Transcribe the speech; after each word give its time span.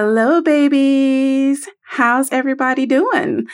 Hello, 0.00 0.40
babies. 0.40 1.68
How's 1.84 2.30
everybody 2.30 2.86
doing? 2.86 3.48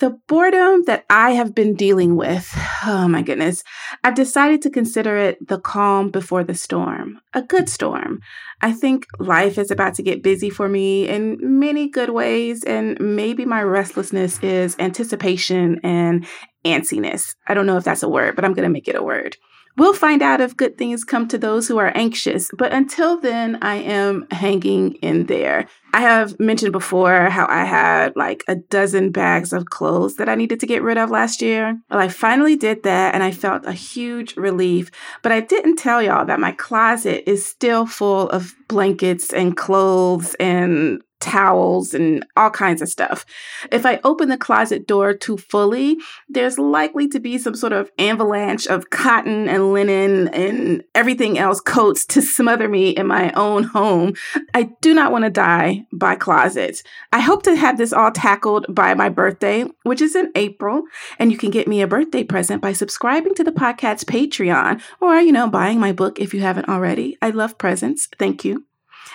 The 0.00 0.18
boredom 0.26 0.82
that 0.86 1.04
I 1.08 1.30
have 1.30 1.54
been 1.54 1.76
dealing 1.76 2.16
with, 2.16 2.52
oh 2.84 3.06
my 3.06 3.22
goodness, 3.22 3.62
I've 4.02 4.16
decided 4.16 4.62
to 4.62 4.70
consider 4.70 5.16
it 5.16 5.38
the 5.46 5.60
calm 5.60 6.10
before 6.10 6.42
the 6.42 6.56
storm, 6.56 7.20
a 7.34 7.42
good 7.42 7.68
storm. 7.68 8.18
I 8.60 8.72
think 8.72 9.06
life 9.20 9.58
is 9.58 9.70
about 9.70 9.94
to 9.94 10.02
get 10.02 10.24
busy 10.24 10.50
for 10.50 10.68
me 10.68 11.08
in 11.08 11.38
many 11.40 11.88
good 11.88 12.10
ways, 12.10 12.64
and 12.64 12.98
maybe 12.98 13.44
my 13.44 13.62
restlessness 13.62 14.40
is 14.42 14.74
anticipation 14.80 15.78
and 15.84 16.26
antsiness. 16.64 17.36
I 17.46 17.54
don't 17.54 17.66
know 17.66 17.76
if 17.76 17.84
that's 17.84 18.02
a 18.02 18.08
word, 18.08 18.34
but 18.34 18.44
I'm 18.44 18.54
going 18.54 18.68
to 18.68 18.72
make 18.72 18.88
it 18.88 18.96
a 18.96 19.04
word. 19.04 19.36
We'll 19.76 19.92
find 19.92 20.22
out 20.22 20.40
if 20.40 20.56
good 20.56 20.78
things 20.78 21.04
come 21.04 21.28
to 21.28 21.38
those 21.38 21.68
who 21.68 21.76
are 21.76 21.92
anxious, 21.94 22.50
but 22.56 22.72
until 22.72 23.20
then, 23.20 23.58
I 23.60 23.76
am 23.76 24.26
hanging 24.30 24.94
in 24.94 25.26
there. 25.26 25.66
I 25.92 26.00
have 26.00 26.38
mentioned 26.40 26.72
before 26.72 27.30
how 27.30 27.46
I 27.48 27.64
had 27.64 28.16
like 28.16 28.44
a 28.48 28.56
dozen 28.56 29.12
bags 29.12 29.52
of 29.52 29.66
clothes 29.66 30.16
that 30.16 30.28
I 30.28 30.34
needed 30.34 30.60
to 30.60 30.66
get 30.66 30.82
rid 30.82 30.98
of 30.98 31.10
last 31.10 31.40
year. 31.40 31.78
Well, 31.90 32.00
I 32.00 32.08
finally 32.08 32.56
did 32.56 32.82
that 32.82 33.14
and 33.14 33.22
I 33.22 33.30
felt 33.30 33.66
a 33.66 33.72
huge 33.72 34.36
relief, 34.36 34.90
but 35.22 35.32
I 35.32 35.40
didn't 35.40 35.76
tell 35.76 36.02
y'all 36.02 36.26
that 36.26 36.40
my 36.40 36.52
closet 36.52 37.24
is 37.28 37.46
still 37.46 37.86
full 37.86 38.28
of 38.30 38.54
blankets 38.68 39.32
and 39.32 39.56
clothes 39.56 40.34
and 40.40 41.02
towels 41.20 41.94
and 41.94 42.24
all 42.36 42.50
kinds 42.50 42.82
of 42.82 42.88
stuff. 42.88 43.24
If 43.70 43.86
I 43.86 44.00
open 44.04 44.28
the 44.28 44.36
closet 44.36 44.86
door 44.86 45.14
too 45.14 45.36
fully, 45.36 45.96
there's 46.28 46.58
likely 46.58 47.08
to 47.08 47.20
be 47.20 47.38
some 47.38 47.54
sort 47.54 47.72
of 47.72 47.90
avalanche 47.98 48.66
of 48.66 48.90
cotton 48.90 49.48
and 49.48 49.72
linen 49.72 50.28
and 50.28 50.84
everything 50.94 51.38
else 51.38 51.60
coats 51.60 52.04
to 52.06 52.22
smother 52.22 52.68
me 52.68 52.90
in 52.90 53.06
my 53.06 53.32
own 53.32 53.64
home. 53.64 54.14
I 54.54 54.70
do 54.80 54.94
not 54.94 55.12
want 55.12 55.24
to 55.24 55.30
die 55.30 55.86
by 55.92 56.16
closet. 56.16 56.82
I 57.12 57.20
hope 57.20 57.42
to 57.44 57.56
have 57.56 57.78
this 57.78 57.92
all 57.92 58.10
tackled 58.10 58.66
by 58.68 58.94
my 58.94 59.08
birthday, 59.08 59.64
which 59.84 60.00
is 60.00 60.14
in 60.14 60.30
April, 60.34 60.82
and 61.18 61.32
you 61.32 61.38
can 61.38 61.50
get 61.50 61.68
me 61.68 61.80
a 61.80 61.86
birthday 61.86 62.24
present 62.24 62.60
by 62.62 62.72
subscribing 62.72 63.34
to 63.34 63.44
the 63.44 63.52
podcast's 63.52 64.04
Patreon 64.04 64.82
or, 65.00 65.20
you 65.20 65.32
know, 65.32 65.48
buying 65.48 65.80
my 65.80 65.92
book 65.92 66.20
if 66.20 66.34
you 66.34 66.40
haven't 66.40 66.68
already. 66.68 67.16
I 67.22 67.30
love 67.30 67.58
presents. 67.58 68.06
Thank 68.18 68.44
you. 68.44 68.66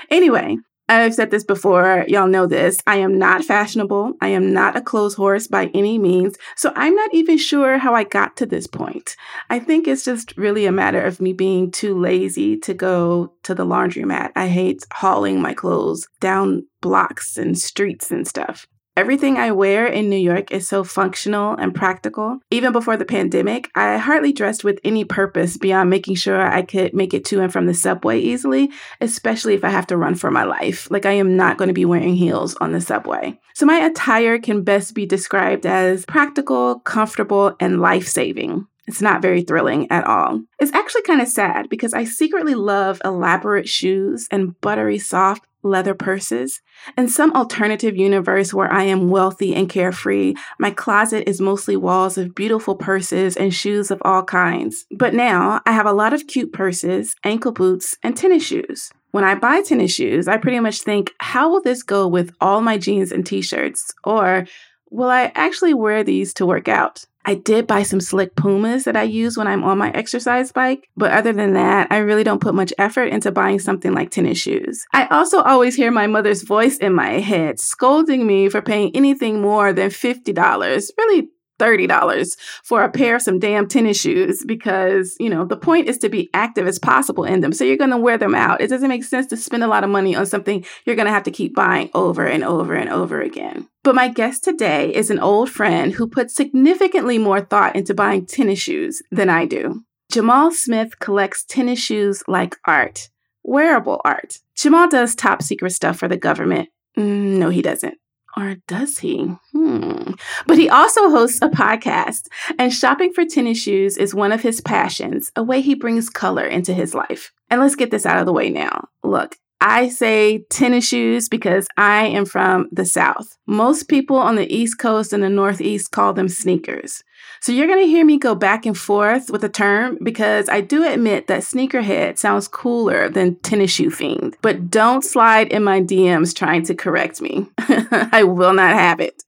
Anyway, 0.09 0.57
I've 0.91 1.15
said 1.15 1.31
this 1.31 1.45
before, 1.45 2.03
y'all 2.09 2.27
know 2.27 2.45
this. 2.45 2.77
I 2.85 2.97
am 2.97 3.17
not 3.17 3.45
fashionable. 3.45 4.15
I 4.19 4.27
am 4.27 4.51
not 4.51 4.75
a 4.75 4.81
clothes 4.81 5.13
horse 5.13 5.47
by 5.47 5.67
any 5.73 5.97
means. 5.97 6.35
So 6.57 6.73
I'm 6.75 6.93
not 6.93 7.13
even 7.13 7.37
sure 7.37 7.77
how 7.77 7.95
I 7.95 8.03
got 8.03 8.35
to 8.37 8.45
this 8.45 8.67
point. 8.67 9.15
I 9.49 9.59
think 9.59 9.87
it's 9.87 10.03
just 10.03 10.35
really 10.35 10.65
a 10.65 10.71
matter 10.71 11.01
of 11.01 11.21
me 11.21 11.31
being 11.31 11.71
too 11.71 11.97
lazy 11.97 12.57
to 12.57 12.73
go 12.73 13.33
to 13.43 13.55
the 13.55 13.65
laundromat. 13.65 14.31
I 14.35 14.47
hate 14.47 14.85
hauling 14.91 15.41
my 15.41 15.53
clothes 15.53 16.09
down 16.19 16.65
blocks 16.81 17.37
and 17.37 17.57
streets 17.57 18.11
and 18.11 18.27
stuff. 18.27 18.67
Everything 18.97 19.37
I 19.37 19.51
wear 19.51 19.87
in 19.87 20.09
New 20.09 20.17
York 20.17 20.51
is 20.51 20.67
so 20.67 20.83
functional 20.83 21.55
and 21.55 21.73
practical. 21.73 22.39
Even 22.51 22.73
before 22.73 22.97
the 22.97 23.05
pandemic, 23.05 23.71
I 23.73 23.97
hardly 23.97 24.33
dressed 24.33 24.65
with 24.65 24.81
any 24.83 25.05
purpose 25.05 25.55
beyond 25.55 25.89
making 25.89 26.15
sure 26.15 26.41
I 26.41 26.61
could 26.61 26.93
make 26.93 27.13
it 27.13 27.23
to 27.25 27.39
and 27.39 27.53
from 27.53 27.67
the 27.67 27.73
subway 27.73 28.19
easily, 28.19 28.69
especially 28.99 29.53
if 29.53 29.63
I 29.63 29.69
have 29.69 29.87
to 29.87 29.97
run 29.97 30.15
for 30.15 30.29
my 30.29 30.43
life. 30.43 30.91
Like, 30.91 31.05
I 31.05 31.13
am 31.13 31.37
not 31.37 31.57
going 31.57 31.69
to 31.69 31.73
be 31.73 31.85
wearing 31.85 32.15
heels 32.15 32.55
on 32.59 32.73
the 32.73 32.81
subway. 32.81 33.39
So, 33.53 33.65
my 33.65 33.77
attire 33.77 34.37
can 34.39 34.63
best 34.63 34.93
be 34.93 35.05
described 35.05 35.65
as 35.65 36.05
practical, 36.05 36.81
comfortable, 36.81 37.55
and 37.61 37.79
life 37.79 38.07
saving. 38.07 38.67
It's 38.87 39.01
not 39.01 39.21
very 39.21 39.41
thrilling 39.41 39.89
at 39.91 40.05
all. 40.05 40.41
It's 40.59 40.73
actually 40.73 41.03
kind 41.03 41.21
of 41.21 41.27
sad 41.27 41.69
because 41.69 41.93
I 41.93 42.03
secretly 42.03 42.55
love 42.55 43.01
elaborate 43.05 43.69
shoes 43.69 44.27
and 44.31 44.59
buttery 44.61 44.97
soft 44.97 45.45
leather 45.63 45.93
purses. 45.93 46.61
In 46.97 47.07
some 47.07 47.33
alternative 47.33 47.95
universe 47.95 48.53
where 48.53 48.71
I 48.71 48.83
am 48.83 49.09
wealthy 49.09 49.53
and 49.53 49.69
carefree, 49.69 50.33
my 50.59 50.71
closet 50.71 51.29
is 51.29 51.39
mostly 51.39 51.75
walls 51.75 52.17
of 52.17 52.35
beautiful 52.35 52.75
purses 52.75 53.37
and 53.37 53.53
shoes 53.53 53.91
of 53.91 54.01
all 54.03 54.23
kinds. 54.23 54.85
But 54.91 55.13
now 55.13 55.61
I 55.65 55.73
have 55.73 55.85
a 55.85 55.93
lot 55.93 56.13
of 56.13 56.27
cute 56.27 56.51
purses, 56.53 57.15
ankle 57.23 57.51
boots, 57.51 57.95
and 58.03 58.17
tennis 58.17 58.43
shoes. 58.43 58.91
When 59.11 59.23
I 59.23 59.35
buy 59.35 59.61
tennis 59.61 59.93
shoes, 59.93 60.27
I 60.27 60.37
pretty 60.37 60.59
much 60.59 60.81
think, 60.81 61.11
how 61.19 61.51
will 61.51 61.61
this 61.61 61.83
go 61.83 62.07
with 62.07 62.33
all 62.39 62.61
my 62.61 62.77
jeans 62.77 63.11
and 63.11 63.25
t 63.25 63.41
shirts? 63.41 63.93
Or 64.03 64.45
will 64.89 65.09
I 65.09 65.31
actually 65.35 65.73
wear 65.73 66.03
these 66.03 66.33
to 66.35 66.45
work 66.45 66.67
out? 66.67 67.05
I 67.25 67.35
did 67.35 67.67
buy 67.67 67.83
some 67.83 68.01
slick 68.01 68.35
Pumas 68.35 68.83
that 68.85 68.95
I 68.95 69.03
use 69.03 69.37
when 69.37 69.47
I'm 69.47 69.63
on 69.63 69.77
my 69.77 69.91
exercise 69.91 70.51
bike, 70.51 70.89
but 70.97 71.11
other 71.11 71.33
than 71.33 71.53
that, 71.53 71.87
I 71.91 71.97
really 71.97 72.23
don't 72.23 72.41
put 72.41 72.55
much 72.55 72.73
effort 72.77 73.05
into 73.05 73.31
buying 73.31 73.59
something 73.59 73.93
like 73.93 74.09
tennis 74.09 74.37
shoes. 74.37 74.85
I 74.93 75.07
also 75.07 75.41
always 75.41 75.75
hear 75.75 75.91
my 75.91 76.07
mother's 76.07 76.41
voice 76.43 76.77
in 76.77 76.93
my 76.93 77.19
head 77.19 77.59
scolding 77.59 78.25
me 78.25 78.49
for 78.49 78.61
paying 78.61 78.95
anything 78.95 79.41
more 79.41 79.73
than 79.73 79.89
$50, 79.89 80.89
really 80.97 81.29
$30 81.61 82.37
for 82.63 82.83
a 82.83 82.89
pair 82.89 83.15
of 83.15 83.21
some 83.21 83.39
damn 83.39 83.67
tennis 83.67 83.99
shoes 83.99 84.43
because, 84.45 85.15
you 85.19 85.29
know, 85.29 85.45
the 85.45 85.57
point 85.57 85.87
is 85.87 85.97
to 85.99 86.09
be 86.09 86.29
active 86.33 86.67
as 86.67 86.79
possible 86.79 87.23
in 87.23 87.41
them. 87.41 87.53
So 87.53 87.63
you're 87.63 87.77
going 87.77 87.91
to 87.91 87.97
wear 87.97 88.17
them 88.17 88.35
out. 88.35 88.61
It 88.61 88.69
doesn't 88.69 88.89
make 88.89 89.03
sense 89.03 89.27
to 89.27 89.37
spend 89.37 89.63
a 89.63 89.67
lot 89.67 89.83
of 89.83 89.89
money 89.89 90.15
on 90.15 90.25
something 90.25 90.65
you're 90.85 90.95
going 90.95 91.05
to 91.05 91.13
have 91.13 91.23
to 91.23 91.31
keep 91.31 91.55
buying 91.55 91.89
over 91.93 92.25
and 92.25 92.43
over 92.43 92.73
and 92.73 92.89
over 92.89 93.21
again. 93.21 93.67
But 93.83 93.95
my 93.95 94.07
guest 94.07 94.43
today 94.43 94.93
is 94.93 95.09
an 95.09 95.19
old 95.19 95.49
friend 95.49 95.93
who 95.93 96.07
puts 96.07 96.35
significantly 96.35 97.17
more 97.17 97.41
thought 97.41 97.75
into 97.75 97.93
buying 97.93 98.25
tennis 98.25 98.59
shoes 98.59 99.01
than 99.11 99.29
I 99.29 99.45
do. 99.45 99.83
Jamal 100.11 100.51
Smith 100.51 100.99
collects 100.99 101.43
tennis 101.43 101.79
shoes 101.79 102.23
like 102.27 102.57
art, 102.65 103.09
wearable 103.43 104.01
art. 104.03 104.39
Jamal 104.55 104.89
does 104.89 105.15
top 105.15 105.41
secret 105.41 105.71
stuff 105.71 105.97
for 105.97 106.07
the 106.07 106.17
government. 106.17 106.69
Mm, 106.97 107.37
no, 107.37 107.49
he 107.49 107.61
doesn't. 107.61 107.97
Or 108.37 108.55
does 108.67 108.99
he? 108.99 109.35
Hmm. 109.51 110.13
But 110.47 110.57
he 110.57 110.69
also 110.69 111.09
hosts 111.09 111.39
a 111.41 111.49
podcast, 111.49 112.27
and 112.57 112.73
shopping 112.73 113.13
for 113.13 113.25
tennis 113.25 113.61
shoes 113.61 113.97
is 113.97 114.15
one 114.15 114.31
of 114.31 114.41
his 114.41 114.61
passions, 114.61 115.31
a 115.35 115.43
way 115.43 115.61
he 115.61 115.75
brings 115.75 116.09
color 116.09 116.45
into 116.45 116.73
his 116.73 116.93
life. 116.93 117.31
And 117.49 117.59
let's 117.59 117.75
get 117.75 117.91
this 117.91 118.05
out 118.05 118.19
of 118.19 118.25
the 118.25 118.33
way 118.33 118.49
now. 118.49 118.87
Look, 119.03 119.35
I 119.61 119.89
say 119.89 120.39
tennis 120.49 120.87
shoes 120.87 121.29
because 121.29 121.67
I 121.77 122.07
am 122.07 122.25
from 122.25 122.67
the 122.71 122.85
South. 122.85 123.37
Most 123.45 123.87
people 123.87 124.17
on 124.17 124.35
the 124.35 124.51
East 124.51 124.79
Coast 124.79 125.13
and 125.13 125.21
the 125.21 125.29
Northeast 125.29 125.91
call 125.91 126.13
them 126.13 126.27
sneakers. 126.27 127.03
So 127.41 127.51
you're 127.51 127.67
going 127.67 127.83
to 127.83 127.87
hear 127.87 128.03
me 128.03 128.17
go 128.17 128.33
back 128.33 128.65
and 128.65 128.77
forth 128.77 129.29
with 129.29 129.41
the 129.41 129.49
term 129.49 129.99
because 130.01 130.49
I 130.49 130.61
do 130.61 130.83
admit 130.83 131.27
that 131.27 131.41
sneakerhead 131.41 132.17
sounds 132.17 132.47
cooler 132.47 133.07
than 133.07 133.35
tennis 133.37 133.71
shoe 133.71 133.91
fiend. 133.91 134.35
But 134.41 134.71
don't 134.71 135.03
slide 135.03 135.49
in 135.49 135.63
my 135.63 135.79
DMs 135.79 136.35
trying 136.35 136.63
to 136.65 136.75
correct 136.75 137.21
me. 137.21 137.47
I 137.57 138.23
will 138.23 138.53
not 138.53 138.73
have 138.73 138.99
it. 138.99 139.23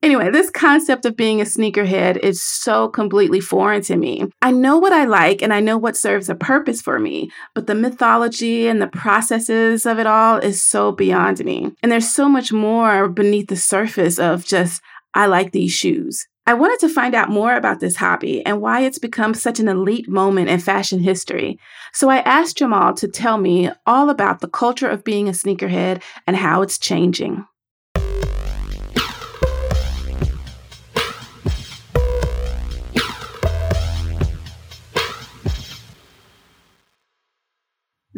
Anyway, 0.00 0.30
this 0.30 0.48
concept 0.50 1.04
of 1.04 1.16
being 1.16 1.40
a 1.40 1.44
sneakerhead 1.44 2.18
is 2.18 2.40
so 2.40 2.88
completely 2.88 3.40
foreign 3.40 3.82
to 3.82 3.96
me. 3.96 4.24
I 4.40 4.52
know 4.52 4.78
what 4.78 4.92
I 4.92 5.06
like 5.06 5.42
and 5.42 5.52
I 5.52 5.58
know 5.58 5.76
what 5.76 5.96
serves 5.96 6.28
a 6.28 6.36
purpose 6.36 6.80
for 6.80 7.00
me, 7.00 7.32
but 7.52 7.66
the 7.66 7.74
mythology 7.74 8.68
and 8.68 8.80
the 8.80 8.86
processes 8.86 9.86
of 9.86 9.98
it 9.98 10.06
all 10.06 10.38
is 10.38 10.64
so 10.64 10.92
beyond 10.92 11.44
me. 11.44 11.72
And 11.82 11.90
there's 11.90 12.08
so 12.08 12.28
much 12.28 12.52
more 12.52 13.08
beneath 13.08 13.48
the 13.48 13.56
surface 13.56 14.20
of 14.20 14.44
just, 14.44 14.80
I 15.14 15.26
like 15.26 15.50
these 15.50 15.72
shoes. 15.72 16.28
I 16.46 16.54
wanted 16.54 16.78
to 16.78 16.94
find 16.94 17.16
out 17.16 17.28
more 17.28 17.54
about 17.54 17.80
this 17.80 17.96
hobby 17.96 18.46
and 18.46 18.60
why 18.60 18.82
it's 18.82 19.00
become 19.00 19.34
such 19.34 19.58
an 19.58 19.68
elite 19.68 20.08
moment 20.08 20.48
in 20.48 20.60
fashion 20.60 21.00
history. 21.00 21.58
So 21.92 22.08
I 22.08 22.20
asked 22.20 22.56
Jamal 22.58 22.94
to 22.94 23.08
tell 23.08 23.36
me 23.36 23.68
all 23.84 24.10
about 24.10 24.40
the 24.40 24.48
culture 24.48 24.88
of 24.88 25.02
being 25.02 25.28
a 25.28 25.32
sneakerhead 25.32 26.02
and 26.26 26.36
how 26.36 26.62
it's 26.62 26.78
changing. 26.78 27.44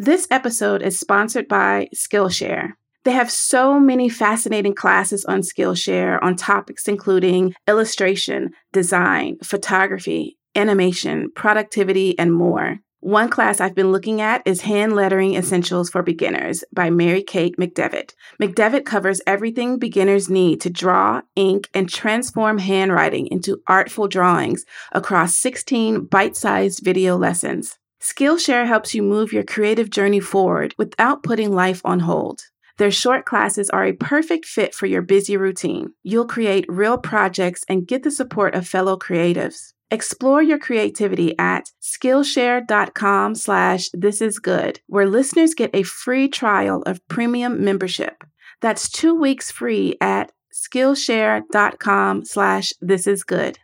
This 0.03 0.27
episode 0.31 0.81
is 0.81 0.99
sponsored 0.99 1.47
by 1.47 1.87
Skillshare. 1.93 2.71
They 3.03 3.11
have 3.11 3.29
so 3.29 3.79
many 3.79 4.09
fascinating 4.09 4.73
classes 4.73 5.23
on 5.25 5.41
Skillshare 5.41 6.17
on 6.23 6.35
topics 6.35 6.87
including 6.87 7.53
illustration, 7.67 8.49
design, 8.73 9.37
photography, 9.43 10.39
animation, 10.55 11.29
productivity, 11.35 12.17
and 12.17 12.33
more. 12.33 12.79
One 13.01 13.29
class 13.29 13.61
I've 13.61 13.75
been 13.75 13.91
looking 13.91 14.21
at 14.21 14.41
is 14.43 14.61
Hand 14.61 14.95
Lettering 14.95 15.35
Essentials 15.35 15.91
for 15.91 16.01
Beginners 16.01 16.63
by 16.73 16.89
Mary 16.89 17.21
Kate 17.21 17.55
McDevitt. 17.57 18.15
McDevitt 18.41 18.85
covers 18.85 19.21
everything 19.27 19.77
beginners 19.77 20.31
need 20.31 20.61
to 20.61 20.71
draw, 20.71 21.21
ink, 21.35 21.69
and 21.75 21.87
transform 21.87 22.57
handwriting 22.57 23.27
into 23.27 23.61
artful 23.67 24.07
drawings 24.07 24.65
across 24.93 25.35
16 25.35 26.05
bite 26.05 26.35
sized 26.35 26.83
video 26.83 27.17
lessons. 27.17 27.77
Skillshare 28.01 28.65
helps 28.65 28.95
you 28.95 29.03
move 29.03 29.31
your 29.31 29.43
creative 29.43 29.91
journey 29.91 30.19
forward 30.19 30.73
without 30.75 31.21
putting 31.21 31.53
life 31.53 31.81
on 31.85 31.99
hold. 31.99 32.41
Their 32.79 32.89
short 32.89 33.25
classes 33.25 33.69
are 33.69 33.85
a 33.85 33.93
perfect 33.93 34.45
fit 34.45 34.73
for 34.73 34.87
your 34.87 35.03
busy 35.03 35.37
routine. 35.37 35.93
You'll 36.01 36.25
create 36.25 36.65
real 36.67 36.97
projects 36.97 37.63
and 37.69 37.85
get 37.85 38.01
the 38.01 38.09
support 38.09 38.55
of 38.55 38.67
fellow 38.67 38.97
creatives. 38.97 39.73
Explore 39.91 40.41
your 40.41 40.57
creativity 40.57 41.37
at 41.37 41.69
Skillshare.com 41.79 43.35
slash 43.35 43.89
this 43.93 44.19
is 44.19 44.39
good, 44.39 44.79
where 44.87 45.07
listeners 45.07 45.53
get 45.53 45.69
a 45.75 45.83
free 45.83 46.27
trial 46.27 46.81
of 46.87 47.07
premium 47.07 47.63
membership. 47.63 48.23
That's 48.61 48.89
two 48.89 49.13
weeks 49.13 49.51
free 49.51 49.97
at 50.01 50.31
Skillshare.com 50.51 52.25
slash 52.25 52.73
this 52.81 53.05
is 53.05 53.23
good. 53.23 53.59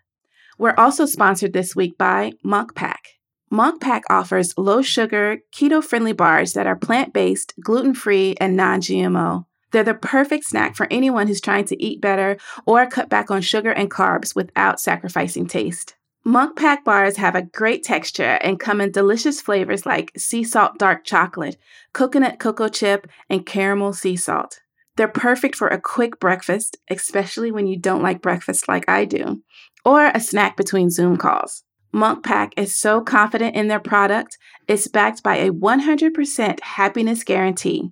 We're 0.60 0.75
also 0.78 1.07
sponsored 1.07 1.54
this 1.54 1.75
week 1.75 1.98
by 1.98 2.33
Munk 2.44 2.75
Pack. 2.75 3.17
Munk 3.49 3.81
Pack 3.81 4.03
offers 4.09 4.57
low 4.57 4.81
sugar, 4.81 5.38
keto 5.53 5.81
friendly 5.81 6.11
bars 6.11 6.53
that 6.53 6.67
are 6.67 6.75
plant 6.75 7.13
based, 7.13 7.53
gluten 7.61 7.94
free, 7.94 8.35
and 8.41 8.57
non 8.57 8.81
GMO. 8.81 9.45
They're 9.71 9.83
the 9.83 9.94
perfect 9.94 10.45
snack 10.45 10.75
for 10.75 10.88
anyone 10.91 11.27
who's 11.27 11.39
trying 11.39 11.65
to 11.65 11.81
eat 11.81 12.01
better 12.01 12.38
or 12.65 12.85
cut 12.88 13.09
back 13.09 13.31
on 13.31 13.41
sugar 13.41 13.71
and 13.71 13.89
carbs 13.89 14.35
without 14.35 14.81
sacrificing 14.81 15.47
taste. 15.47 15.95
Munk 16.25 16.57
Pack 16.57 16.83
bars 16.83 17.15
have 17.15 17.35
a 17.35 17.41
great 17.41 17.83
texture 17.83 18.38
and 18.41 18.59
come 18.59 18.81
in 18.81 18.91
delicious 18.91 19.39
flavors 19.39 19.85
like 19.85 20.11
sea 20.17 20.44
salt 20.44 20.77
dark 20.77 21.05
chocolate, 21.05 21.55
coconut 21.94 22.39
cocoa 22.39 22.67
chip, 22.67 23.07
and 23.29 23.45
caramel 23.45 23.94
sea 23.94 24.17
salt. 24.17 24.59
They're 24.97 25.07
perfect 25.07 25.55
for 25.55 25.69
a 25.69 25.79
quick 25.79 26.19
breakfast, 26.19 26.77
especially 26.89 27.51
when 27.51 27.67
you 27.67 27.77
don't 27.77 28.01
like 28.01 28.21
breakfast 28.21 28.67
like 28.67 28.89
I 28.89 29.05
do, 29.05 29.41
or 29.85 30.07
a 30.07 30.19
snack 30.19 30.57
between 30.57 30.89
Zoom 30.89 31.15
calls. 31.15 31.63
Munk 31.92 32.24
Pack 32.24 32.54
is 32.57 32.75
so 32.75 33.01
confident 33.01 33.56
in 33.56 33.68
their 33.68 33.80
product, 33.80 34.38
it's 34.68 34.88
backed 34.88 35.24
by 35.24 35.38
a 35.38 35.51
100% 35.51 36.60
happiness 36.62 37.24
guarantee. 37.24 37.92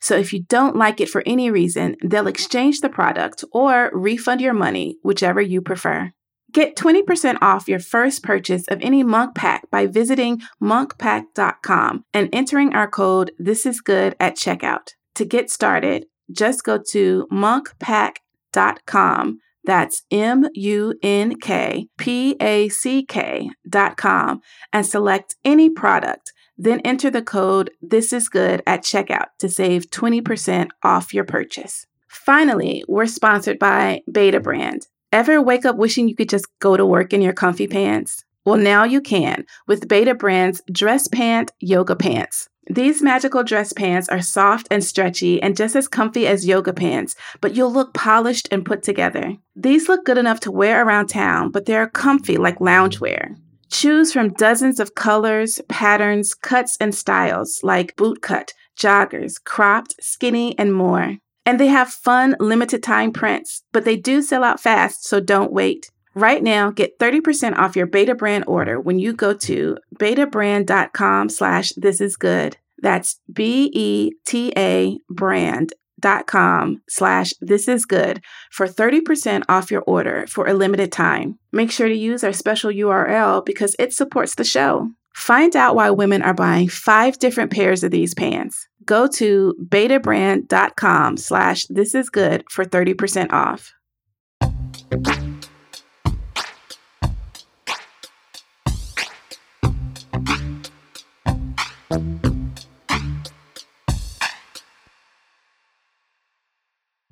So 0.00 0.16
if 0.16 0.32
you 0.32 0.42
don't 0.42 0.76
like 0.76 1.00
it 1.00 1.08
for 1.08 1.22
any 1.26 1.50
reason, 1.50 1.96
they'll 2.02 2.26
exchange 2.26 2.80
the 2.80 2.88
product 2.88 3.44
or 3.52 3.90
refund 3.92 4.40
your 4.40 4.54
money, 4.54 4.96
whichever 5.02 5.40
you 5.40 5.60
prefer. 5.60 6.12
Get 6.52 6.76
20% 6.76 7.38
off 7.40 7.68
your 7.68 7.80
first 7.80 8.22
purchase 8.22 8.68
of 8.68 8.80
any 8.80 9.02
Munk 9.02 9.34
Pack 9.34 9.68
by 9.70 9.86
visiting 9.86 10.40
munkpack.com 10.62 12.04
and 12.14 12.28
entering 12.32 12.74
our 12.74 12.88
code 12.88 13.32
This 13.38 13.66
Is 13.66 13.80
Good 13.80 14.14
at 14.20 14.36
checkout. 14.36 14.90
To 15.16 15.24
get 15.24 15.50
started, 15.50 16.06
just 16.30 16.62
go 16.62 16.78
to 16.90 17.26
munkpack.com. 17.32 19.38
That's 19.64 20.02
M 20.10 20.46
U 20.54 20.94
N 21.02 21.36
K 21.40 21.88
P 21.96 22.36
A 22.40 22.68
C 22.68 23.04
K 23.04 23.50
dot 23.68 23.96
com 23.96 24.40
and 24.72 24.86
select 24.86 25.36
any 25.44 25.70
product. 25.70 26.32
Then 26.56 26.80
enter 26.80 27.10
the 27.10 27.22
code 27.22 27.70
This 27.82 28.12
Is 28.12 28.28
Good 28.28 28.62
at 28.66 28.84
checkout 28.84 29.26
to 29.40 29.48
save 29.48 29.90
20% 29.90 30.68
off 30.82 31.12
your 31.12 31.24
purchase. 31.24 31.86
Finally, 32.06 32.84
we're 32.86 33.06
sponsored 33.06 33.58
by 33.58 34.02
Betabrand. 34.08 34.86
Ever 35.12 35.42
wake 35.42 35.64
up 35.64 35.76
wishing 35.76 36.08
you 36.08 36.14
could 36.14 36.28
just 36.28 36.46
go 36.60 36.76
to 36.76 36.86
work 36.86 37.12
in 37.12 37.22
your 37.22 37.32
comfy 37.32 37.66
pants? 37.66 38.23
Well, 38.44 38.58
now 38.58 38.84
you 38.84 39.00
can 39.00 39.46
with 39.66 39.88
Betabrand's 39.88 40.60
Dress 40.70 41.08
Pant 41.08 41.50
Yoga 41.60 41.96
Pants. 41.96 42.48
These 42.68 43.02
magical 43.02 43.42
dress 43.42 43.72
pants 43.72 44.08
are 44.08 44.22
soft 44.22 44.68
and 44.70 44.82
stretchy 44.82 45.40
and 45.40 45.56
just 45.56 45.76
as 45.76 45.86
comfy 45.86 46.26
as 46.26 46.46
yoga 46.46 46.72
pants, 46.72 47.14
but 47.42 47.54
you'll 47.54 47.72
look 47.72 47.92
polished 47.92 48.48
and 48.50 48.64
put 48.64 48.82
together. 48.82 49.36
These 49.54 49.88
look 49.88 50.06
good 50.06 50.16
enough 50.16 50.40
to 50.40 50.50
wear 50.50 50.84
around 50.84 51.08
town, 51.08 51.50
but 51.50 51.66
they're 51.66 51.88
comfy 51.88 52.38
like 52.38 52.60
loungewear. 52.60 53.36
Choose 53.70 54.12
from 54.12 54.32
dozens 54.32 54.80
of 54.80 54.94
colors, 54.94 55.60
patterns, 55.68 56.32
cuts, 56.34 56.76
and 56.80 56.94
styles 56.94 57.60
like 57.62 57.96
bootcut, 57.96 58.52
joggers, 58.78 59.42
cropped, 59.42 59.94
skinny, 60.00 60.58
and 60.58 60.72
more. 60.72 61.18
And 61.44 61.60
they 61.60 61.66
have 61.66 61.90
fun, 61.90 62.34
limited 62.40 62.82
time 62.82 63.12
prints, 63.12 63.62
but 63.72 63.84
they 63.84 63.96
do 63.96 64.22
sell 64.22 64.42
out 64.42 64.60
fast, 64.60 65.04
so 65.04 65.20
don't 65.20 65.52
wait. 65.52 65.90
Right 66.14 66.42
now, 66.42 66.70
get 66.70 66.98
30% 66.98 67.56
off 67.56 67.76
your 67.76 67.88
Betabrand 67.88 68.44
order 68.46 68.80
when 68.80 68.98
you 68.98 69.12
go 69.12 69.34
to 69.34 69.76
betabrand.com 69.98 71.28
slash 71.28 71.72
this 71.76 72.00
is 72.00 72.16
good. 72.16 72.56
That's 72.78 73.18
B-E-T-A 73.32 74.98
brand.com 75.08 76.82
slash 76.88 77.32
this 77.40 77.66
is 77.66 77.84
good 77.84 78.22
for 78.52 78.68
30% 78.68 79.42
off 79.48 79.70
your 79.70 79.82
order 79.82 80.26
for 80.28 80.46
a 80.46 80.54
limited 80.54 80.92
time. 80.92 81.38
Make 81.50 81.72
sure 81.72 81.88
to 81.88 81.96
use 81.96 82.22
our 82.22 82.32
special 82.32 82.70
URL 82.70 83.44
because 83.44 83.74
it 83.78 83.92
supports 83.92 84.34
the 84.34 84.44
show. 84.44 84.90
Find 85.14 85.56
out 85.56 85.76
why 85.76 85.90
women 85.90 86.22
are 86.22 86.34
buying 86.34 86.68
five 86.68 87.18
different 87.18 87.52
pairs 87.52 87.82
of 87.84 87.90
these 87.90 88.14
pants. 88.14 88.68
Go 88.84 89.06
to 89.06 89.54
betabrand.com 89.64 91.16
slash 91.16 91.66
this 91.66 91.94
is 91.94 92.10
good 92.10 92.44
for 92.50 92.64
30% 92.64 93.32
off. 93.32 93.72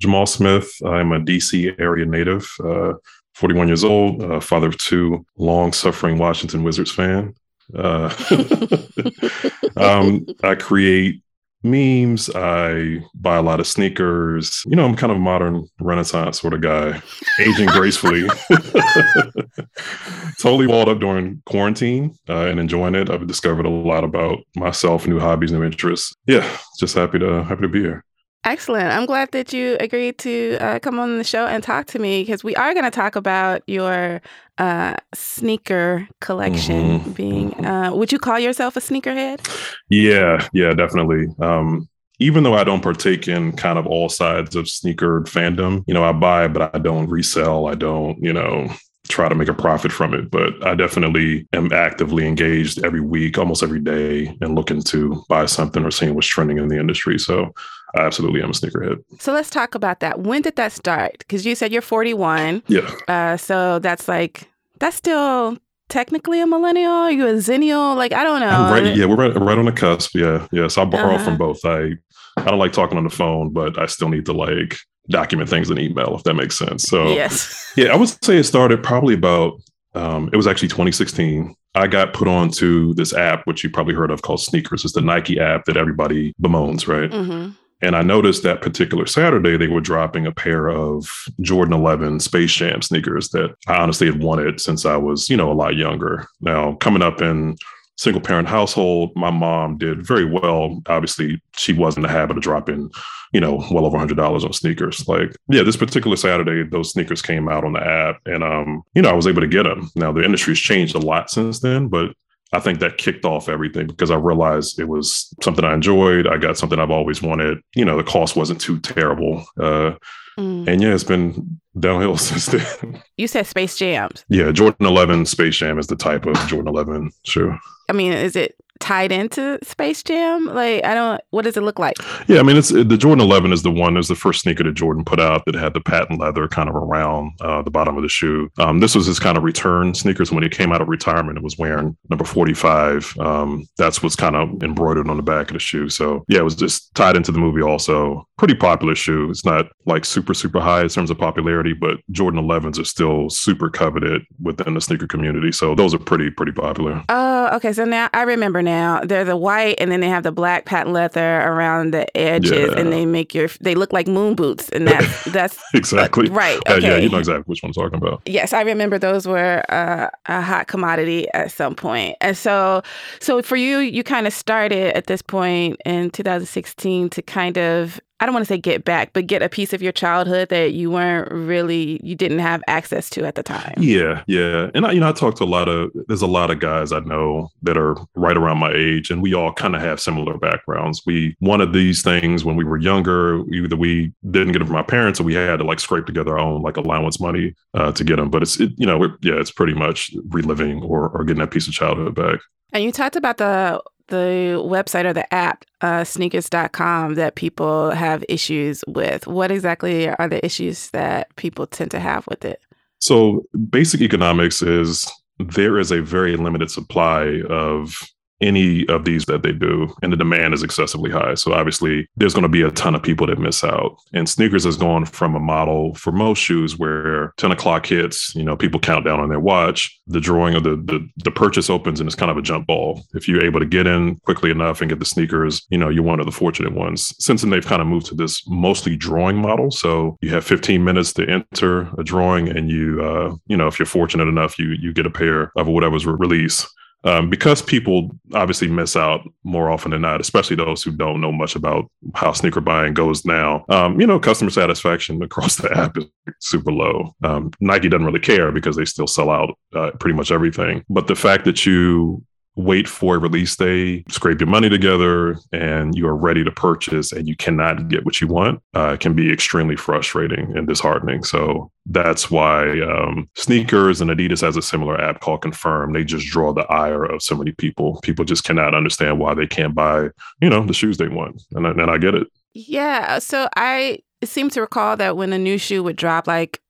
Jamal 0.02 0.26
Smith. 0.26 0.68
I'm 0.84 1.12
a 1.12 1.20
DC 1.20 1.78
area 1.78 2.04
native, 2.04 2.50
uh, 2.62 2.94
41 3.34 3.68
years 3.68 3.84
old, 3.84 4.20
uh, 4.22 4.40
father 4.40 4.66
of 4.66 4.76
two, 4.78 5.24
long 5.38 5.72
suffering 5.72 6.18
Washington 6.18 6.64
Wizards 6.64 6.90
fan. 6.90 7.34
Uh, 7.72 8.12
um, 9.76 10.26
I 10.42 10.56
create 10.56 11.22
memes. 11.62 12.28
I 12.34 12.98
buy 13.14 13.36
a 13.36 13.42
lot 13.42 13.60
of 13.60 13.68
sneakers. 13.68 14.64
You 14.66 14.74
know, 14.74 14.84
I'm 14.84 14.96
kind 14.96 15.12
of 15.12 15.18
a 15.18 15.20
modern 15.20 15.68
Renaissance 15.80 16.40
sort 16.40 16.54
of 16.54 16.62
guy, 16.62 17.00
aging 17.38 17.66
gracefully. 17.68 18.28
totally 20.40 20.66
walled 20.66 20.88
up 20.88 20.98
during 20.98 21.40
quarantine 21.46 22.18
uh, 22.28 22.46
and 22.46 22.58
enjoying 22.58 22.96
it. 22.96 23.08
I've 23.08 23.28
discovered 23.28 23.66
a 23.66 23.70
lot 23.70 24.02
about 24.02 24.40
myself, 24.56 25.06
new 25.06 25.20
hobbies, 25.20 25.52
new 25.52 25.62
interests. 25.62 26.12
Yeah, 26.26 26.48
just 26.80 26.96
happy 26.96 27.20
to 27.20 27.44
happy 27.44 27.62
to 27.62 27.68
be 27.68 27.80
here. 27.80 28.04
Excellent. 28.44 28.88
I'm 28.88 29.06
glad 29.06 29.30
that 29.32 29.52
you 29.52 29.76
agreed 29.78 30.18
to 30.18 30.58
uh, 30.60 30.78
come 30.80 30.98
on 30.98 31.18
the 31.18 31.24
show 31.24 31.46
and 31.46 31.62
talk 31.62 31.86
to 31.88 31.98
me 32.00 32.22
because 32.22 32.42
we 32.42 32.56
are 32.56 32.74
going 32.74 32.84
to 32.84 32.90
talk 32.90 33.14
about 33.14 33.62
your 33.68 34.20
uh, 34.58 34.96
sneaker 35.14 36.08
collection. 36.20 36.98
Mm-hmm. 36.98 37.10
Being, 37.12 37.50
mm-hmm. 37.52 37.64
uh, 37.64 37.94
would 37.94 38.10
you 38.10 38.18
call 38.18 38.40
yourself 38.40 38.76
a 38.76 38.80
sneakerhead? 38.80 39.48
Yeah, 39.90 40.46
yeah, 40.52 40.74
definitely. 40.74 41.26
Um, 41.40 41.88
even 42.18 42.42
though 42.42 42.54
I 42.54 42.64
don't 42.64 42.82
partake 42.82 43.28
in 43.28 43.52
kind 43.52 43.78
of 43.78 43.86
all 43.86 44.08
sides 44.08 44.56
of 44.56 44.68
sneaker 44.68 45.22
fandom, 45.22 45.84
you 45.86 45.94
know, 45.94 46.04
I 46.04 46.12
buy, 46.12 46.48
but 46.48 46.74
I 46.74 46.78
don't 46.78 47.08
resell. 47.08 47.68
I 47.68 47.76
don't, 47.76 48.20
you 48.22 48.32
know, 48.32 48.68
try 49.08 49.28
to 49.28 49.34
make 49.34 49.48
a 49.48 49.54
profit 49.54 49.92
from 49.92 50.14
it. 50.14 50.30
But 50.30 50.64
I 50.66 50.74
definitely 50.74 51.46
am 51.52 51.72
actively 51.72 52.26
engaged 52.26 52.84
every 52.84 53.00
week, 53.00 53.38
almost 53.38 53.62
every 53.62 53.80
day, 53.80 54.36
and 54.40 54.54
looking 54.54 54.82
to 54.82 55.24
buy 55.28 55.46
something 55.46 55.84
or 55.84 55.90
seeing 55.90 56.14
what's 56.14 56.26
trending 56.26 56.58
in 56.58 56.68
the 56.68 56.78
industry. 56.78 57.18
So 57.18 57.52
I 57.96 58.00
absolutely 58.00 58.42
am 58.42 58.50
a 58.50 58.52
sneakerhead. 58.52 59.02
So 59.18 59.32
let's 59.32 59.50
talk 59.50 59.74
about 59.74 60.00
that. 60.00 60.20
When 60.20 60.42
did 60.42 60.56
that 60.56 60.72
start? 60.72 61.18
Because 61.18 61.44
you 61.44 61.54
said 61.54 61.72
you're 61.72 61.82
41. 61.82 62.62
Yeah. 62.68 62.90
Uh, 63.08 63.36
so 63.36 63.78
that's 63.78 64.08
like, 64.08 64.48
that's 64.78 64.96
still 64.96 65.58
technically 65.92 66.40
a 66.40 66.46
millennial? 66.46 66.90
Are 66.90 67.12
you 67.12 67.26
a 67.26 67.34
xennial? 67.34 67.94
Like, 67.94 68.12
I 68.12 68.24
don't 68.24 68.40
know. 68.40 68.48
right. 68.48 68.96
Yeah, 68.96 69.04
we're 69.04 69.16
right, 69.16 69.34
right 69.34 69.58
on 69.58 69.66
the 69.66 69.72
cusp. 69.72 70.14
Yeah. 70.14 70.46
Yeah. 70.50 70.68
So 70.68 70.82
I 70.82 70.84
borrow 70.86 71.14
uh-huh. 71.14 71.24
from 71.24 71.36
both. 71.36 71.64
I, 71.64 71.92
I 72.38 72.44
don't 72.44 72.58
like 72.58 72.72
talking 72.72 72.96
on 72.96 73.04
the 73.04 73.10
phone, 73.10 73.52
but 73.52 73.78
I 73.78 73.86
still 73.86 74.08
need 74.08 74.24
to 74.26 74.32
like 74.32 74.76
document 75.10 75.50
things 75.50 75.70
in 75.70 75.78
email, 75.78 76.16
if 76.16 76.24
that 76.24 76.34
makes 76.34 76.56
sense. 76.56 76.84
So, 76.84 77.12
yes. 77.12 77.72
yeah, 77.76 77.92
I 77.92 77.96
would 77.96 78.08
say 78.24 78.38
it 78.38 78.44
started 78.44 78.82
probably 78.82 79.14
about, 79.14 79.60
um, 79.94 80.30
it 80.32 80.36
was 80.36 80.46
actually 80.46 80.68
2016. 80.68 81.54
I 81.74 81.86
got 81.86 82.12
put 82.12 82.28
onto 82.28 82.94
this 82.94 83.12
app, 83.14 83.46
which 83.46 83.62
you 83.62 83.70
probably 83.70 83.94
heard 83.94 84.10
of 84.10 84.22
called 84.22 84.40
SNKRS. 84.40 84.84
It's 84.84 84.92
the 84.92 85.00
Nike 85.00 85.38
app 85.38 85.64
that 85.66 85.76
everybody 85.76 86.34
bemoans, 86.40 86.86
right? 86.86 87.10
Mm-hmm. 87.10 87.52
And 87.82 87.96
I 87.96 88.02
noticed 88.02 88.44
that 88.44 88.62
particular 88.62 89.06
Saturday, 89.06 89.56
they 89.56 89.66
were 89.66 89.80
dropping 89.80 90.26
a 90.26 90.32
pair 90.32 90.68
of 90.68 91.10
Jordan 91.40 91.74
11 91.74 92.20
Space 92.20 92.52
Jam 92.52 92.80
sneakers 92.80 93.30
that 93.30 93.54
I 93.66 93.76
honestly 93.76 94.06
had 94.06 94.22
wanted 94.22 94.60
since 94.60 94.86
I 94.86 94.96
was, 94.96 95.28
you 95.28 95.36
know, 95.36 95.50
a 95.50 95.54
lot 95.54 95.74
younger. 95.74 96.26
Now, 96.40 96.74
coming 96.76 97.02
up 97.02 97.20
in 97.20 97.56
single 97.96 98.22
parent 98.22 98.48
household, 98.48 99.10
my 99.16 99.30
mom 99.30 99.78
did 99.78 100.06
very 100.06 100.24
well. 100.24 100.80
Obviously, 100.86 101.42
she 101.56 101.72
was 101.72 101.96
in 101.96 102.02
the 102.02 102.08
habit 102.08 102.36
of 102.36 102.42
dropping, 102.42 102.90
you 103.32 103.40
know, 103.40 103.64
well 103.70 103.84
over 103.84 103.98
hundred 103.98 104.16
dollars 104.16 104.44
on 104.44 104.52
sneakers. 104.52 105.06
Like, 105.08 105.34
yeah, 105.48 105.62
this 105.62 105.76
particular 105.76 106.16
Saturday, 106.16 106.68
those 106.68 106.92
sneakers 106.92 107.20
came 107.20 107.48
out 107.48 107.64
on 107.64 107.72
the 107.72 107.84
app, 107.84 108.20
and 108.26 108.42
um, 108.42 108.82
you 108.94 109.02
know, 109.02 109.10
I 109.10 109.14
was 109.14 109.26
able 109.26 109.40
to 109.40 109.48
get 109.48 109.64
them. 109.64 109.90
Now 109.94 110.12
the 110.12 110.24
industry's 110.24 110.60
changed 110.60 110.94
a 110.94 111.00
lot 111.00 111.30
since 111.30 111.60
then, 111.60 111.88
but 111.88 112.14
I 112.52 112.60
think 112.60 112.80
that 112.80 112.98
kicked 112.98 113.24
off 113.24 113.48
everything 113.48 113.86
because 113.86 114.10
I 114.10 114.16
realized 114.16 114.78
it 114.78 114.88
was 114.88 115.34
something 115.42 115.64
I 115.64 115.72
enjoyed. 115.72 116.26
I 116.26 116.36
got 116.36 116.58
something 116.58 116.78
I've 116.78 116.90
always 116.90 117.22
wanted. 117.22 117.58
You 117.74 117.84
know, 117.84 117.96
the 117.96 118.04
cost 118.04 118.36
wasn't 118.36 118.60
too 118.60 118.78
terrible. 118.80 119.44
Uh, 119.58 119.92
mm. 120.38 120.68
And 120.68 120.82
yeah, 120.82 120.94
it's 120.94 121.04
been 121.04 121.60
downhill 121.78 122.16
since 122.18 122.46
then. 122.46 123.02
You 123.16 123.26
said 123.26 123.46
Space 123.46 123.76
Jams. 123.76 124.24
Yeah, 124.28 124.52
Jordan 124.52 124.86
11 124.86 125.26
Space 125.26 125.56
Jam 125.56 125.78
is 125.78 125.86
the 125.86 125.96
type 125.96 126.26
of 126.26 126.34
Jordan 126.46 126.68
11 126.68 127.10
shoe. 127.24 127.56
I 127.88 127.94
mean, 127.94 128.12
is 128.12 128.36
it 128.36 128.56
tied 128.82 129.12
into 129.12 129.58
Space 129.62 130.02
Jam? 130.02 130.46
Like, 130.46 130.84
I 130.84 130.92
don't. 130.92 131.20
What 131.30 131.42
does 131.42 131.56
it 131.56 131.62
look 131.62 131.78
like? 131.78 131.96
Yeah, 132.26 132.40
I 132.40 132.42
mean, 132.42 132.56
it's 132.56 132.68
the 132.68 132.84
Jordan 132.84 133.24
11 133.24 133.52
is 133.52 133.62
the 133.62 133.70
one. 133.70 133.96
Is 133.96 134.08
the 134.08 134.14
first 134.14 134.42
sneaker 134.42 134.64
that 134.64 134.74
Jordan 134.74 135.04
put 135.04 135.20
out 135.20 135.44
that 135.46 135.54
had 135.54 135.72
the 135.72 135.80
patent 135.80 136.20
leather 136.20 136.48
kind 136.48 136.68
of 136.68 136.74
around 136.74 137.32
uh, 137.40 137.62
the 137.62 137.70
bottom 137.70 137.96
of 137.96 138.02
the 138.02 138.08
shoe. 138.08 138.50
Um, 138.58 138.80
this 138.80 138.94
was 138.94 139.06
his 139.06 139.20
kind 139.20 139.38
of 139.38 139.44
return 139.44 139.94
sneakers 139.94 140.32
when 140.32 140.42
he 140.42 140.48
came 140.48 140.72
out 140.72 140.82
of 140.82 140.88
retirement. 140.88 141.38
It 141.38 141.44
was 141.44 141.56
wearing 141.56 141.96
number 142.10 142.24
45. 142.24 143.16
Um, 143.18 143.66
that's 143.78 144.02
what's 144.02 144.16
kind 144.16 144.36
of 144.36 144.62
embroidered 144.62 145.08
on 145.08 145.16
the 145.16 145.22
back 145.22 145.48
of 145.48 145.54
the 145.54 145.60
shoe. 145.60 145.88
So 145.88 146.24
yeah, 146.28 146.40
it 146.40 146.44
was 146.44 146.56
just 146.56 146.92
tied 146.94 147.16
into 147.16 147.32
the 147.32 147.38
movie 147.38 147.62
also 147.62 148.26
pretty 148.42 148.56
popular 148.56 148.96
shoe. 148.96 149.30
It's 149.30 149.44
not 149.44 149.66
like 149.86 150.04
super, 150.04 150.34
super 150.34 150.58
high 150.58 150.82
in 150.82 150.88
terms 150.88 151.12
of 151.12 151.18
popularity, 151.18 151.74
but 151.74 151.98
Jordan 152.10 152.42
11s 152.42 152.76
are 152.76 152.84
still 152.84 153.30
super 153.30 153.70
coveted 153.70 154.22
within 154.40 154.74
the 154.74 154.80
sneaker 154.80 155.06
community. 155.06 155.52
So 155.52 155.76
those 155.76 155.94
are 155.94 156.00
pretty, 156.00 156.28
pretty 156.28 156.50
popular. 156.50 157.04
Oh, 157.08 157.54
okay. 157.54 157.72
So 157.72 157.84
now 157.84 158.10
I 158.12 158.22
remember 158.22 158.60
now. 158.60 159.00
They're 159.04 159.24
the 159.24 159.36
white 159.36 159.76
and 159.78 159.92
then 159.92 160.00
they 160.00 160.08
have 160.08 160.24
the 160.24 160.32
black 160.32 160.64
patent 160.64 160.92
leather 160.92 161.42
around 161.42 161.94
the 161.94 162.16
edges 162.16 162.50
yeah. 162.50 162.76
and 162.76 162.92
they 162.92 163.06
make 163.06 163.32
your, 163.32 163.46
they 163.60 163.76
look 163.76 163.92
like 163.92 164.08
moon 164.08 164.34
boots. 164.34 164.68
And 164.70 164.88
that's, 164.88 165.24
that's 165.32 165.62
exactly 165.72 166.28
uh, 166.28 166.32
right. 166.32 166.58
Okay. 166.66 166.74
Uh, 166.74 166.78
yeah, 166.78 166.96
you 166.96 167.10
know 167.10 167.18
exactly 167.18 167.44
which 167.46 167.62
one 167.62 167.70
I'm 167.70 167.74
talking 167.74 168.04
about. 168.04 168.22
Yes, 168.26 168.52
I 168.52 168.62
remember 168.62 168.98
those 168.98 169.24
were 169.24 169.62
uh, 169.68 170.08
a 170.26 170.40
hot 170.40 170.66
commodity 170.66 171.28
at 171.32 171.52
some 171.52 171.76
point. 171.76 172.16
And 172.20 172.36
so, 172.36 172.82
so 173.20 173.40
for 173.40 173.54
you, 173.54 173.78
you 173.78 174.02
kind 174.02 174.26
of 174.26 174.32
started 174.32 174.96
at 174.96 175.06
this 175.06 175.22
point 175.22 175.80
in 175.84 176.10
2016 176.10 177.08
to 177.10 177.22
kind 177.22 177.56
of 177.56 178.00
I 178.22 178.24
don't 178.24 178.34
want 178.34 178.46
to 178.46 178.54
say 178.54 178.56
get 178.56 178.84
back, 178.84 179.12
but 179.14 179.26
get 179.26 179.42
a 179.42 179.48
piece 179.48 179.72
of 179.72 179.82
your 179.82 179.90
childhood 179.90 180.48
that 180.50 180.74
you 180.74 180.92
weren't 180.92 181.28
really, 181.32 181.98
you 182.04 182.14
didn't 182.14 182.38
have 182.38 182.62
access 182.68 183.10
to 183.10 183.24
at 183.24 183.34
the 183.34 183.42
time. 183.42 183.74
Yeah, 183.78 184.22
yeah. 184.28 184.70
And 184.76 184.86
I, 184.86 184.92
you 184.92 185.00
know, 185.00 185.08
I 185.08 185.12
talked 185.12 185.38
to 185.38 185.44
a 185.44 185.44
lot 185.44 185.68
of, 185.68 185.90
there's 186.06 186.22
a 186.22 186.28
lot 186.28 186.52
of 186.52 186.60
guys 186.60 186.92
I 186.92 187.00
know 187.00 187.48
that 187.62 187.76
are 187.76 187.96
right 188.14 188.36
around 188.36 188.58
my 188.58 188.72
age, 188.72 189.10
and 189.10 189.22
we 189.22 189.34
all 189.34 189.52
kind 189.52 189.74
of 189.74 189.82
have 189.82 189.98
similar 189.98 190.38
backgrounds. 190.38 191.02
We 191.04 191.36
wanted 191.40 191.72
these 191.72 192.02
things 192.02 192.44
when 192.44 192.54
we 192.54 192.62
were 192.62 192.78
younger. 192.78 193.42
Either 193.52 193.74
we 193.74 194.12
didn't 194.30 194.52
get 194.52 194.60
them 194.60 194.68
from 194.68 194.76
our 194.76 194.84
parents, 194.84 195.18
or 195.18 195.24
we 195.24 195.34
had 195.34 195.56
to 195.56 195.64
like 195.64 195.80
scrape 195.80 196.06
together 196.06 196.38
our 196.38 196.38
own 196.38 196.62
like 196.62 196.76
allowance 196.76 197.18
money 197.18 197.56
uh, 197.74 197.90
to 197.90 198.04
get 198.04 198.16
them. 198.16 198.30
But 198.30 198.42
it's, 198.42 198.60
it, 198.60 198.70
you 198.76 198.86
know, 198.86 199.02
yeah, 199.22 199.40
it's 199.40 199.50
pretty 199.50 199.74
much 199.74 200.12
reliving 200.28 200.80
or, 200.84 201.08
or 201.08 201.24
getting 201.24 201.40
that 201.40 201.50
piece 201.50 201.66
of 201.66 201.74
childhood 201.74 202.14
back. 202.14 202.38
And 202.72 202.82
you 202.82 202.90
talked 202.90 203.16
about 203.16 203.36
the 203.36 203.82
the 204.08 204.60
website 204.64 205.04
or 205.04 205.12
the 205.12 205.32
app, 205.32 205.64
uh, 205.80 206.04
sneakers.com, 206.04 207.14
that 207.14 207.34
people 207.34 207.90
have 207.90 208.24
issues 208.28 208.82
with. 208.86 209.26
What 209.26 209.50
exactly 209.50 210.08
are 210.08 210.28
the 210.28 210.44
issues 210.44 210.90
that 210.90 211.34
people 211.36 211.66
tend 211.66 211.90
to 211.92 212.00
have 212.00 212.26
with 212.26 212.44
it? 212.44 212.60
So, 213.00 213.44
basic 213.70 214.00
economics 214.00 214.62
is 214.62 215.10
there 215.38 215.78
is 215.78 215.90
a 215.90 216.02
very 216.02 216.36
limited 216.36 216.70
supply 216.70 217.40
of 217.48 217.96
any 218.42 218.86
of 218.88 219.04
these 219.04 219.24
that 219.26 219.42
they 219.42 219.52
do, 219.52 219.94
and 220.02 220.12
the 220.12 220.16
demand 220.16 220.54
is 220.54 220.62
excessively 220.62 221.10
high. 221.10 221.34
So 221.34 221.52
obviously, 221.52 222.08
there's 222.16 222.34
going 222.34 222.42
to 222.42 222.48
be 222.48 222.62
a 222.62 222.70
ton 222.70 222.94
of 222.94 223.02
people 223.02 223.26
that 223.28 223.38
miss 223.38 223.64
out. 223.64 223.96
And 224.12 224.26
SNKRS 224.26 224.64
has 224.64 224.76
gone 224.76 225.04
from 225.04 225.34
a 225.34 225.40
model 225.40 225.94
for 225.94 226.12
most 226.12 226.38
shoes 226.38 226.78
where 226.78 227.32
10 227.36 227.52
o'clock 227.52 227.86
hits, 227.86 228.34
you 228.34 228.42
know, 228.42 228.56
people 228.56 228.80
count 228.80 229.04
down 229.04 229.20
on 229.20 229.28
their 229.28 229.40
watch, 229.40 229.98
the 230.06 230.20
drawing 230.20 230.54
of 230.54 230.64
the 230.64 230.76
the, 230.76 231.06
the 231.24 231.30
purchase 231.30 231.70
opens, 231.70 232.00
and 232.00 232.08
it's 232.08 232.16
kind 232.16 232.30
of 232.30 232.36
a 232.36 232.42
jump 232.42 232.66
ball. 232.66 233.02
If 233.14 233.28
you're 233.28 233.44
able 233.44 233.60
to 233.60 233.66
get 233.66 233.86
in 233.86 234.16
quickly 234.24 234.50
enough 234.50 234.80
and 234.80 234.88
get 234.88 234.98
the 234.98 235.04
sneakers, 235.04 235.64
you 235.70 235.78
know, 235.78 235.88
you're 235.88 236.02
one 236.02 236.20
of 236.20 236.26
the 236.26 236.32
fortunate 236.32 236.74
ones. 236.74 237.14
Since 237.18 237.42
then, 237.42 237.50
they've 237.50 237.64
kind 237.64 237.80
of 237.80 237.88
moved 237.88 238.06
to 238.06 238.14
this 238.14 238.46
mostly 238.48 238.96
drawing 238.96 239.36
model. 239.36 239.70
So 239.70 240.18
you 240.20 240.30
have 240.30 240.44
15 240.44 240.82
minutes 240.82 241.12
to 241.14 241.28
enter 241.28 241.88
a 241.98 242.04
drawing, 242.04 242.48
and 242.48 242.70
you, 242.70 243.02
uh, 243.02 243.36
you 243.46 243.56
know, 243.56 243.68
if 243.68 243.78
you're 243.78 243.86
fortunate 243.86 244.28
enough, 244.28 244.58
you 244.58 244.74
you 244.80 244.92
get 244.92 245.06
a 245.06 245.10
pair 245.10 245.52
of 245.56 245.68
whatever's 245.68 246.06
released 246.06 246.66
um, 247.04 247.30
because 247.30 247.62
people 247.62 248.10
obviously 248.34 248.68
miss 248.68 248.96
out 248.96 249.20
more 249.44 249.70
often 249.70 249.90
than 249.90 250.02
not, 250.02 250.20
especially 250.20 250.56
those 250.56 250.82
who 250.82 250.92
don't 250.92 251.20
know 251.20 251.32
much 251.32 251.56
about 251.56 251.90
how 252.14 252.32
sneaker 252.32 252.60
buying 252.60 252.94
goes 252.94 253.24
now. 253.24 253.64
Um, 253.68 254.00
you 254.00 254.06
know, 254.06 254.20
customer 254.20 254.50
satisfaction 254.50 255.22
across 255.22 255.56
the 255.56 255.76
app 255.76 255.96
is 255.96 256.06
super 256.40 256.72
low. 256.72 257.14
Um, 257.22 257.50
Nike 257.60 257.88
doesn't 257.88 258.06
really 258.06 258.20
care 258.20 258.52
because 258.52 258.76
they 258.76 258.84
still 258.84 259.06
sell 259.06 259.30
out 259.30 259.58
uh, 259.74 259.90
pretty 259.98 260.16
much 260.16 260.30
everything. 260.30 260.84
But 260.88 261.06
the 261.06 261.16
fact 261.16 261.44
that 261.44 261.66
you 261.66 262.24
wait 262.56 262.86
for 262.86 263.16
a 263.16 263.18
release 263.18 263.56
day, 263.56 264.04
scrape 264.08 264.40
your 264.40 264.48
money 264.48 264.68
together, 264.68 265.36
and 265.52 265.94
you 265.94 266.06
are 266.06 266.16
ready 266.16 266.44
to 266.44 266.50
purchase 266.50 267.12
and 267.12 267.26
you 267.26 267.36
cannot 267.36 267.88
get 267.88 268.04
what 268.04 268.20
you 268.20 268.26
want 268.26 268.62
uh, 268.74 268.96
can 268.96 269.14
be 269.14 269.32
extremely 269.32 269.76
frustrating 269.76 270.56
and 270.56 270.66
disheartening. 270.66 271.24
So 271.24 271.70
that's 271.86 272.30
why 272.30 272.80
um, 272.80 273.28
SNKRS 273.36 274.00
and 274.00 274.10
Adidas 274.10 274.42
has 274.42 274.56
a 274.56 274.62
similar 274.62 275.00
app 275.00 275.20
called 275.20 275.42
Confirm. 275.42 275.92
They 275.92 276.04
just 276.04 276.26
draw 276.26 276.52
the 276.52 276.66
ire 276.70 277.04
of 277.04 277.22
so 277.22 277.36
many 277.36 277.52
people. 277.52 278.00
People 278.02 278.24
just 278.24 278.44
cannot 278.44 278.74
understand 278.74 279.18
why 279.18 279.34
they 279.34 279.46
can't 279.46 279.74
buy, 279.74 280.08
you 280.40 280.50
know, 280.50 280.64
the 280.64 280.74
shoes 280.74 280.98
they 280.98 281.08
want. 281.08 281.42
And 281.52 281.66
I, 281.66 281.70
and 281.70 281.90
I 281.90 281.98
get 281.98 282.14
it. 282.14 282.28
Yeah. 282.54 283.18
So 283.18 283.48
I 283.56 284.00
seem 284.24 284.50
to 284.50 284.60
recall 284.60 284.96
that 284.98 285.16
when 285.16 285.32
a 285.32 285.38
new 285.38 285.58
shoe 285.58 285.82
would 285.82 285.96
drop, 285.96 286.26
like 286.26 286.60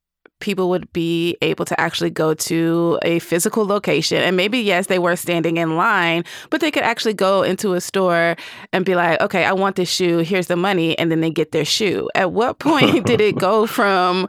people 0.42 0.68
would 0.68 0.92
be 0.92 1.38
able 1.40 1.64
to 1.64 1.80
actually 1.80 2.10
go 2.10 2.34
to 2.34 2.98
a 3.02 3.20
physical 3.20 3.64
location. 3.64 4.18
And 4.18 4.36
maybe, 4.36 4.58
yes, 4.58 4.88
they 4.88 4.98
were 4.98 5.16
standing 5.16 5.56
in 5.56 5.76
line, 5.76 6.24
but 6.50 6.60
they 6.60 6.70
could 6.70 6.82
actually 6.82 7.14
go 7.14 7.42
into 7.42 7.72
a 7.72 7.80
store 7.80 8.36
and 8.72 8.84
be 8.84 8.94
like, 8.94 9.20
okay, 9.22 9.44
I 9.44 9.52
want 9.52 9.76
this 9.76 9.88
shoe. 9.88 10.18
Here's 10.18 10.48
the 10.48 10.56
money. 10.56 10.98
And 10.98 11.10
then 11.10 11.20
they 11.20 11.30
get 11.30 11.52
their 11.52 11.64
shoe. 11.64 12.10
At 12.14 12.32
what 12.32 12.58
point 12.58 13.06
did 13.06 13.22
it 13.22 13.38
go 13.38 13.66
from 13.66 14.28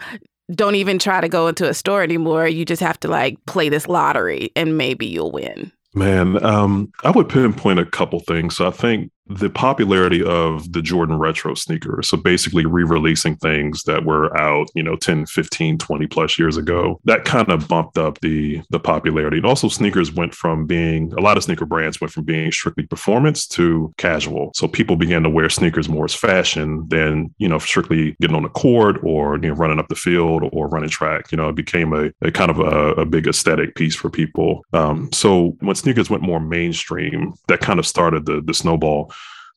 don't 0.54 0.76
even 0.76 1.00
try 1.00 1.20
to 1.20 1.30
go 1.30 1.48
into 1.48 1.68
a 1.68 1.74
store 1.74 2.04
anymore? 2.04 2.48
You 2.48 2.64
just 2.64 2.82
have 2.82 3.00
to 3.02 3.08
like 3.08 3.44
play 3.46 3.68
this 3.68 3.88
lottery 3.88 4.52
and 4.56 4.78
maybe 4.78 5.08
you'll 5.08 5.32
win? 5.32 5.72
Man, 5.96 6.44
um, 6.44 6.92
I 7.04 7.12
would 7.12 7.30
pinpoint 7.30 7.80
a 7.80 7.86
couple 7.86 8.20
things. 8.20 8.56
So 8.56 8.68
I 8.68 8.72
think 8.72 9.12
the 9.28 9.50
popularity 9.50 10.24
of 10.24 10.72
the 10.74 10.82
Jordan 10.82 11.18
retro 11.18 11.54
sneaker. 11.54 12.02
So 12.04 12.18
basically 12.18 12.66
re-releasing 12.66 13.38
things 13.38 13.84
that 13.84 14.04
were 14.04 14.36
out, 14.38 14.70
you 14.76 14.84
know, 14.84 14.96
10, 14.96 15.28
15, 15.28 15.78
20 15.78 16.08
plus 16.08 16.38
years 16.38 16.58
ago. 16.58 17.00
That 17.06 17.24
kind 17.24 17.50
of 17.50 17.68
bumped 17.68 17.98
up 17.98 18.20
the 18.20 18.62
the 18.70 18.80
popularity. 18.80 19.38
And 19.38 19.46
also 19.46 19.70
sneakers 19.70 20.12
went 20.12 20.34
from 20.34 20.66
being 20.66 21.14
a 21.14 21.22
lot 21.22 21.38
of 21.38 21.44
sneaker 21.44 21.66
brands 21.66 22.02
went 22.02 22.12
from 22.12 22.26
being 22.26 22.52
strictly 22.52 22.86
performance 22.86 23.48
to 23.48 23.94
casual. 23.98 24.52
So 24.56 24.68
people 24.68 24.96
began 24.96 25.24
to 25.24 25.30
wear 25.30 25.50
sneakers 25.50 25.88
more 25.88 26.06
as 26.06 26.14
fashion 26.14 26.86
than, 26.90 27.34
you 27.38 27.48
know, 27.48 27.60
strictly 27.60 28.16
getting 28.20 28.36
on 28.36 28.44
the 28.44 28.50
court 28.50 28.98
or 29.04 29.38
you 29.38 29.50
know 29.50 29.56
running 29.56 29.80
up 29.80 29.88
the 29.88 29.96
field 29.96 30.50
or 30.52 30.68
running 30.68 30.90
track. 30.90 31.32
You 31.32 31.38
know, 31.38 31.50
it 31.50 31.56
became 31.56 31.94
a, 31.94 32.12
a 32.22 32.32
kind 32.32 32.52
of 32.52 32.60
a, 32.60 33.02
a, 33.02 33.06
big 33.06 33.28
aesthetic 33.28 33.76
piece 33.76 33.96
for 33.96 34.10
people. 34.10 34.66
Um, 34.74 35.12
so 35.12 35.56
when 35.60 35.76
sneakers 35.76 36.10
went 36.10 36.24
more 36.24 36.40
mainstream, 36.40 37.34
that 37.48 37.62
kind 37.62 37.80
of 37.80 37.86
started 37.86 38.26
the 38.26 38.42
the 38.42 38.54
snowball 38.54 39.13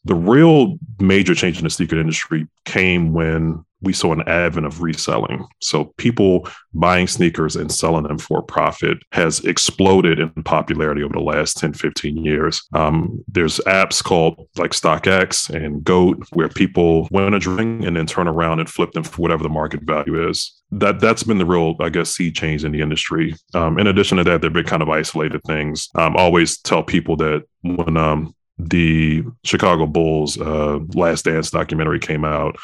the 0.06 0.14
real 0.14 0.78
major 1.00 1.34
change 1.34 1.58
in 1.58 1.64
the 1.64 1.70
sneaker 1.70 1.98
industry 1.98 2.46
came 2.64 3.12
when 3.12 3.64
we 3.82 3.92
saw 3.92 4.12
an 4.12 4.26
advent 4.26 4.66
of 4.66 4.80
reselling. 4.80 5.46
So 5.60 5.92
people 5.96 6.48
buying 6.72 7.06
sneakers 7.06 7.56
and 7.56 7.70
selling 7.70 8.04
them 8.04 8.18
for 8.18 8.40
profit 8.42 8.98
has 9.12 9.40
exploded 9.40 10.18
in 10.18 10.30
popularity 10.44 11.02
over 11.02 11.12
the 11.12 11.20
last 11.20 11.58
10, 11.58 11.74
15 11.74 12.24
years. 12.24 12.62
Um, 12.72 13.22
there's 13.28 13.58
apps 13.60 14.02
called 14.02 14.48
like 14.56 14.70
StockX 14.70 15.50
and 15.50 15.84
GOAT 15.84 16.24
where 16.32 16.48
people 16.48 17.08
win 17.10 17.34
a 17.34 17.38
drink 17.38 17.84
and 17.84 17.96
then 17.96 18.06
turn 18.06 18.28
around 18.28 18.60
and 18.60 18.70
flip 18.70 18.92
them 18.92 19.04
for 19.04 19.20
whatever 19.20 19.42
the 19.42 19.48
market 19.48 19.82
value 19.82 20.28
is. 20.28 20.52
That 20.70 20.98
that's 20.98 21.22
been 21.22 21.38
the 21.38 21.46
real, 21.46 21.76
I 21.80 21.90
guess, 21.90 22.10
sea 22.10 22.32
change 22.32 22.64
in 22.64 22.72
the 22.72 22.80
industry. 22.80 23.34
Um, 23.54 23.78
in 23.78 23.86
addition 23.86 24.18
to 24.18 24.24
that, 24.24 24.40
there've 24.40 24.52
been 24.52 24.64
kind 24.64 24.82
of 24.82 24.88
isolated 24.88 25.42
things. 25.44 25.88
Um, 25.94 26.16
I 26.16 26.20
always 26.20 26.58
tell 26.58 26.82
people 26.82 27.16
that 27.18 27.44
when 27.62 27.96
um, 27.96 28.34
the 28.58 29.24
Chicago 29.44 29.86
Bulls 29.86 30.40
uh, 30.40 30.78
Last 30.94 31.24
Dance 31.24 31.50
documentary 31.50 31.98
came 31.98 32.24
out. 32.24 32.56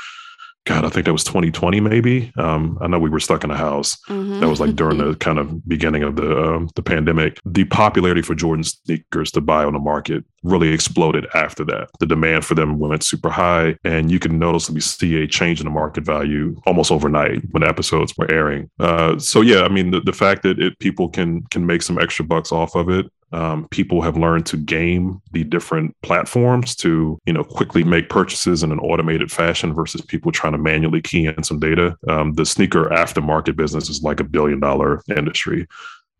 God, 0.64 0.84
I 0.84 0.90
think 0.90 1.06
that 1.06 1.12
was 1.12 1.24
2020, 1.24 1.80
maybe. 1.80 2.32
Um, 2.36 2.78
I 2.80 2.86
know 2.86 3.00
we 3.00 3.10
were 3.10 3.18
stuck 3.18 3.42
in 3.42 3.50
a 3.50 3.56
house. 3.56 3.96
Mm-hmm. 4.08 4.38
That 4.38 4.48
was 4.48 4.60
like 4.60 4.76
during 4.76 4.98
the 4.98 5.14
kind 5.20 5.40
of 5.40 5.66
beginning 5.66 6.04
of 6.04 6.14
the 6.14 6.40
um, 6.40 6.70
the 6.76 6.82
pandemic. 6.82 7.40
The 7.44 7.64
popularity 7.64 8.22
for 8.22 8.36
Jordan 8.36 8.62
sneakers 8.62 9.32
to 9.32 9.40
buy 9.40 9.64
on 9.64 9.72
the 9.72 9.80
market 9.80 10.24
really 10.44 10.68
exploded 10.68 11.26
after 11.34 11.64
that. 11.64 11.88
The 11.98 12.06
demand 12.06 12.44
for 12.44 12.54
them 12.54 12.78
went 12.78 13.02
super 13.02 13.28
high, 13.28 13.76
and 13.82 14.08
you 14.08 14.20
can 14.20 14.38
noticeably 14.38 14.82
see 14.82 15.20
a 15.20 15.26
change 15.26 15.58
in 15.60 15.64
the 15.64 15.72
market 15.72 16.04
value 16.04 16.54
almost 16.64 16.92
overnight 16.92 17.42
when 17.50 17.64
episodes 17.64 18.14
were 18.16 18.30
airing. 18.30 18.70
Uh, 18.78 19.18
so 19.18 19.40
yeah, 19.40 19.62
I 19.62 19.68
mean, 19.68 19.90
the, 19.90 20.00
the 20.00 20.12
fact 20.12 20.44
that 20.44 20.60
it, 20.60 20.78
people 20.78 21.08
can 21.08 21.42
can 21.46 21.66
make 21.66 21.82
some 21.82 21.98
extra 21.98 22.24
bucks 22.24 22.52
off 22.52 22.76
of 22.76 22.88
it 22.88 23.10
um, 23.32 23.66
people 23.68 24.02
have 24.02 24.16
learned 24.16 24.46
to 24.46 24.56
game 24.56 25.20
the 25.32 25.44
different 25.44 25.96
platforms 26.02 26.74
to 26.76 27.18
you 27.26 27.32
know 27.32 27.44
quickly 27.44 27.84
make 27.84 28.08
purchases 28.08 28.62
in 28.62 28.72
an 28.72 28.78
automated 28.80 29.30
fashion 29.30 29.74
versus 29.74 30.00
people 30.00 30.32
trying 30.32 30.52
to 30.52 30.58
manually 30.58 31.00
key 31.00 31.26
in 31.26 31.42
some 31.42 31.58
data. 31.58 31.96
Um, 32.08 32.34
the 32.34 32.46
sneaker 32.46 32.84
aftermarket 32.86 33.56
business 33.56 33.88
is 33.88 34.02
like 34.02 34.20
a 34.20 34.24
billion 34.24 34.60
dollar 34.60 35.02
industry. 35.16 35.66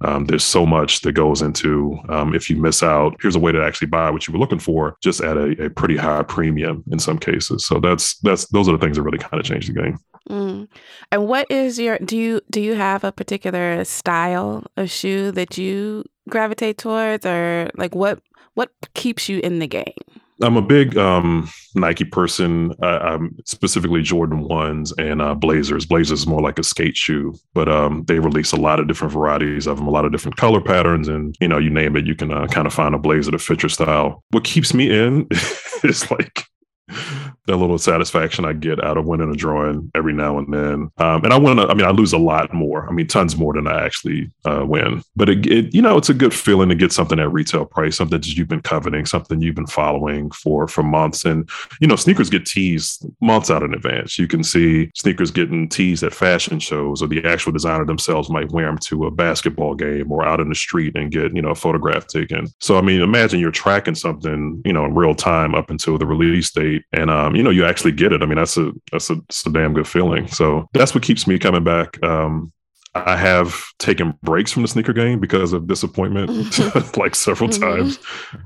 Um, 0.05 0.25
there's 0.25 0.43
so 0.43 0.67
much 0.67 1.01
that 1.03 1.13
goes 1.13 1.43
into 1.43 1.97
um, 2.09 2.35
if 2.35 2.51
you 2.51 2.57
miss 2.57 2.83
out 2.83 3.17
here's 3.23 3.37
a 3.37 3.39
way 3.39 3.53
to 3.53 3.65
actually 3.65 3.87
buy 3.87 4.11
what 4.11 4.27
you 4.27 4.33
were 4.33 4.41
looking 4.41 4.59
for 4.59 4.97
just 5.01 5.21
at 5.21 5.37
a, 5.37 5.67
a, 5.67 5.71
pretty 5.71 5.97
high 5.97 6.25
premium 6.25 6.83
in 6.91 6.99
some 6.99 7.19
cases. 7.19 7.65
So 7.65 7.79
that's 7.79 8.19
that's 8.19 8.47
those 8.49 8.69
are 8.69 8.73
the 8.73 8.79
things 8.79 8.97
that 8.97 9.03
really 9.03 9.19
kind 9.19 9.39
of 9.41 9.47
change 9.47 9.69
the 9.69 9.75
game. 9.75 9.99
Mm. 10.31 10.69
and 11.11 11.27
what 11.27 11.51
is 11.51 11.81
your 11.81 11.99
do 11.99 12.17
you 12.17 12.41
do 12.49 12.61
you 12.61 12.75
have 12.75 13.03
a 13.03 13.11
particular 13.11 13.85
style 13.85 14.65
of 14.77 14.89
shoe 14.89 15.33
that 15.33 15.59
you 15.59 16.05
gravitate 16.29 16.79
towards 16.79 17.27
or 17.27 17.71
like 17.77 17.95
what 17.95 18.21
what 18.55 18.71
keeps 18.95 19.29
you 19.29 19.41
in 19.41 19.59
the 19.59 19.67
game? 19.67 19.95
I'm 20.43 20.57
a 20.57 20.63
big 20.63 20.97
um, 20.97 21.49
nike 21.75 22.05
person. 22.05 22.75
Uh, 22.83 22.99
i'm 22.99 23.37
specifically 23.45 24.03
jordan 24.03 24.49
ones 24.49 24.93
and 24.99 25.23
uh, 25.23 25.35
blazers. 25.35 25.87
Blazers 25.87 26.21
is 26.21 26.27
more 26.27 26.41
like 26.41 26.59
a 26.59 26.65
skate 26.65 26.97
shoe 26.97 27.35
but 27.55 27.69
um, 27.69 28.05
they 28.09 28.19
release 28.19 28.53
a 28.53 28.57
lot 28.57 28.81
of 28.81 28.89
different 28.89 29.13
varieties 29.13 29.67
of 29.67 29.77
them 29.77 29.87
a 29.87 29.91
lot 29.91 30.05
of 30.05 30.13
different 30.13 30.37
color 30.37 30.61
patterns 30.61 31.09
and 31.09 31.37
you 31.41 31.49
know 31.49 31.59
you 31.59 31.71
name 31.71 31.97
it 31.97 32.07
you 32.07 32.15
can 32.15 32.33
uh, 32.33 32.47
kind 32.49 32.67
of 32.67 32.75
find 32.75 32.95
a 32.95 32.99
blazer 32.99 33.31
to 33.31 33.39
fit 33.39 33.63
your 33.63 33.71
style. 33.71 34.23
What 34.31 34.45
keeps 34.45 34.75
me 34.75 34.91
in 34.91 35.29
is 35.85 36.11
like 36.11 36.47
that 37.47 37.57
little 37.57 37.79
satisfaction 37.79 38.45
I 38.45 38.53
get 38.53 38.83
out 38.83 38.97
of 38.97 39.07
winning 39.07 39.33
a 39.33 39.37
drawing 39.37 39.91
every 39.95 40.13
now 40.13 40.39
and 40.39 40.53
then. 40.53 40.91
Um, 40.99 41.25
and 41.25 41.33
I 41.33 41.39
win. 41.39 41.59
I 41.59 41.75
mean, 41.75 41.87
I 41.87 41.91
lose 41.91 42.13
a 42.13 42.19
lot 42.19 42.53
more. 42.53 42.89
I 42.89 42.93
mean, 42.93 43.07
tons 43.07 43.37
more 43.37 43.53
than 43.53 43.67
I 43.67 43.85
actually 43.85 44.31
uh, 44.45 44.65
win. 44.67 45.03
But 45.17 45.29
it, 45.29 45.47
it, 45.47 45.75
you 45.75 45.83
know, 45.83 45.97
it's 45.97 46.09
a 46.09 46.15
good 46.15 46.35
feeling 46.35 46.69
to 46.69 46.75
get 46.75 46.93
something 46.93 47.19
at 47.19 47.33
retail 47.33 47.65
price, 47.65 47.97
something 47.97 48.21
that 48.21 48.37
you've 48.37 48.49
been 48.49 48.63
coveting, 48.63 49.07
something 49.07 49.41
you've 49.41 49.55
been 49.55 49.67
following 49.67 50.31
for 50.31 50.69
for 50.69 50.83
months. 50.83 51.25
And 51.25 51.49
you 51.81 51.87
know, 51.87 51.97
sneakers 51.97 52.31
get 52.31 52.47
teased 52.47 53.07
months 53.21 53.51
out 53.51 53.63
in 53.63 53.75
advance. 53.75 54.19
You 54.19 54.29
can 54.29 54.45
see 54.45 54.91
sneakers 54.95 55.31
getting 55.31 55.69
teased 55.69 56.05
at 56.05 56.15
fashion 56.15 56.61
shows, 56.61 57.03
or 57.03 57.09
the 57.09 57.25
actual 57.25 57.53
designer 57.53 57.85
themselves 57.85 58.31
might 58.31 58.53
wear 58.53 58.67
them 58.67 58.79
to 58.79 59.07
a 59.07 59.11
basketball 59.11 59.75
game 59.75 60.13
or 60.13 60.25
out 60.25 60.41
in 60.41 60.49
the 60.49 60.55
street 60.55 60.97
and 60.97 61.11
get 61.11 61.35
you 61.35 61.43
know 61.43 61.51
a 61.51 61.55
photograph 61.57 62.07
taken. 62.07 62.47
So 62.61 62.79
I 62.79 62.83
mean, 62.83 63.01
imagine 63.01 63.41
you're 63.41 63.51
tracking 63.51 63.95
something 63.95 64.63
you 64.65 64.73
know 64.73 64.85
in 64.85 64.95
real 64.95 65.15
time 65.15 65.55
up 65.55 65.71
until 65.71 65.99
the 65.99 66.07
release 66.07 66.51
date, 66.53 66.82
and 66.93 67.11
um, 67.11 67.35
you 67.35 67.43
know 67.43 67.51
you 67.51 67.65
actually 67.65 67.93
get 67.93 68.13
it. 68.13 68.23
I 68.23 68.27
mean, 68.27 68.37
that's 68.37 68.57
a 68.57 68.73
that's 68.91 69.11
a, 69.11 69.17
that's 69.17 69.47
a 69.47 69.51
damn 69.51 69.75
good 69.75 69.89
feeling. 69.89 70.27
So 70.29 70.69
that's 70.73 70.95
what 70.95 71.03
keeps 71.03 71.27
me 71.27 71.39
coming 71.39 71.65
back. 71.65 72.03
Um, 72.03 72.53
I 72.95 73.17
have 73.17 73.57
taken 73.79 74.13
breaks 74.23 74.53
from 74.53 74.63
the 74.63 74.69
sneaker 74.69 74.93
game 74.93 75.19
because 75.19 75.55
of 75.55 75.67
disappointment, 75.67 76.59
like 76.97 77.15
several 77.15 77.49
mm-hmm. 77.49 77.63
times. 77.63 77.99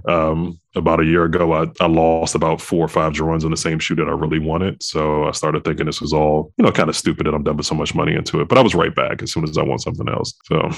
Um, 0.06 0.60
about 0.76 1.00
a 1.00 1.04
year 1.04 1.24
ago, 1.24 1.52
I, 1.52 1.66
I 1.80 1.86
lost 1.86 2.34
about 2.34 2.60
four 2.60 2.84
or 2.84 2.88
five 2.88 3.12
drawings 3.12 3.44
in 3.44 3.50
the 3.50 3.56
same 3.56 3.78
shoe 3.80 3.96
that 3.96 4.06
I 4.06 4.12
really 4.12 4.38
wanted. 4.38 4.82
So 4.82 5.24
I 5.24 5.32
started 5.32 5.64
thinking 5.64 5.86
this 5.86 6.00
was 6.00 6.12
all, 6.12 6.52
you 6.58 6.64
know, 6.64 6.70
kind 6.70 6.88
of 6.88 6.96
stupid 6.96 7.26
that 7.26 7.34
I'm 7.34 7.42
dumping 7.42 7.64
so 7.64 7.74
much 7.74 7.94
money 7.94 8.14
into 8.14 8.40
it. 8.40 8.48
But 8.48 8.58
I 8.58 8.62
was 8.62 8.74
right 8.74 8.94
back 8.94 9.22
as 9.22 9.32
soon 9.32 9.44
as 9.44 9.58
I 9.58 9.62
want 9.62 9.82
something 9.82 10.08
else. 10.08 10.34
So 10.44 10.70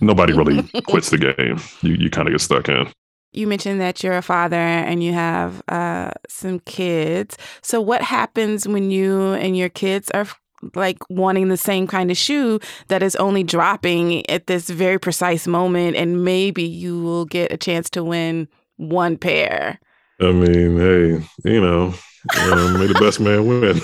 nobody 0.00 0.32
really 0.32 0.62
quits 0.86 1.10
the 1.10 1.18
game. 1.18 1.58
You, 1.82 1.94
you 1.94 2.10
kind 2.10 2.28
of 2.28 2.34
get 2.34 2.40
stuck 2.40 2.68
in. 2.68 2.86
You 3.32 3.46
mentioned 3.46 3.80
that 3.80 4.02
you're 4.02 4.16
a 4.16 4.22
father 4.22 4.56
and 4.56 5.02
you 5.02 5.12
have 5.12 5.62
uh, 5.68 6.12
some 6.28 6.60
kids. 6.60 7.36
So, 7.62 7.80
what 7.80 8.02
happens 8.02 8.66
when 8.66 8.90
you 8.90 9.32
and 9.34 9.56
your 9.56 9.68
kids 9.68 10.10
are 10.12 10.26
like 10.74 10.98
wanting 11.08 11.48
the 11.48 11.56
same 11.56 11.86
kind 11.86 12.10
of 12.10 12.16
shoe 12.16 12.58
that 12.88 13.02
is 13.02 13.14
only 13.16 13.44
dropping 13.44 14.28
at 14.28 14.46
this 14.46 14.68
very 14.68 14.98
precise 14.98 15.46
moment 15.46 15.96
and 15.96 16.24
maybe 16.24 16.64
you 16.64 17.00
will 17.00 17.24
get 17.26 17.52
a 17.52 17.56
chance 17.56 17.88
to 17.90 18.02
win 18.02 18.48
one 18.76 19.16
pair? 19.16 19.78
I 20.20 20.32
mean 20.32 20.78
hey 20.78 21.28
you 21.44 21.60
know 21.60 21.94
um, 22.40 22.78
may 22.78 22.86
the 22.86 22.98
best 23.00 23.20
man 23.20 23.46
win. 23.46 23.80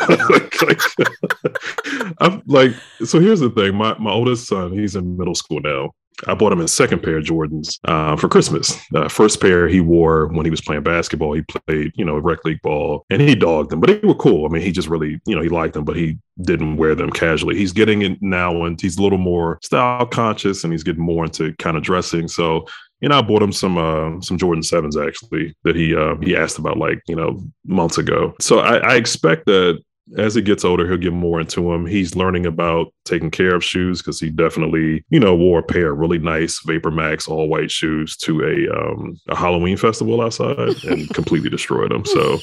I'm 2.19 2.43
like 2.47 2.73
so 3.05 3.21
here's 3.21 3.41
the 3.41 3.51
thing. 3.51 3.77
My, 3.77 3.97
my 3.99 4.11
oldest 4.11 4.49
son 4.49 4.73
he's 4.73 4.97
in 4.97 5.17
middle 5.17 5.35
school 5.37 5.61
now 5.61 5.93
I 6.27 6.35
bought 6.35 6.53
him 6.53 6.61
his 6.61 6.73
second 6.73 7.03
pair 7.03 7.19
of 7.19 7.25
Jordans 7.25 7.79
uh, 7.85 8.17
for 8.17 8.29
Christmas. 8.29 8.79
First 9.09 9.41
pair 9.41 9.69
he 9.69 9.81
wore 9.81 10.29
when 10.29 10.45
he 10.45 10.51
was 10.51 10.61
playing 10.61 10.83
basketball. 10.83 11.33
He 11.33 11.43
played, 11.43 11.93
you 11.97 12.05
know, 12.05 12.19
rec 12.19 12.45
league 12.45 12.63
ball, 12.63 13.05
and 13.11 13.21
he 13.21 13.35
dogged 13.35 13.71
them, 13.71 13.81
but 13.81 13.89
they 13.89 14.07
were 14.07 14.15
cool. 14.15 14.47
I 14.47 14.49
mean, 14.49 14.63
he 14.63 14.73
just 14.73 14.89
really, 14.89 15.21
you 15.27 15.35
know, 15.35 15.43
he 15.43 15.49
liked 15.49 15.75
them, 15.75 15.85
but 15.85 15.97
he 15.97 16.19
didn't 16.43 16.77
wear 16.77 16.95
them 16.95 17.11
casually. 17.11 17.57
He's 17.57 17.73
getting 17.73 18.03
it 18.03 18.23
now, 18.23 18.65
and 18.65 18.81
he's 18.81 18.97
a 18.97 19.03
little 19.03 19.19
more 19.19 19.59
style 19.63 20.07
conscious, 20.07 20.65
and 20.65 20.73
he's 20.73 20.85
getting 20.85 21.03
more 21.03 21.25
into 21.25 21.53
kind 21.55 21.77
of 21.77 21.83
dressing. 21.83 22.29
So 22.29 22.67
you 23.01 23.09
know, 23.11 23.19
I 23.19 23.23
bought 23.23 23.43
him 23.43 23.53
some 23.53 23.77
uh, 23.77 24.21
some 24.23 24.39
Jordan 24.39 24.63
sevens 24.63 24.97
actually 24.97 25.55
that 25.65 25.77
he 25.77 25.95
uh, 25.95 26.17
he 26.23 26.35
asked 26.35 26.59
about 26.59 26.79
like 26.79 27.03
you 27.07 27.17
know 27.17 27.45
months 27.67 27.99
ago. 27.99 28.35
So 28.41 28.61
I, 28.61 28.77
I 28.77 28.95
expect 28.95 29.47
that 29.47 29.79
as 30.19 30.35
he 30.35 30.43
gets 30.43 30.65
older, 30.65 30.87
he'll 30.87 30.99
get 30.99 31.13
more 31.13 31.41
into 31.41 31.71
them. 31.71 31.87
He's 31.87 32.15
learning 32.15 32.45
about 32.45 32.93
taking 33.05 33.31
care 33.31 33.55
of 33.55 33.65
shoes 33.65 34.03
because 34.03 34.21
he 34.21 34.31
definitely, 34.31 35.05
you 35.09 35.19
know, 35.19 35.35
wore 35.35 35.61
a 35.61 35.63
pair 35.63 35.93
of 35.93 35.99
really 35.99 36.19
nice 36.19 36.61
Vapor 36.65 36.91
Max 36.91 37.27
all 37.27 37.49
white 37.49 37.71
shoes 37.71 38.17
to 38.19 38.43
a 38.43 38.77
um, 38.77 39.19
a 39.29 39.37
Halloween 39.37 39.77
festival 39.77 40.21
outside 40.21 40.85
and 40.85 41.09
completely 41.15 41.49
destroyed 41.49 41.91
them. 41.91 42.05
So 42.05 42.39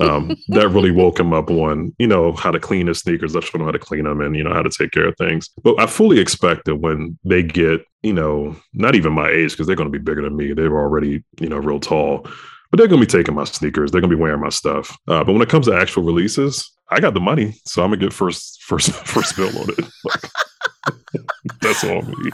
um, 0.00 0.34
that 0.48 0.70
really 0.70 0.90
woke 0.90 1.20
him 1.20 1.32
up 1.32 1.50
on, 1.50 1.94
you 1.98 2.06
know, 2.06 2.32
how 2.32 2.50
to 2.50 2.58
clean 2.58 2.86
his 2.86 3.00
sneakers. 3.00 3.36
I 3.36 3.40
showed 3.40 3.60
him 3.60 3.66
how 3.66 3.72
to 3.72 3.78
clean 3.78 4.04
them 4.04 4.20
and 4.20 4.34
you 4.34 4.42
know 4.42 4.54
how 4.54 4.62
to 4.62 4.70
take 4.70 4.92
care 4.92 5.08
of 5.08 5.16
things. 5.18 5.50
But 5.62 5.78
I 5.78 5.86
fully 5.86 6.20
expect 6.20 6.64
that 6.64 6.76
when 6.76 7.18
they 7.24 7.42
get, 7.42 7.84
you 8.02 8.14
know, 8.14 8.56
not 8.72 8.94
even 8.94 9.12
my 9.12 9.28
age 9.28 9.52
because 9.52 9.66
they're 9.66 9.76
going 9.76 9.92
to 9.92 9.98
be 9.98 10.02
bigger 10.02 10.22
than 10.22 10.36
me. 10.36 10.52
They're 10.52 10.78
already, 10.78 11.22
you 11.38 11.48
know, 11.48 11.58
real 11.58 11.80
tall 11.80 12.26
but 12.74 12.78
they're 12.78 12.88
gonna 12.88 13.00
be 13.00 13.06
taking 13.06 13.36
my 13.36 13.44
sneakers. 13.44 13.92
They're 13.92 14.00
gonna 14.00 14.16
be 14.16 14.20
wearing 14.20 14.40
my 14.40 14.48
stuff. 14.48 14.98
Uh, 15.06 15.22
but 15.22 15.32
when 15.32 15.42
it 15.42 15.48
comes 15.48 15.66
to 15.66 15.76
actual 15.76 16.02
releases, 16.02 16.73
I 16.94 17.00
got 17.00 17.12
the 17.12 17.20
money, 17.20 17.56
so 17.64 17.82
I'm 17.82 17.90
gonna 17.90 18.00
get 18.00 18.12
first 18.12 18.62
first 18.62 18.92
first 19.06 19.36
bill 19.36 19.56
on 19.58 19.70
it. 19.70 19.84
That's 21.60 21.82
all 21.82 22.02
me. 22.02 22.30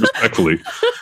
Respectfully. 0.00 0.58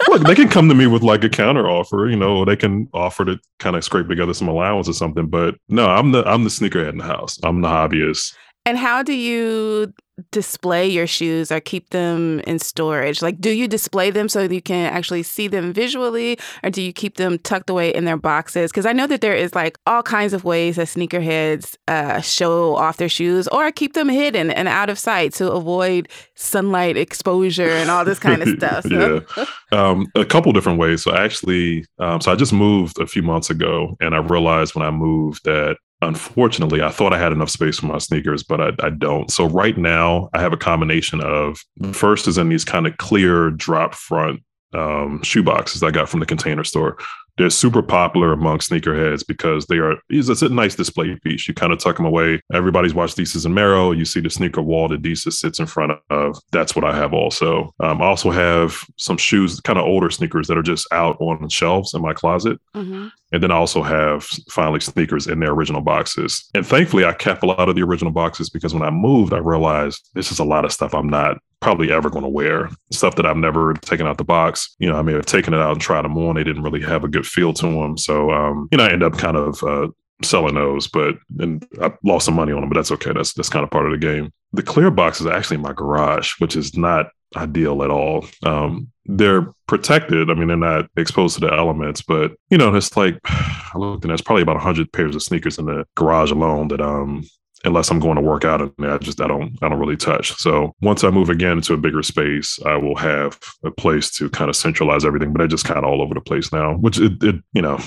Look, 0.09 0.23
they 0.23 0.35
can 0.35 0.49
come 0.49 0.69
to 0.69 0.75
me 0.75 0.87
with 0.87 1.03
like 1.03 1.23
a 1.23 1.29
counter 1.29 1.69
offer, 1.69 2.09
you 2.09 2.17
know, 2.17 2.45
they 2.45 2.57
can 2.57 2.89
offer 2.93 3.25
to 3.25 3.39
kind 3.59 3.77
of 3.77 3.85
scrape 3.85 4.09
together 4.09 4.35
some 4.35 4.49
allowance 4.49 4.89
or 4.89 4.93
something. 4.93 5.29
But 5.29 5.55
no, 5.69 5.89
I'm 5.89 6.11
the 6.13 6.25
I'm 6.27 6.45
the 6.45 6.51
sneakerhead 6.51 6.91
in 6.91 6.99
the 6.99 7.05
house. 7.05 7.39
I'm 7.45 7.61
the 7.61 7.69
hobbyist. 7.69 8.35
And 8.67 8.77
how 8.79 9.03
do 9.03 9.13
you 9.13 9.93
display 10.31 10.87
your 10.87 11.07
shoes 11.07 11.50
or 11.50 11.61
keep 11.61 11.90
them 11.90 12.40
in 12.40 12.59
storage? 12.59 13.22
Like, 13.22 13.40
do 13.40 13.50
you 13.50 13.66
display 13.66 14.11
them 14.11 14.29
so 14.29 14.42
you 14.42 14.62
can 14.62 14.92
actually 14.92 15.22
see 15.22 15.48
them 15.48 15.72
visually, 15.72 16.38
or 16.62 16.70
do 16.70 16.83
you 16.83 16.92
keep 16.92 17.16
them 17.16 17.38
tucked 17.38 17.70
away 17.70 17.92
in 17.92 18.05
their 18.05 18.16
boxes? 18.16 18.70
Because 18.70 18.87
I 18.87 18.92
know 18.92 19.07
that 19.07 19.20
there 19.20 19.35
is 19.35 19.55
like 19.55 19.79
all 19.87 20.03
kinds 20.03 20.33
of 20.33 20.44
ways 20.44 20.77
that 20.77 20.87
sneakerheads 20.87 21.77
uh, 21.88 22.20
show 22.20 22.77
off 22.77 22.96
their 22.96 23.09
shoes 23.09 23.48
or 23.48 23.70
keep 23.72 23.94
them 23.94 24.09
hidden 24.09 24.50
and 24.50 24.68
out 24.68 24.90
of 24.90 24.98
sight 24.98 25.35
to 25.35 25.50
avoid 25.50 26.09
sunlight 26.35 26.96
exposure 26.96 27.68
and 27.68 27.90
all 27.90 28.05
this 28.05 28.18
kind 28.18 28.42
of 28.42 28.48
stuff. 28.57 28.85
So. 28.85 29.24
yeah, 29.37 29.44
um, 29.72 30.07
a 30.14 30.24
couple 30.24 30.53
different 30.53 30.79
ways. 30.79 31.03
So 31.03 31.12
I 31.12 31.24
actually, 31.24 31.85
um, 31.98 32.20
so 32.20 32.33
I 32.33 32.37
just 32.37 32.53
moved 32.53 33.00
a 33.00 33.07
few 33.07 33.22
months 33.22 33.50
ago, 33.50 33.96
and 34.00 34.14
I 34.14 34.18
realized 34.18 34.74
when 34.74 34.87
I 34.87 34.90
moved 34.90 35.44
that 35.44 35.77
unfortunately, 36.09 36.83
I 36.83 36.90
thought 36.90 37.12
I 37.12 37.19
had 37.19 37.33
enough 37.33 37.51
space 37.51 37.79
for 37.79 37.87
my 37.87 37.99
sneakers, 37.99 38.43
but 38.43 38.61
I, 38.61 38.87
I, 38.87 38.90
don't. 38.90 39.31
So 39.31 39.47
right 39.47 39.77
now, 39.77 40.31
I 40.33 40.40
have 40.40 40.53
a 40.53 40.57
combination 40.57 41.21
of 41.21 41.59
first 41.93 42.29
is 42.29 42.38
in 42.38 42.49
these 42.49 42.64
kind 42.64 42.87
of 42.87 42.97
clear 42.97 43.51
drop 43.51 43.95
front 43.95 44.43
um, 44.73 45.23
shoe 45.23 45.43
boxes 45.43 45.83
I 45.83 45.90
got 45.90 46.09
from 46.09 46.21
the 46.21 46.27
container 46.27 46.64
store 46.64 46.99
they're 47.37 47.51
super 47.51 47.83
popular 47.83 48.33
among 48.33 48.59
sneakerheads 48.59 49.27
because 49.27 49.66
they 49.66 49.79
are 49.79 49.97
it's 50.09 50.42
a 50.42 50.49
nice 50.49 50.75
display 50.75 51.16
piece. 51.25 51.49
You 51.49 51.55
kind 51.55 51.73
of 51.73 51.79
tuck 51.79 51.97
them 51.97 52.07
away. 52.07 52.40
Everybody's 52.53 52.94
watched 52.94 53.16
Desus 53.16 53.44
and 53.44 53.55
Mero. 53.55 53.92
You 53.92 54.05
see 54.05 54.20
the 54.20 54.31
sneaker 54.31 54.62
wall 54.62 54.88
that 54.88 55.03
Desus 55.03 55.35
sits 55.35 55.59
in 55.59 55.66
front 55.66 55.92
of. 56.11 56.38
That's 56.53 56.77
what 56.77 56.85
I 56.85 56.94
have 56.97 57.12
also. 57.12 57.75
Um, 57.81 58.01
I 58.01 58.07
also 58.07 58.31
have 58.31 58.79
some 58.97 59.16
shoes, 59.16 59.61
kind 59.61 59.79
of 59.79 59.85
older 59.85 60.11
sneakers 60.11 60.47
that 60.49 60.59
are 60.59 60.62
just 60.62 60.87
out 60.92 61.16
on 61.20 61.49
shelves 61.49 61.94
in 61.94 62.03
my 62.03 62.12
closet. 62.12 62.61
Mm-hmm. 62.75 63.09
And 63.33 63.42
then 63.42 63.51
I 63.51 63.57
also 63.57 63.83
have 63.83 64.25
finally 64.49 64.81
sneakers 64.81 65.27
in 65.27 65.40
their 65.40 65.51
original 65.51 65.81
boxes. 65.81 66.49
And 66.55 66.64
thankfully, 66.64 67.05
I 67.05 67.12
kept 67.12 67.42
a 67.42 67.47
lot 67.47 67.68
of 67.68 67.75
the 67.75 67.83
original 67.83 68.12
boxes 68.12 68.49
because 68.49 68.73
when 68.73 68.85
I 68.85 68.90
moved, 68.90 69.33
I 69.33 69.38
realized 69.38 70.09
this 70.14 70.31
is 70.31 70.38
a 70.38 70.44
lot 70.44 70.64
of 70.64 70.73
stuff 70.73 70.94
I'm 70.94 71.09
not 71.09 71.38
probably 71.64 71.90
ever 71.90 72.11
going 72.11 72.22
to 72.22 72.29
wear. 72.29 72.68
Stuff 72.92 73.16
that 73.16 73.24
I've 73.24 73.38
never 73.38 73.72
taken 73.72 74.07
out 74.07 74.18
the 74.18 74.24
box. 74.24 74.77
You 74.79 74.88
know, 74.88 74.96
I 74.96 75.03
may 75.03 75.14
have 75.14 75.24
taken 75.24 75.55
it 75.55 75.61
out 75.61 75.72
and 75.72 75.81
tried 75.81 76.05
them 76.05 76.18
on. 76.18 76.37
They 76.37 76.44
didn't 76.44 76.62
really 76.62 76.83
have 76.83 77.05
a 77.05 77.09
good 77.09 77.27
feel 77.27 77.55
to 77.55 77.66
them. 77.66 77.96
So, 77.96 78.31
um, 78.31 78.68
you 78.70 78.77
know, 78.77 78.85
I 78.85 78.92
end 78.92 79.03
up 79.03 79.16
kind 79.16 79.38
of 79.38 79.64
uh, 79.64 79.88
selling 80.22 80.57
those, 80.57 80.87
but 80.87 81.16
and 81.38 81.66
I 81.81 81.90
lost 82.05 82.27
some 82.27 82.35
money 82.35 82.53
on 82.53 82.61
them, 82.61 82.68
but 82.68 82.77
that's 82.77 82.92
okay. 82.92 83.12
That's 83.14 83.33
that's 83.33 83.48
kind 83.48 83.64
of 83.64 83.70
part 83.70 83.87
of 83.87 83.92
the 83.92 83.98
game. 83.98 84.31
The 84.53 84.62
clear 84.62 84.90
box 84.90 85.22
is 85.22 85.27
actually 85.27 85.57
in 85.57 85.62
my 85.62 85.72
garage, 85.72 86.35
which 86.38 86.55
is 86.55 86.77
not 86.77 87.07
ideal 87.35 87.83
at 87.83 87.90
all. 87.90 88.27
Um, 88.44 88.92
they're 89.07 89.53
protected. 89.66 90.31
I 90.31 90.35
mean, 90.35 90.48
they're 90.48 90.57
not 90.59 90.90
exposed 90.98 91.35
to 91.37 91.40
the 91.40 91.53
elements, 91.53 92.03
but 92.03 92.33
you 92.50 92.59
know, 92.59 92.74
it's 92.74 92.94
like 92.94 93.18
I 93.24 93.79
looked 93.79 94.05
and 94.05 94.11
there's 94.11 94.20
probably 94.20 94.42
about 94.42 94.61
hundred 94.61 94.92
pairs 94.92 95.16
of 95.16 95.22
sneakers 95.22 95.59
in 95.59 95.64
the 95.64 95.87
garage 95.96 96.31
alone 96.31 96.68
that 96.68 96.83
um 96.83 97.24
unless 97.64 97.90
I'm 97.90 97.98
going 97.98 98.16
to 98.16 98.22
work 98.22 98.44
out 98.44 98.61
and 98.61 98.72
I 98.87 98.98
just 98.98 99.20
I 99.20 99.27
don't 99.27 99.59
I 99.62 99.68
don't 99.68 99.79
really 99.79 99.96
touch. 99.96 100.33
So 100.37 100.72
once 100.83 101.05
I 101.05 101.11
move 101.11 101.31
again 101.31 101.53
into 101.53 101.74
a 101.74 101.79
bigger 101.79 102.03
space, 102.03 102.59
I 102.64 102.77
will 102.77 102.96
have 102.96 103.38
a 103.64 103.70
place 103.70 104.11
to 104.12 104.31
kind 104.31 104.48
of 104.48 104.57
centralize 104.57 105.05
everything. 105.05 105.33
But 105.33 105.42
I 105.42 105.46
just 105.46 105.64
kind 105.64 105.79
of 105.79 105.85
all 105.85 106.03
over 106.03 106.14
the 106.14 106.20
place 106.20 106.53
now, 106.53 106.74
which 106.74 106.98
it, 106.98 107.22
it 107.22 107.37
you 107.53 107.62
know 107.62 107.79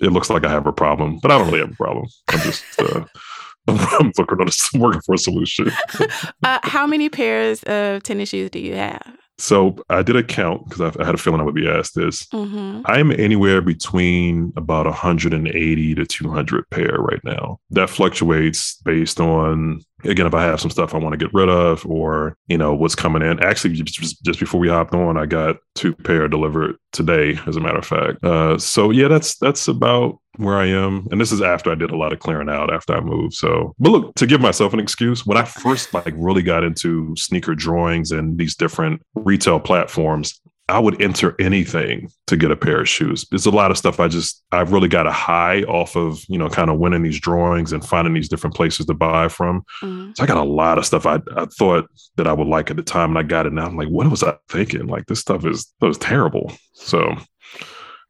it 0.00 0.12
looks 0.12 0.30
like 0.30 0.44
I 0.44 0.50
have 0.50 0.66
a 0.66 0.72
problem, 0.72 1.18
but 1.22 1.30
I 1.30 1.38
don't 1.38 1.46
really 1.48 1.60
have 1.60 1.72
a 1.72 1.76
problem. 1.76 2.06
I'm 2.28 2.40
just 2.40 2.64
uh, 2.80 3.04
I'm 3.68 4.12
looking 4.18 4.80
working 4.80 5.00
for 5.02 5.14
a 5.14 5.18
solution. 5.18 5.70
uh, 6.42 6.58
how 6.62 6.86
many 6.86 7.08
pairs 7.08 7.62
of 7.64 8.02
tennis 8.02 8.30
shoes 8.30 8.50
do 8.50 8.58
you 8.58 8.74
have? 8.74 9.23
So 9.38 9.76
I 9.90 10.02
did 10.02 10.16
a 10.16 10.22
count 10.22 10.68
because 10.68 10.96
I 10.96 11.04
had 11.04 11.14
a 11.14 11.18
feeling 11.18 11.40
I 11.40 11.44
would 11.44 11.54
be 11.54 11.68
asked 11.68 11.94
this. 11.94 12.24
Mm-hmm. 12.26 12.82
I'm 12.86 13.10
anywhere 13.10 13.60
between 13.60 14.52
about 14.56 14.86
180 14.86 15.94
to 15.94 16.06
200 16.06 16.70
pair 16.70 16.96
right 16.98 17.22
now. 17.24 17.58
That 17.70 17.90
fluctuates 17.90 18.76
based 18.84 19.20
on 19.20 19.80
again 20.04 20.26
if 20.26 20.34
I 20.34 20.44
have 20.44 20.60
some 20.60 20.70
stuff 20.70 20.94
I 20.94 20.98
want 20.98 21.12
to 21.12 21.24
get 21.24 21.34
rid 21.34 21.48
of 21.48 21.84
or 21.86 22.36
you 22.46 22.58
know 22.58 22.74
what's 22.74 22.94
coming 22.94 23.22
in. 23.22 23.42
Actually, 23.42 23.74
just, 23.74 24.22
just 24.22 24.40
before 24.40 24.60
we 24.60 24.68
hopped 24.68 24.94
on, 24.94 25.16
I 25.16 25.26
got 25.26 25.56
two 25.74 25.94
pair 25.94 26.28
delivered 26.28 26.76
today, 26.92 27.38
as 27.46 27.56
a 27.56 27.60
matter 27.60 27.78
of 27.78 27.86
fact. 27.86 28.24
Uh, 28.24 28.58
so 28.58 28.90
yeah, 28.90 29.08
that's 29.08 29.36
that's 29.38 29.68
about 29.68 30.18
where 30.36 30.56
I 30.56 30.66
am. 30.66 31.06
And 31.10 31.20
this 31.20 31.32
is 31.32 31.40
after 31.40 31.70
I 31.70 31.74
did 31.74 31.90
a 31.90 31.96
lot 31.96 32.12
of 32.12 32.18
clearing 32.18 32.48
out 32.48 32.72
after 32.72 32.96
I 32.96 33.00
moved. 33.00 33.34
So, 33.34 33.74
but 33.78 33.90
look, 33.90 34.14
to 34.16 34.26
give 34.26 34.40
myself 34.40 34.72
an 34.72 34.80
excuse, 34.80 35.24
when 35.24 35.38
I 35.38 35.44
first 35.44 35.94
like 35.94 36.14
really 36.16 36.42
got 36.42 36.64
into 36.64 37.14
sneaker 37.16 37.54
drawings 37.54 38.10
and 38.10 38.38
these 38.38 38.56
different 38.56 39.02
retail 39.14 39.60
platforms, 39.60 40.40
I 40.68 40.78
would 40.78 41.00
enter 41.00 41.36
anything 41.38 42.10
to 42.26 42.38
get 42.38 42.50
a 42.50 42.56
pair 42.56 42.80
of 42.80 42.88
shoes. 42.88 43.26
There's 43.30 43.44
a 43.44 43.50
lot 43.50 43.70
of 43.70 43.76
stuff 43.76 44.00
I 44.00 44.08
just 44.08 44.42
I've 44.50 44.72
really 44.72 44.88
got 44.88 45.06
a 45.06 45.12
high 45.12 45.62
off 45.64 45.94
of, 45.94 46.24
you 46.26 46.38
know, 46.38 46.48
kind 46.48 46.70
of 46.70 46.78
winning 46.78 47.02
these 47.02 47.20
drawings 47.20 47.72
and 47.72 47.84
finding 47.84 48.14
these 48.14 48.30
different 48.30 48.56
places 48.56 48.86
to 48.86 48.94
buy 48.94 49.28
from. 49.28 49.62
Mm-hmm. 49.82 50.12
So 50.14 50.22
I 50.22 50.26
got 50.26 50.38
a 50.38 50.42
lot 50.42 50.78
of 50.78 50.86
stuff 50.86 51.04
I, 51.04 51.20
I 51.36 51.44
thought 51.46 51.90
that 52.16 52.26
I 52.26 52.32
would 52.32 52.46
like 52.46 52.70
at 52.70 52.76
the 52.76 52.82
time 52.82 53.10
and 53.10 53.18
I 53.18 53.24
got 53.24 53.44
it 53.44 53.52
now. 53.52 53.66
I'm 53.66 53.76
like, 53.76 53.88
what 53.88 54.10
was 54.10 54.22
I 54.22 54.36
thinking? 54.48 54.86
Like 54.86 55.04
this 55.06 55.20
stuff 55.20 55.44
is 55.44 55.70
that 55.80 55.86
was 55.86 55.98
terrible. 55.98 56.50
So 56.72 57.14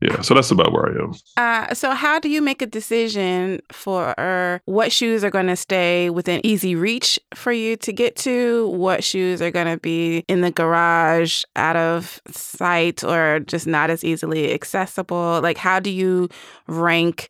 yeah 0.00 0.20
so 0.20 0.34
that's 0.34 0.50
about 0.50 0.72
where 0.72 0.86
i 0.86 1.02
am. 1.02 1.12
Uh, 1.36 1.74
so 1.74 1.92
how 1.92 2.18
do 2.18 2.28
you 2.28 2.42
make 2.42 2.62
a 2.62 2.66
decision 2.66 3.60
for 3.72 4.18
uh, 4.18 4.58
what 4.66 4.92
shoes 4.92 5.24
are 5.24 5.30
going 5.30 5.46
to 5.46 5.56
stay 5.56 6.10
within 6.10 6.40
easy 6.44 6.74
reach 6.74 7.18
for 7.34 7.52
you 7.52 7.76
to 7.76 7.92
get 7.92 8.16
to? 8.16 8.68
What 8.68 9.04
shoes 9.04 9.40
are 9.40 9.50
going 9.50 9.66
to 9.66 9.78
be 9.78 10.24
in 10.28 10.40
the 10.40 10.50
garage 10.50 11.42
out 11.56 11.76
of 11.76 12.20
sight 12.30 13.02
or 13.02 13.40
just 13.40 13.66
not 13.66 13.90
as 13.90 14.04
easily 14.04 14.52
accessible? 14.52 15.40
Like 15.42 15.56
how 15.56 15.80
do 15.80 15.90
you 15.90 16.28
rank 16.66 17.28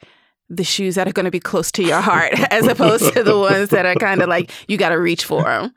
the 0.50 0.64
shoes 0.64 0.94
that 0.94 1.08
are 1.08 1.12
going 1.12 1.24
to 1.24 1.30
be 1.30 1.40
close 1.40 1.72
to 1.72 1.82
your 1.82 2.00
heart 2.00 2.32
as 2.52 2.66
opposed 2.66 3.12
to 3.14 3.22
the 3.22 3.38
ones 3.38 3.70
that 3.70 3.86
are 3.86 3.94
kind 3.94 4.22
of 4.22 4.28
like 4.28 4.50
you 4.68 4.76
got 4.76 4.90
to 4.90 5.00
reach 5.00 5.24
for? 5.24 5.44
Them 5.44 5.72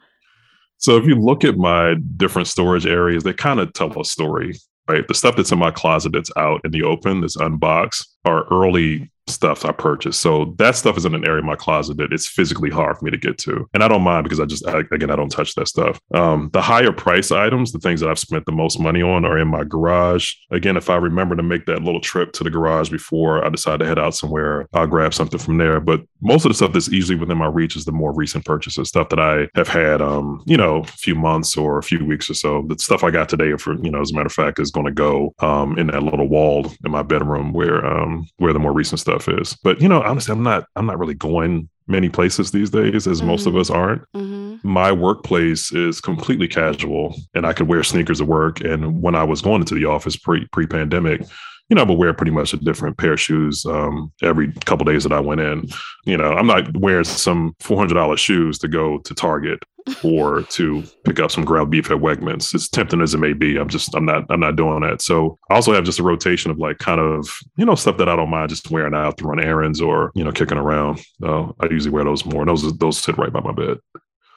so 0.78 0.96
if 0.96 1.06
you 1.06 1.16
look 1.16 1.44
at 1.44 1.58
my 1.58 1.96
different 2.16 2.48
storage 2.48 2.86
areas, 2.86 3.24
they 3.24 3.34
kind 3.34 3.60
of 3.60 3.74
tell 3.74 4.00
a 4.00 4.06
story 4.06 4.56
right? 4.88 5.08
The 5.08 5.14
stuff 5.14 5.36
that's 5.36 5.52
in 5.52 5.60
my 5.60 5.72
closet 5.72 6.14
that's 6.14 6.32
out 6.38 6.62
in 6.64 6.72
the 6.72 6.84
open, 6.84 7.22
that's 7.22 7.36
unboxed, 7.36 8.08
are 8.26 8.46
early 8.52 9.12
stuff 9.30 9.66
I 9.66 9.72
purchased. 9.72 10.22
So 10.22 10.56
that 10.58 10.76
stuff 10.76 10.98
is 10.98 11.06
in 11.06 11.16
an 11.16 11.26
area 11.26 11.40
of 11.40 11.46
my 11.46 11.56
closet 11.56 11.98
that 11.98 12.14
it's 12.14 12.28
physically 12.28 12.70
hard 12.70 12.98
for 12.98 13.06
me 13.06 13.12
to 13.12 13.18
get 13.18 13.38
to. 13.40 13.68
And 13.74 13.84
I 13.84 13.88
don't 13.88 14.02
mind 14.02 14.24
because 14.24 14.40
I 14.40 14.46
just, 14.46 14.68
I, 14.68 14.80
again, 14.92 15.12
I 15.12 15.16
don't 15.16 15.32
touch 15.32 15.56
that 15.56 15.68
stuff. 15.68 16.00
Um, 16.14 16.50
the 16.54 16.62
higher 16.62 16.92
price 16.92 17.32
items, 17.32 17.72
the 17.72 17.80
things 17.80 18.02
that 18.02 18.10
I've 18.10 18.20
spent 18.20 18.46
the 18.46 18.52
most 18.52 18.80
money 18.80 19.02
on 19.02 19.26
are 19.26 19.38
in 19.38 19.48
my 19.48 19.64
garage. 19.64 20.34
Again, 20.52 20.78
if 20.78 20.90
I 20.90 20.96
remember 20.96 21.36
to 21.36 21.44
make 21.44 21.66
that 21.66 21.84
little 21.84 22.02
trip 22.02 22.32
to 22.34 22.44
the 22.44 22.50
garage 22.50 22.90
before 22.90 23.46
I 23.46 23.50
decide 23.50 23.80
to 23.80 23.86
head 23.86 24.00
out 24.00 24.16
somewhere, 24.16 24.68
I'll 24.74 24.88
grab 24.88 25.14
something 25.14 25.40
from 25.40 25.58
there. 25.58 25.80
But 25.80 26.02
most 26.22 26.46
of 26.46 26.50
the 26.50 26.56
stuff 26.56 26.74
that's 26.74 26.92
easily 26.92 27.18
within 27.18 27.38
my 27.38 27.48
reach 27.48 27.76
is 27.76 27.86
the 27.86 27.92
more 27.92 28.14
recent 28.14 28.46
purchases, 28.46 28.90
stuff 28.90 29.10
that 29.10 29.20
I 29.20 29.48
have 29.56 29.68
had, 29.68 30.02
um, 30.02 30.44
you 30.46 30.58
know, 30.58 30.78
a 30.78 30.86
few 30.86 31.16
months 31.16 31.58
or 31.58 31.78
a 31.78 31.84
few 31.84 32.04
weeks 32.06 32.30
or 32.30 32.34
so. 32.34 32.64
The 32.68 32.78
stuff 32.80 33.04
I 33.04 33.12
got 33.12 33.30
today, 33.30 33.56
for, 33.58 33.74
you 33.84 33.92
know, 33.92 34.02
as 34.02 34.12
a 34.12 34.14
matter 34.14 34.28
of 34.28 34.34
fact, 34.34 34.60
is 34.60 34.72
going 34.72 34.86
to 34.86 34.92
go 34.92 35.34
um, 35.40 35.78
in 35.78 35.88
that 35.88 36.04
little 36.04 36.28
wall 36.28 36.72
in 36.84 36.92
my 36.92 37.04
bedroom 37.04 37.54
where, 37.54 37.86
um, 37.86 38.28
where 38.38 38.54
the 38.54 38.60
more 38.60 38.74
recent 38.74 39.00
stuff 39.00 39.17
is. 39.26 39.56
But 39.64 39.82
you 39.82 39.88
know, 39.88 40.02
honestly, 40.02 40.34
I'm 40.34 40.44
not 40.44 40.66
I'm 40.76 40.86
not 40.86 41.00
really 41.00 41.14
going 41.14 41.70
many 41.88 42.10
places 42.10 42.52
these 42.52 42.70
days, 42.70 43.08
as 43.08 43.20
mm-hmm. 43.20 43.28
most 43.28 43.46
of 43.46 43.54
mm-hmm. 43.54 43.62
us 43.62 43.70
aren't. 43.70 44.02
Mm-hmm. 44.14 44.68
My 44.68 44.92
workplace 44.92 45.72
is 45.72 46.02
completely 46.02 46.48
casual, 46.48 47.16
and 47.34 47.46
I 47.46 47.54
could 47.54 47.68
wear 47.68 47.84
sneakers 47.84 48.20
to 48.20 48.26
work. 48.26 48.60
And 48.62 49.02
when 49.02 49.16
I 49.16 49.24
was 49.24 49.42
going 49.42 49.62
into 49.62 49.76
the 49.76 49.86
office 49.86 50.18
pre 50.18 50.46
pre 50.52 50.68
pandemic, 50.68 51.22
you 51.70 51.76
know, 51.76 51.82
I 51.82 51.86
would 51.86 51.98
wear 51.98 52.14
pretty 52.14 52.32
much 52.32 52.54
a 52.54 52.58
different 52.58 52.98
pair 52.98 53.14
of 53.14 53.20
shoes 53.20 53.66
um, 53.66 54.12
every 54.22 54.52
couple 54.66 54.86
days 54.86 55.04
that 55.04 55.12
I 55.12 55.20
went 55.20 55.42
in. 55.42 55.68
You 56.06 56.18
know, 56.18 56.32
I'm 56.32 56.48
not 56.48 56.78
wearing 56.78 57.04
some 57.04 57.56
four 57.60 57.78
hundred 57.78 57.96
dollars 57.96 58.20
shoes 58.20 58.58
to 58.60 58.68
go 58.68 59.00
to 59.00 59.14
Target 59.14 59.60
or 60.04 60.42
to 60.50 60.84
pick 61.06 61.20
up 61.20 61.32
some 61.32 61.44
ground 61.44 61.70
beef 61.72 61.92
at 61.92 61.98
Wegmans. 61.98 62.56
As 62.56 62.70
tempting 62.70 63.02
as 63.02 63.14
it 63.14 63.20
may 63.20 63.34
be, 63.34 63.58
I'm 63.58 63.68
just 63.68 63.94
I'm 63.96 64.06
not 64.06 64.26
I'm 64.30 64.40
not 64.40 64.56
doing 64.56 64.82
that. 64.82 65.02
So 65.02 65.38
I 65.50 65.56
also 65.56 65.74
have 65.74 65.84
just 65.84 66.00
a 66.00 66.04
rotation 66.04 66.52
of 66.52 66.58
like 66.58 66.78
kind 66.78 67.02
of 67.02 67.30
you 67.58 67.66
know 67.66 67.76
stuff 67.76 67.98
that 67.98 68.10
I 68.10 68.16
don't 68.16 68.30
mind 68.30 68.50
just 68.50 68.72
wearing 68.72 68.96
out 68.96 69.18
to 69.18 69.26
run 69.26 69.44
errands 69.44 69.82
or 69.82 70.12
you 70.16 70.24
know 70.24 70.32
kicking 70.32 70.58
around. 70.58 71.02
Uh, 71.22 71.52
I 71.60 71.68
usually 71.70 71.92
wear 71.92 72.06
those 72.06 72.26
more. 72.26 72.46
Those 72.46 72.78
those 72.78 72.98
sit 72.98 73.18
right 73.18 73.34
by 73.34 73.42
my 73.42 73.52
bed. 73.52 73.78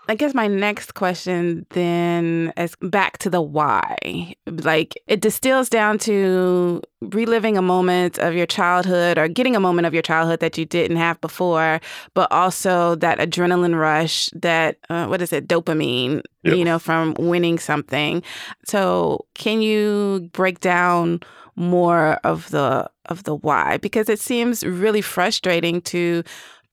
I 0.08 0.14
guess 0.16 0.34
my 0.34 0.48
next 0.48 0.94
question 0.94 1.66
then 1.70 2.52
is 2.56 2.74
back 2.82 3.18
to 3.18 3.30
the 3.30 3.40
why. 3.40 4.34
Like 4.46 5.00
it 5.06 5.20
distills 5.20 5.68
down 5.68 5.98
to 5.98 6.82
reliving 7.00 7.56
a 7.56 7.62
moment 7.62 8.18
of 8.18 8.34
your 8.34 8.46
childhood 8.46 9.18
or 9.18 9.28
getting 9.28 9.54
a 9.54 9.60
moment 9.60 9.86
of 9.86 9.94
your 9.94 10.02
childhood 10.02 10.40
that 10.40 10.58
you 10.58 10.64
didn't 10.64 10.96
have 10.96 11.20
before, 11.20 11.80
but 12.14 12.30
also 12.32 12.96
that 12.96 13.18
adrenaline 13.18 13.78
rush, 13.78 14.30
that, 14.34 14.78
uh, 14.88 15.06
what 15.06 15.22
is 15.22 15.32
it, 15.32 15.46
dopamine, 15.46 16.22
yep. 16.42 16.56
you 16.56 16.64
know, 16.64 16.78
from 16.78 17.14
winning 17.18 17.58
something. 17.58 18.22
So 18.64 19.26
can 19.34 19.62
you 19.62 20.28
break 20.32 20.60
down 20.60 21.20
more 21.56 22.14
of 22.24 22.50
the 22.50 22.88
of 23.06 23.24
the 23.24 23.34
why 23.34 23.76
because 23.78 24.08
it 24.08 24.20
seems 24.20 24.64
really 24.64 25.02
frustrating 25.02 25.82
to 25.82 26.22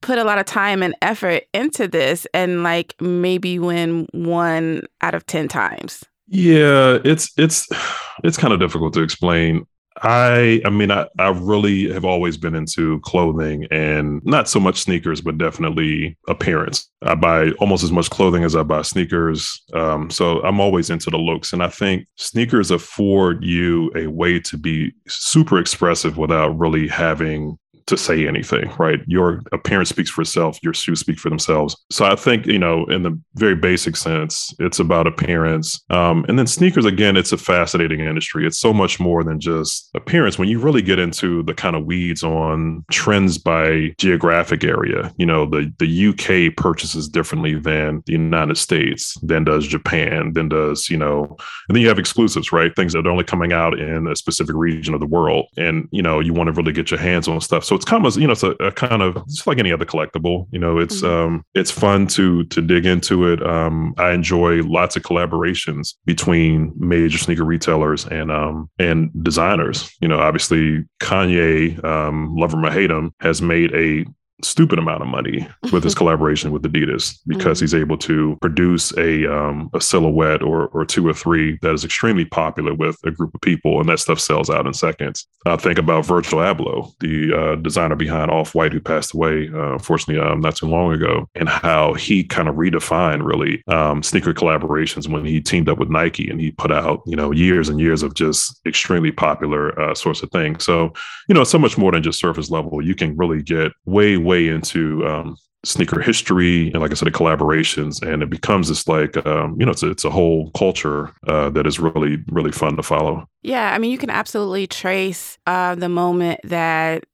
put 0.01 0.17
a 0.17 0.23
lot 0.23 0.39
of 0.39 0.45
time 0.45 0.83
and 0.83 0.95
effort 1.01 1.43
into 1.53 1.87
this 1.87 2.27
and 2.33 2.63
like 2.63 2.95
maybe 3.01 3.59
win 3.59 4.07
one 4.13 4.81
out 5.01 5.15
of 5.15 5.25
10 5.25 5.47
times? 5.47 6.03
Yeah, 6.27 6.99
it's 7.03 7.31
it's 7.37 7.67
it's 8.23 8.37
kind 8.37 8.53
of 8.53 8.59
difficult 8.59 8.93
to 8.93 9.01
explain. 9.01 9.65
I 10.03 10.61
I 10.63 10.69
mean 10.69 10.91
I, 10.91 11.07
I 11.17 11.29
really 11.29 11.91
have 11.91 12.05
always 12.05 12.37
been 12.37 12.53
into 12.53 12.99
clothing 12.99 13.65
and 13.71 14.21
not 14.25 14.47
so 14.47 14.59
much 14.59 14.79
sneakers, 14.81 15.21
but 15.21 15.39
definitely 15.39 16.15
appearance. 16.27 16.87
I 17.01 17.15
buy 17.15 17.51
almost 17.53 17.83
as 17.83 17.91
much 17.91 18.09
clothing 18.11 18.43
as 18.43 18.55
I 18.55 18.61
buy 18.61 18.83
sneakers. 18.83 19.63
Um, 19.73 20.11
so 20.11 20.41
I'm 20.43 20.59
always 20.59 20.91
into 20.91 21.09
the 21.09 21.17
looks. 21.17 21.51
And 21.51 21.63
I 21.63 21.69
think 21.69 22.07
sneakers 22.17 22.69
afford 22.69 23.43
you 23.43 23.91
a 23.95 24.07
way 24.07 24.39
to 24.41 24.57
be 24.57 24.93
super 25.07 25.57
expressive 25.57 26.17
without 26.17 26.49
really 26.59 26.87
having 26.87 27.57
to 27.87 27.97
say 27.97 28.27
anything, 28.27 28.71
right? 28.77 28.99
Your 29.07 29.41
appearance 29.51 29.89
speaks 29.89 30.09
for 30.09 30.21
itself, 30.21 30.59
your 30.61 30.73
shoes 30.73 30.99
speak 30.99 31.19
for 31.19 31.29
themselves. 31.29 31.75
So 31.89 32.05
I 32.05 32.15
think, 32.15 32.45
you 32.45 32.59
know, 32.59 32.85
in 32.85 33.03
the 33.03 33.19
very 33.35 33.55
basic 33.55 33.95
sense, 33.95 34.53
it's 34.59 34.79
about 34.79 35.07
appearance. 35.07 35.81
Um, 35.89 36.25
and 36.27 36.37
then 36.37 36.47
sneakers, 36.47 36.85
again, 36.85 37.17
it's 37.17 37.31
a 37.31 37.37
fascinating 37.37 38.01
industry. 38.01 38.45
It's 38.45 38.59
so 38.59 38.73
much 38.73 38.99
more 38.99 39.23
than 39.23 39.39
just 39.39 39.89
appearance. 39.95 40.37
When 40.37 40.49
you 40.49 40.59
really 40.59 40.81
get 40.81 40.99
into 40.99 41.43
the 41.43 41.53
kind 41.53 41.75
of 41.75 41.85
weeds 41.85 42.23
on 42.23 42.85
trends 42.91 43.37
by 43.37 43.95
geographic 43.97 44.63
area, 44.63 45.13
you 45.17 45.25
know, 45.25 45.45
the, 45.45 45.73
the 45.79 46.07
UK 46.09 46.55
purchases 46.55 47.07
differently 47.07 47.55
than 47.55 48.03
the 48.05 48.13
United 48.13 48.57
States, 48.57 49.17
then 49.23 49.45
does 49.45 49.65
Japan, 49.65 50.33
then 50.33 50.49
does, 50.49 50.89
you 50.89 50.97
know, 50.97 51.23
and 51.69 51.75
then 51.75 51.81
you 51.81 51.87
have 51.87 51.99
exclusives, 51.99 52.51
right? 52.51 52.75
Things 52.75 52.91
that 52.93 53.07
are 53.07 53.11
only 53.11 53.23
coming 53.23 53.53
out 53.53 53.79
in 53.79 54.07
a 54.07 54.15
specific 54.15 54.55
region 54.55 54.93
of 54.93 54.99
the 54.99 55.05
world. 55.05 55.47
And, 55.55 55.87
you 55.91 56.01
know, 56.01 56.19
you 56.19 56.33
want 56.33 56.47
to 56.47 56.51
really 56.51 56.73
get 56.73 56.91
your 56.91 56.99
hands 56.99 57.29
on 57.29 57.39
stuff. 57.39 57.63
So 57.63 57.76
it's 57.77 57.85
kind 57.85 58.05
of 58.05 58.17
you 58.17 58.27
know 58.27 58.33
it's 58.33 58.43
a, 58.43 58.51
a 58.51 58.71
kind 58.71 59.01
of 59.01 59.15
it's 59.27 59.47
like 59.47 59.57
any 59.57 59.71
other 59.71 59.85
collectible. 59.85 60.47
You 60.51 60.59
know, 60.59 60.77
it's 60.77 61.01
mm-hmm. 61.01 61.35
um 61.35 61.43
it's 61.53 61.71
fun 61.71 62.07
to 62.07 62.43
to 62.45 62.61
dig 62.61 62.85
into 62.85 63.25
it. 63.25 63.45
Um, 63.45 63.93
I 63.97 64.11
enjoy 64.11 64.63
lots 64.63 64.95
of 64.97 65.03
collaborations 65.03 65.93
between 66.05 66.73
major 66.77 67.17
sneaker 67.17 67.45
retailers 67.45 68.05
and 68.05 68.31
um 68.31 68.69
and 68.79 69.09
designers. 69.23 69.89
You 70.01 70.09
know, 70.09 70.19
obviously 70.19 70.85
Kanye, 70.99 71.83
um, 71.83 72.35
love 72.35 72.53
him 72.53 72.65
or 72.65 72.71
hate 72.71 72.91
him, 72.91 73.13
has 73.21 73.41
made 73.41 73.73
a 73.73 74.05
stupid 74.43 74.77
amount 74.79 75.01
of 75.01 75.07
money 75.07 75.47
with 75.71 75.83
his 75.83 75.95
collaboration 75.99 76.51
with 76.51 76.63
Adidas 76.63 77.17
because 77.27 77.57
mm-hmm. 77.57 77.63
he's 77.63 77.73
able 77.73 77.97
to 77.97 78.37
produce 78.41 78.95
a 78.97 79.25
um, 79.31 79.69
a 79.73 79.81
silhouette 79.81 80.41
or 80.41 80.67
or 80.67 80.85
two 80.85 81.07
or 81.07 81.13
three 81.13 81.57
that 81.61 81.73
is 81.73 81.83
extremely 81.83 82.25
popular 82.25 82.73
with 82.73 82.97
a 83.03 83.11
group 83.11 83.33
of 83.33 83.41
people, 83.41 83.79
and 83.79 83.89
that 83.89 83.99
stuff 83.99 84.19
sells 84.19 84.49
out 84.49 84.65
in 84.65 84.73
seconds. 84.73 85.27
I 85.45 85.55
think 85.55 85.79
about 85.79 86.05
Virgil 86.05 86.39
Abloh, 86.39 86.91
the 86.99 87.33
uh, 87.33 87.55
designer 87.55 87.95
behind 87.95 88.31
Off 88.31 88.53
White, 88.53 88.73
who 88.73 88.79
passed 88.79 89.13
away 89.13 89.49
uh, 89.53 89.73
unfortunately 89.73 90.23
um, 90.23 90.41
not 90.41 90.55
too 90.55 90.67
long 90.67 90.93
ago, 90.93 91.27
and 91.35 91.49
how 91.49 91.93
he 91.93 92.23
kind 92.23 92.47
of 92.47 92.55
redefined 92.55 93.25
really 93.25 93.63
um, 93.67 94.03
sneaker 94.03 94.33
collaborations 94.33 95.07
when 95.07 95.25
he 95.25 95.41
teamed 95.41 95.69
up 95.69 95.79
with 95.79 95.89
Nike 95.89 96.29
and 96.29 96.39
he 96.39 96.51
put 96.51 96.71
out 96.71 97.01
you 97.05 97.15
know 97.15 97.31
years 97.31 97.69
and 97.69 97.79
years 97.79 98.03
of 98.03 98.13
just 98.13 98.59
extremely 98.65 99.11
popular 99.11 99.79
uh, 99.79 99.95
sorts 99.95 100.21
of 100.21 100.31
things. 100.31 100.63
So 100.63 100.93
you 101.27 101.35
know, 101.35 101.43
so 101.43 101.57
much 101.57 101.77
more 101.77 101.91
than 101.91 102.03
just 102.03 102.19
surface 102.19 102.49
level. 102.49 102.81
You 102.81 102.95
can 102.95 103.15
really 103.17 103.41
get 103.41 103.71
way 103.85 104.17
way 104.27 104.47
into 104.47 105.07
um, 105.07 105.37
sneaker 105.63 105.99
history 105.99 106.71
and 106.71 106.81
like 106.81 106.91
I 106.91 106.93
said, 106.93 107.07
the 107.07 107.11
collaborations, 107.11 108.01
and 108.01 108.21
it 108.21 108.29
becomes 108.29 108.69
this 108.69 108.87
like 108.87 109.17
um, 109.25 109.57
you 109.59 109.65
know 109.65 109.71
it's 109.71 109.83
a, 109.83 109.89
it's 109.89 110.05
a 110.05 110.09
whole 110.09 110.51
culture 110.51 111.11
uh, 111.27 111.49
that 111.51 111.65
is 111.65 111.79
really 111.79 112.23
really 112.29 112.51
fun 112.51 112.75
to 112.75 112.83
follow. 112.83 113.27
Yeah, 113.41 113.73
I 113.73 113.77
mean 113.77 113.91
you 113.91 113.97
can 113.97 114.09
absolutely 114.09 114.67
trace 114.67 115.37
uh, 115.47 115.75
the 115.75 115.89
moment 115.89 116.41
that 116.43 117.05